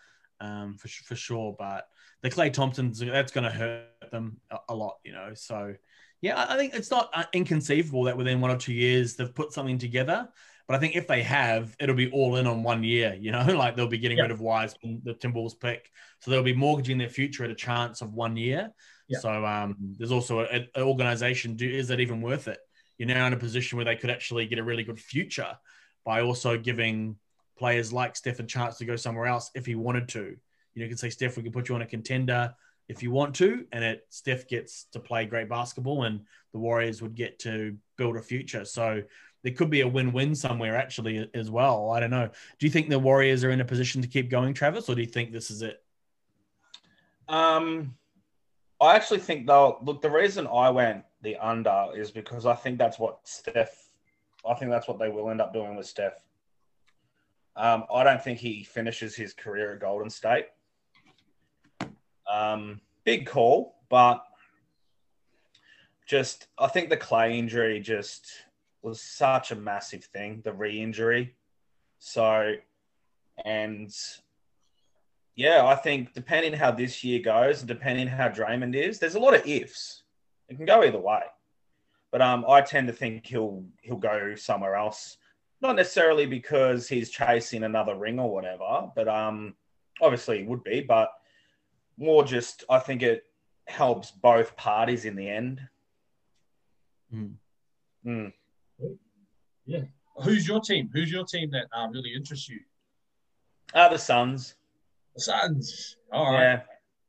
[0.41, 1.55] um, for for sure.
[1.59, 1.89] But
[2.23, 5.33] the Klay Thompsons that's going to hurt them a, a, lot, you know.
[5.35, 5.75] So
[6.21, 9.53] yeah, I think it's not uh, inconceivable that within one or two years they've put
[9.53, 10.29] something together.
[10.67, 13.17] But I think if they have, it'll be all in on one year.
[13.19, 15.91] You know, like they'll be getting rid of Wiseman, the Timberwolves pick,
[16.21, 18.71] so they'll be mortgaging their future at a chance of one year.
[19.11, 21.57] So um, there's also an organization.
[21.57, 22.59] Do is that even worth it?
[22.99, 25.57] You're now in a position where they could actually get a really good future
[26.05, 27.17] by also giving
[27.59, 30.21] players like Steph a chance to go somewhere else if he wanted to.
[30.75, 32.55] You know, you can say Steph, we can put you on a contender
[32.89, 36.21] if you want to, and it Steph gets to play great basketball, and
[36.53, 38.65] the Warriors would get to build a future.
[38.65, 39.03] So
[39.43, 41.91] there could be a win-win somewhere actually as well.
[41.91, 42.29] I don't know.
[42.59, 45.03] Do you think the Warriors are in a position to keep going, Travis, or do
[45.03, 45.83] you think this is it?
[47.29, 47.95] Um,
[48.81, 50.01] I actually think they'll look.
[50.01, 53.91] The reason I went the under is because I think that's what Steph.
[54.49, 56.15] I think that's what they will end up doing with Steph.
[57.59, 60.47] Um, I don't think he finishes his career at Golden State.
[62.33, 64.23] Um, big call, but
[66.07, 68.31] just I think the Klay injury just
[68.81, 71.35] was such a massive thing, the re-injury.
[71.99, 72.55] So,
[73.45, 73.93] and
[75.35, 79.21] yeah, I think depending how this year goes and depending how Draymond is, there's a
[79.21, 80.05] lot of ifs.
[80.49, 81.23] It can go either way.
[82.11, 85.18] But um, I tend to think he'll he'll go somewhere else.
[85.61, 89.55] Not necessarily because he's chasing another ring or whatever, but um,
[90.01, 90.81] obviously it would be.
[90.81, 91.11] But
[91.97, 93.25] more just, I think it
[93.67, 95.61] helps both parties in the end.
[97.13, 97.35] Mm.
[98.07, 98.33] Mm.
[99.67, 99.83] Yeah.
[100.23, 100.91] Who's your team?
[100.93, 102.61] Who's your team that uh, really interests you?
[103.75, 104.55] Uh, the Suns.
[105.15, 105.97] The Suns.
[106.13, 106.41] All right.
[106.41, 106.61] Yeah.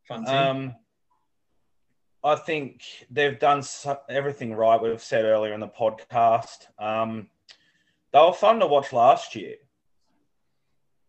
[0.08, 0.36] Fun team.
[0.36, 0.76] Um,
[2.24, 3.64] I think they've done
[4.10, 4.82] everything right.
[4.82, 6.68] We've said earlier in the podcast.
[6.78, 7.30] Um,
[8.12, 9.56] they were fun to watch last year.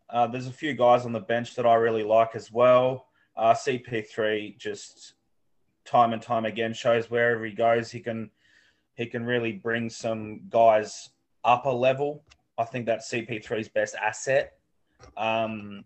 [0.09, 3.07] Uh, there's a few guys on the bench that I really like as well.
[3.37, 5.15] Uh, CP3 just
[5.85, 8.31] time and time again shows wherever he goes, he can
[8.95, 11.11] he can really bring some guys
[11.45, 12.23] up a level.
[12.59, 14.59] I think that's CP3's best asset.
[15.17, 15.85] Um,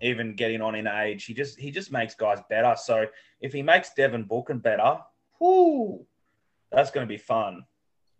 [0.00, 1.24] even getting on in age.
[1.24, 2.74] He just he just makes guys better.
[2.76, 3.06] So
[3.40, 4.98] if he makes Devin Booker better,
[5.40, 6.06] whoo,
[6.70, 7.64] that's going to be fun.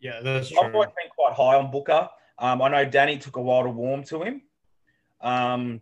[0.00, 0.60] Yeah, that's true.
[0.60, 2.08] I've always been quite high on Booker.
[2.38, 4.42] Um, I know Danny took a while to warm to him.
[5.20, 5.80] Um,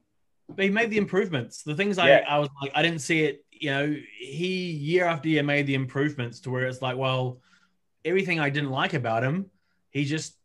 [0.48, 1.62] but he made the improvements.
[1.62, 2.24] The things I, yeah.
[2.28, 3.44] I was like, I didn't see it.
[3.50, 7.40] You know, he year after year made the improvements to where it's like, well,
[8.04, 9.50] everything I didn't like about him,
[9.90, 10.36] he just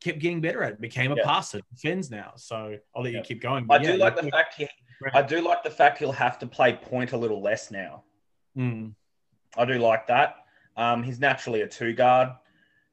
[0.00, 0.74] kept getting better at.
[0.74, 0.80] It.
[0.80, 1.24] Became a yeah.
[1.24, 2.32] passer, defends now.
[2.36, 3.18] So I'll let yeah.
[3.18, 3.66] you keep going.
[3.66, 4.68] But I do like the fact he
[5.12, 8.04] I do like the fact he'll have to play point a little less now.
[8.56, 8.94] Mm.
[9.56, 10.36] I do like that.
[10.76, 12.30] Um, he's naturally a two guard,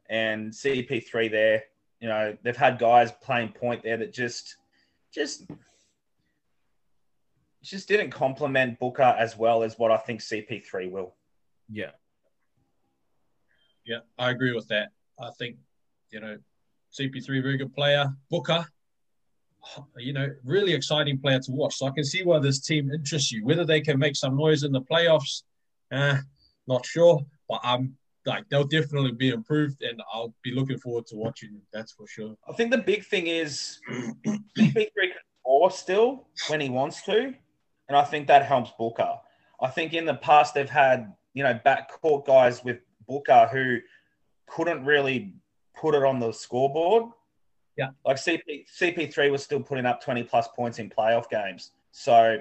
[0.09, 1.63] and CP3 there.
[2.05, 4.57] You know, they've had guys playing point there that just,
[5.11, 5.47] just,
[7.63, 11.15] just didn't complement Booker as well as what I think CP3 will.
[11.67, 11.89] Yeah.
[13.87, 14.89] Yeah, I agree with that.
[15.19, 15.55] I think,
[16.11, 16.37] you know,
[16.93, 18.13] CP3 very good player.
[18.29, 18.67] Booker
[19.97, 21.77] you know, really exciting player to watch.
[21.77, 23.43] So I can see why this team interests you.
[23.43, 25.41] Whether they can make some noise in the playoffs,
[25.91, 26.17] uh,
[26.67, 27.25] not sure.
[27.49, 31.61] But I'm like they'll definitely be improved, and I'll be looking forward to watching them.
[31.71, 32.35] That's for sure.
[32.49, 35.11] I think the big thing is CP3 can
[35.41, 37.33] score still when he wants to,
[37.87, 39.15] and I think that helps Booker.
[39.61, 43.77] I think in the past they've had you know backcourt guys with Booker who
[44.47, 45.35] couldn't really
[45.75, 47.05] put it on the scoreboard
[47.77, 47.89] yeah.
[48.05, 51.71] Like CP, CP3 was still putting up 20 plus points in playoff games.
[51.91, 52.39] So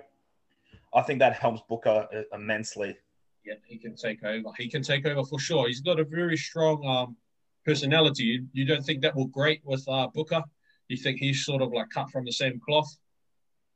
[0.94, 2.96] I think that helps Booker uh, immensely.
[3.44, 4.48] Yeah, he can take over.
[4.56, 5.66] He can take over for sure.
[5.66, 7.16] He's got a very strong um,
[7.64, 8.24] personality.
[8.24, 10.42] You, you don't think that will grate with uh, Booker?
[10.88, 12.88] You think he's sort of like cut from the same cloth?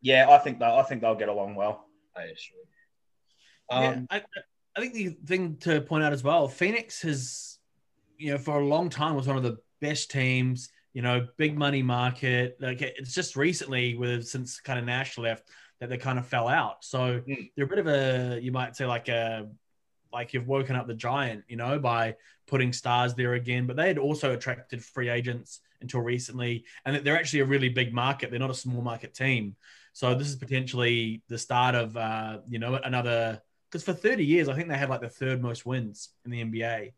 [0.01, 1.87] Yeah, I think that I think they'll get along well.
[2.17, 2.59] I sure.
[3.71, 4.23] Um, yeah, I,
[4.77, 7.59] I think the thing to point out as well, Phoenix has,
[8.17, 11.57] you know, for a long time was one of the best teams you know, big
[11.57, 12.57] money market.
[12.61, 15.49] Like it's just recently with since kind of Nash left
[15.81, 16.85] that they kind of fell out.
[16.85, 17.51] So mm.
[17.55, 19.49] they're a bit of a you might say like a
[20.13, 23.67] like you've woken up the giant, you know, by putting stars there again.
[23.67, 27.93] But they had also attracted free agents until recently, and they're actually a really big
[27.93, 28.31] market.
[28.31, 29.57] They're not a small market team.
[29.93, 33.41] So this is potentially the start of, uh, you know, another.
[33.71, 36.43] Because for 30 years, I think they had like the third most wins in the
[36.43, 36.93] NBA,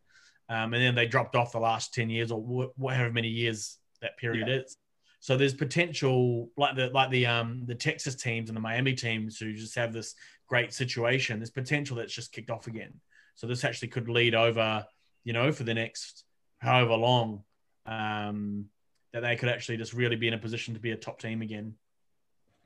[0.49, 2.41] um, and then they dropped off the last 10 years or
[2.77, 4.55] whatever many years that period yeah.
[4.57, 4.77] is.
[5.21, 9.39] So there's potential, like the like the um the Texas teams and the Miami teams
[9.39, 10.15] who just have this
[10.49, 11.39] great situation.
[11.39, 12.95] There's potential that's just kicked off again.
[13.35, 14.85] So this actually could lead over,
[15.25, 16.25] you know, for the next
[16.59, 17.45] however long,
[17.87, 18.67] um,
[19.13, 21.43] that they could actually just really be in a position to be a top team
[21.43, 21.75] again.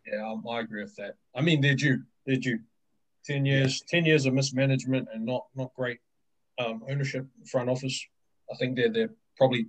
[0.06, 1.16] Yeah, um, I agree with that.
[1.34, 2.02] I mean, they're due.
[2.26, 2.60] They're due.
[3.24, 3.98] Ten years, yeah.
[3.98, 5.98] ten years of mismanagement and not not great
[6.58, 8.04] um, ownership front office.
[8.52, 9.66] I think they're they're probably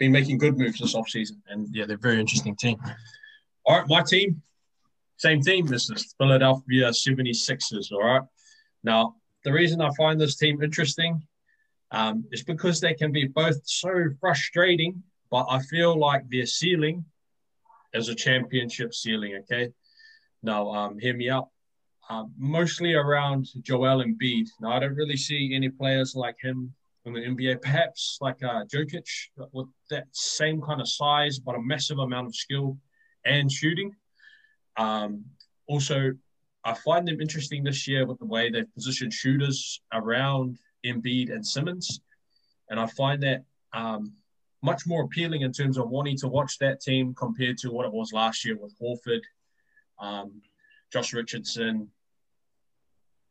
[0.00, 1.36] been making good moves this offseason.
[1.48, 2.78] And yeah, they're a very interesting team.
[3.66, 4.42] All right, my team,
[5.18, 5.66] same team.
[5.66, 7.92] This is Philadelphia 76ers.
[7.92, 8.22] All right.
[8.82, 11.22] Now, the reason I find this team interesting
[11.90, 17.04] um, is because they can be both so frustrating, but I feel like their ceiling
[17.92, 19.36] is a championship ceiling.
[19.42, 19.68] Okay.
[20.42, 21.48] Now, um, hear me out.
[22.08, 24.48] Um, mostly around Joel Embiid.
[24.60, 26.74] Now, I don't really see any players like him
[27.16, 29.08] in the NBA, perhaps like uh, Jokic
[29.52, 32.76] with that same kind of size, but a massive amount of skill
[33.24, 33.94] and shooting.
[34.76, 35.24] Um,
[35.66, 36.12] also,
[36.64, 41.46] I find them interesting this year with the way they've positioned shooters around Embiid and
[41.46, 42.00] Simmons.
[42.68, 44.12] And I find that um,
[44.62, 47.92] much more appealing in terms of wanting to watch that team compared to what it
[47.92, 49.22] was last year with Horford,
[49.98, 50.42] um,
[50.92, 51.88] Josh Richardson,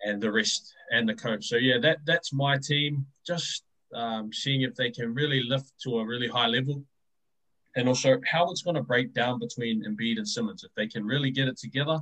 [0.02, 1.48] and the rest and the coach.
[1.48, 3.06] So yeah, that that's my team.
[3.26, 6.84] Just um, seeing if they can really lift to a really high level,
[7.76, 10.64] and also how it's going to break down between Embiid and Simmons.
[10.64, 12.00] If they can really get it together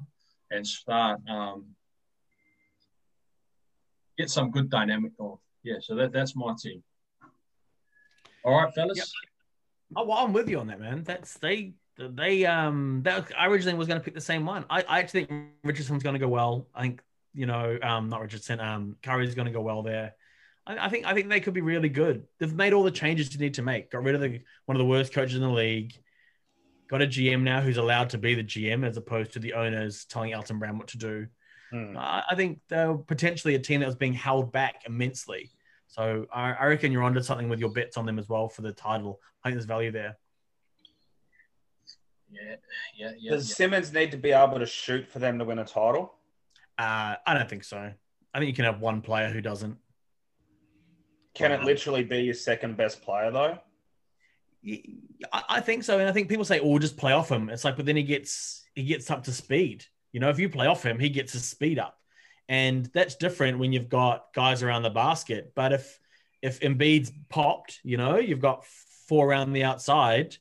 [0.51, 1.65] and start um,
[4.17, 5.37] get some good dynamic going.
[5.63, 6.83] Yeah, so that that's my team.
[8.43, 8.97] All right, fellas.
[8.97, 9.07] Yep.
[9.95, 11.03] Oh, well, I'm with you on that, man.
[11.03, 14.65] That's they they um that I originally was going to pick the same one.
[14.69, 16.67] I, I actually think Richardson's going to go well.
[16.75, 17.01] I think
[17.33, 20.15] you know, um, not Richardson, um, Curry's going to go well there.
[20.67, 22.27] I, I, think I think they could be really good.
[22.39, 23.89] They've made all the changes you need to make.
[23.91, 25.93] Got rid of the one of the worst coaches in the league.
[26.89, 30.05] Got a GM now who's allowed to be the GM as opposed to the owners
[30.05, 31.27] telling Elton Brand what to do.
[31.71, 31.97] Hmm.
[31.97, 35.51] I, I think they're potentially a team that was being held back immensely.
[35.87, 38.61] So I, I reckon you're onto something with your bets on them as well for
[38.61, 39.19] the title.
[39.43, 40.17] I think there's value there.
[42.29, 42.55] Yeah,
[42.95, 43.31] yeah, yeah.
[43.31, 43.55] Does yeah.
[43.55, 46.13] Simmons need to be able to shoot for them to win a title?
[46.77, 47.91] Uh, I don't think so.
[48.33, 49.77] I think you can have one player who doesn't.
[51.37, 53.59] Can it literally be your second best player though?
[55.31, 57.77] I think so, and I think people say, "Oh, just play off him." It's like,
[57.77, 59.85] but then he gets he gets up to speed.
[60.11, 61.97] You know, if you play off him, he gets his speed up,
[62.49, 65.53] and that's different when you've got guys around the basket.
[65.55, 65.99] But if
[66.41, 68.65] if Embiid's popped, you know, you've got
[69.07, 70.35] four around the outside.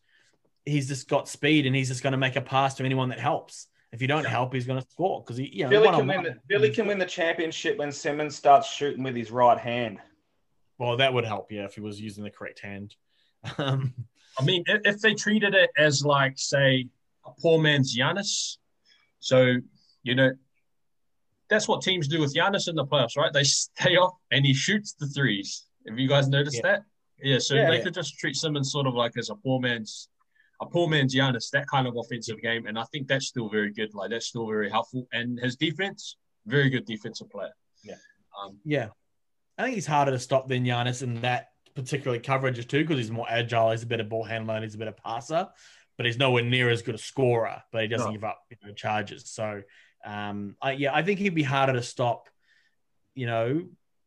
[0.64, 3.20] He's just got speed, and he's just going to make a pass to anyone that
[3.20, 3.68] helps.
[3.92, 6.22] If you don't help, he's going to score because he, you know, Philly can, win
[6.24, 10.00] the, Philly can win the championship when Simmons starts shooting with his right hand.
[10.78, 12.94] Well, that would help, yeah, if he was using the correct hand.
[13.58, 13.94] Um,
[14.38, 16.88] I mean, if they treated it as like, say,
[17.24, 18.56] a poor man's Giannis,
[19.20, 19.54] so
[20.02, 20.32] you know,
[21.48, 23.32] that's what teams do with Giannis in the playoffs, right?
[23.32, 25.66] They stay off and he shoots the threes.
[25.88, 26.70] Have you guys noticed yeah.
[26.70, 26.82] that?
[27.22, 27.84] Yeah, so yeah, they yeah.
[27.84, 30.08] could just treat Simmons sort of like as a poor man's
[30.60, 33.72] a poor man's Giannis, that kind of offensive game, and I think that's still very
[33.72, 33.94] good.
[33.94, 35.06] Like that's still very helpful.
[35.12, 36.16] And his defense,
[36.46, 37.52] very good defensive player.
[37.82, 37.94] Yeah,
[38.40, 38.88] um, yeah.
[39.58, 43.10] I think he's harder to stop than Giannis in that particular coverage too, because he's
[43.10, 43.70] more agile.
[43.70, 44.54] He's a better ball handler.
[44.54, 45.48] and He's a better passer,
[45.96, 47.62] but he's nowhere near as good a scorer.
[47.72, 48.12] But he doesn't no.
[48.12, 49.28] give up you know, charges.
[49.30, 49.62] So,
[50.04, 52.28] um, I, yeah, I think he'd be harder to stop.
[53.14, 53.62] You know,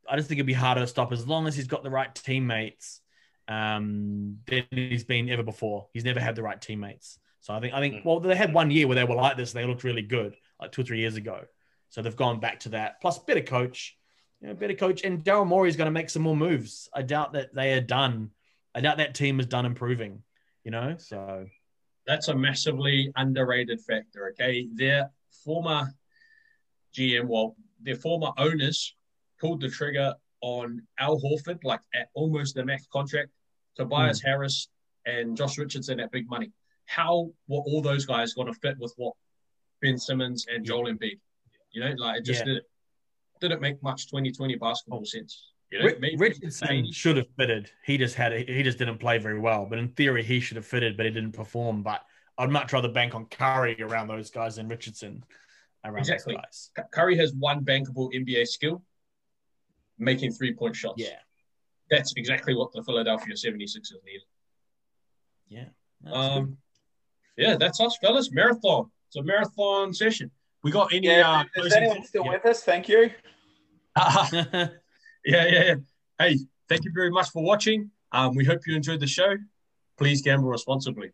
[0.07, 2.13] I just think it'd be harder to stop as long as he's got the right
[2.13, 3.01] teammates
[3.47, 5.87] um, than he's been ever before.
[5.93, 7.19] He's never had the right teammates.
[7.41, 8.07] So I think I think hmm.
[8.07, 9.53] well they had one year where they were like this.
[9.53, 11.41] They looked really good, like two or three years ago.
[11.89, 13.01] So they've gone back to that.
[13.01, 13.97] Plus, better coach,
[14.41, 16.89] you know, better coach, and Daryl Morey is going to make some more moves.
[16.93, 18.31] I doubt that they are done.
[18.73, 20.23] I doubt that team is done improving.
[20.63, 21.45] You know, so
[22.05, 24.29] that's a massively underrated factor.
[24.31, 25.09] Okay, their
[25.43, 25.93] former
[26.95, 28.95] GM, well, their former owners
[29.39, 33.29] pulled the trigger on Al Horford, like at almost the max contract,
[33.75, 34.25] Tobias mm.
[34.25, 34.69] Harris,
[35.05, 36.51] and Josh Richardson at big money.
[36.85, 39.13] How were all those guys going to fit with what
[39.81, 41.19] Ben Simmons and Joel Embiid?
[41.71, 42.45] You know, like it just yeah.
[42.45, 42.65] didn't
[43.41, 45.51] didn't make much 2020 basketball sense.
[45.71, 47.69] You know, Richardson should have fitted.
[47.85, 49.67] He just had a, he just didn't play very well.
[49.69, 51.83] But in theory, he should have fitted, but he didn't perform.
[51.83, 52.03] But
[52.37, 55.23] I'd much rather bank on Curry around those guys than Richardson
[55.85, 56.35] around exactly.
[56.35, 56.87] those guys.
[56.91, 58.83] Curry has one bankable NBA skill,
[59.99, 60.95] making three point shots.
[60.97, 61.17] Yeah.
[61.91, 64.21] That's exactly what the Philadelphia 76ers need.
[65.47, 65.65] Yeah.
[66.11, 66.57] Um,
[67.37, 68.31] yeah, that's us, fellas.
[68.31, 68.91] Marathon.
[69.07, 70.29] It's a marathon session.
[70.63, 71.07] We got any?
[71.07, 72.09] Yeah, uh, is anyone thoughts?
[72.09, 72.31] still yeah.
[72.31, 72.63] with us?
[72.63, 73.11] Thank you.
[73.95, 74.67] Uh, yeah,
[75.25, 75.75] yeah, yeah.
[76.17, 77.91] Hey, thank you very much for watching.
[78.11, 79.35] Um, we hope you enjoyed the show.
[79.97, 81.11] Please gamble responsibly.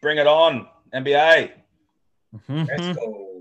[0.00, 1.52] Bring it on, NBA.
[2.48, 3.31] Let's go.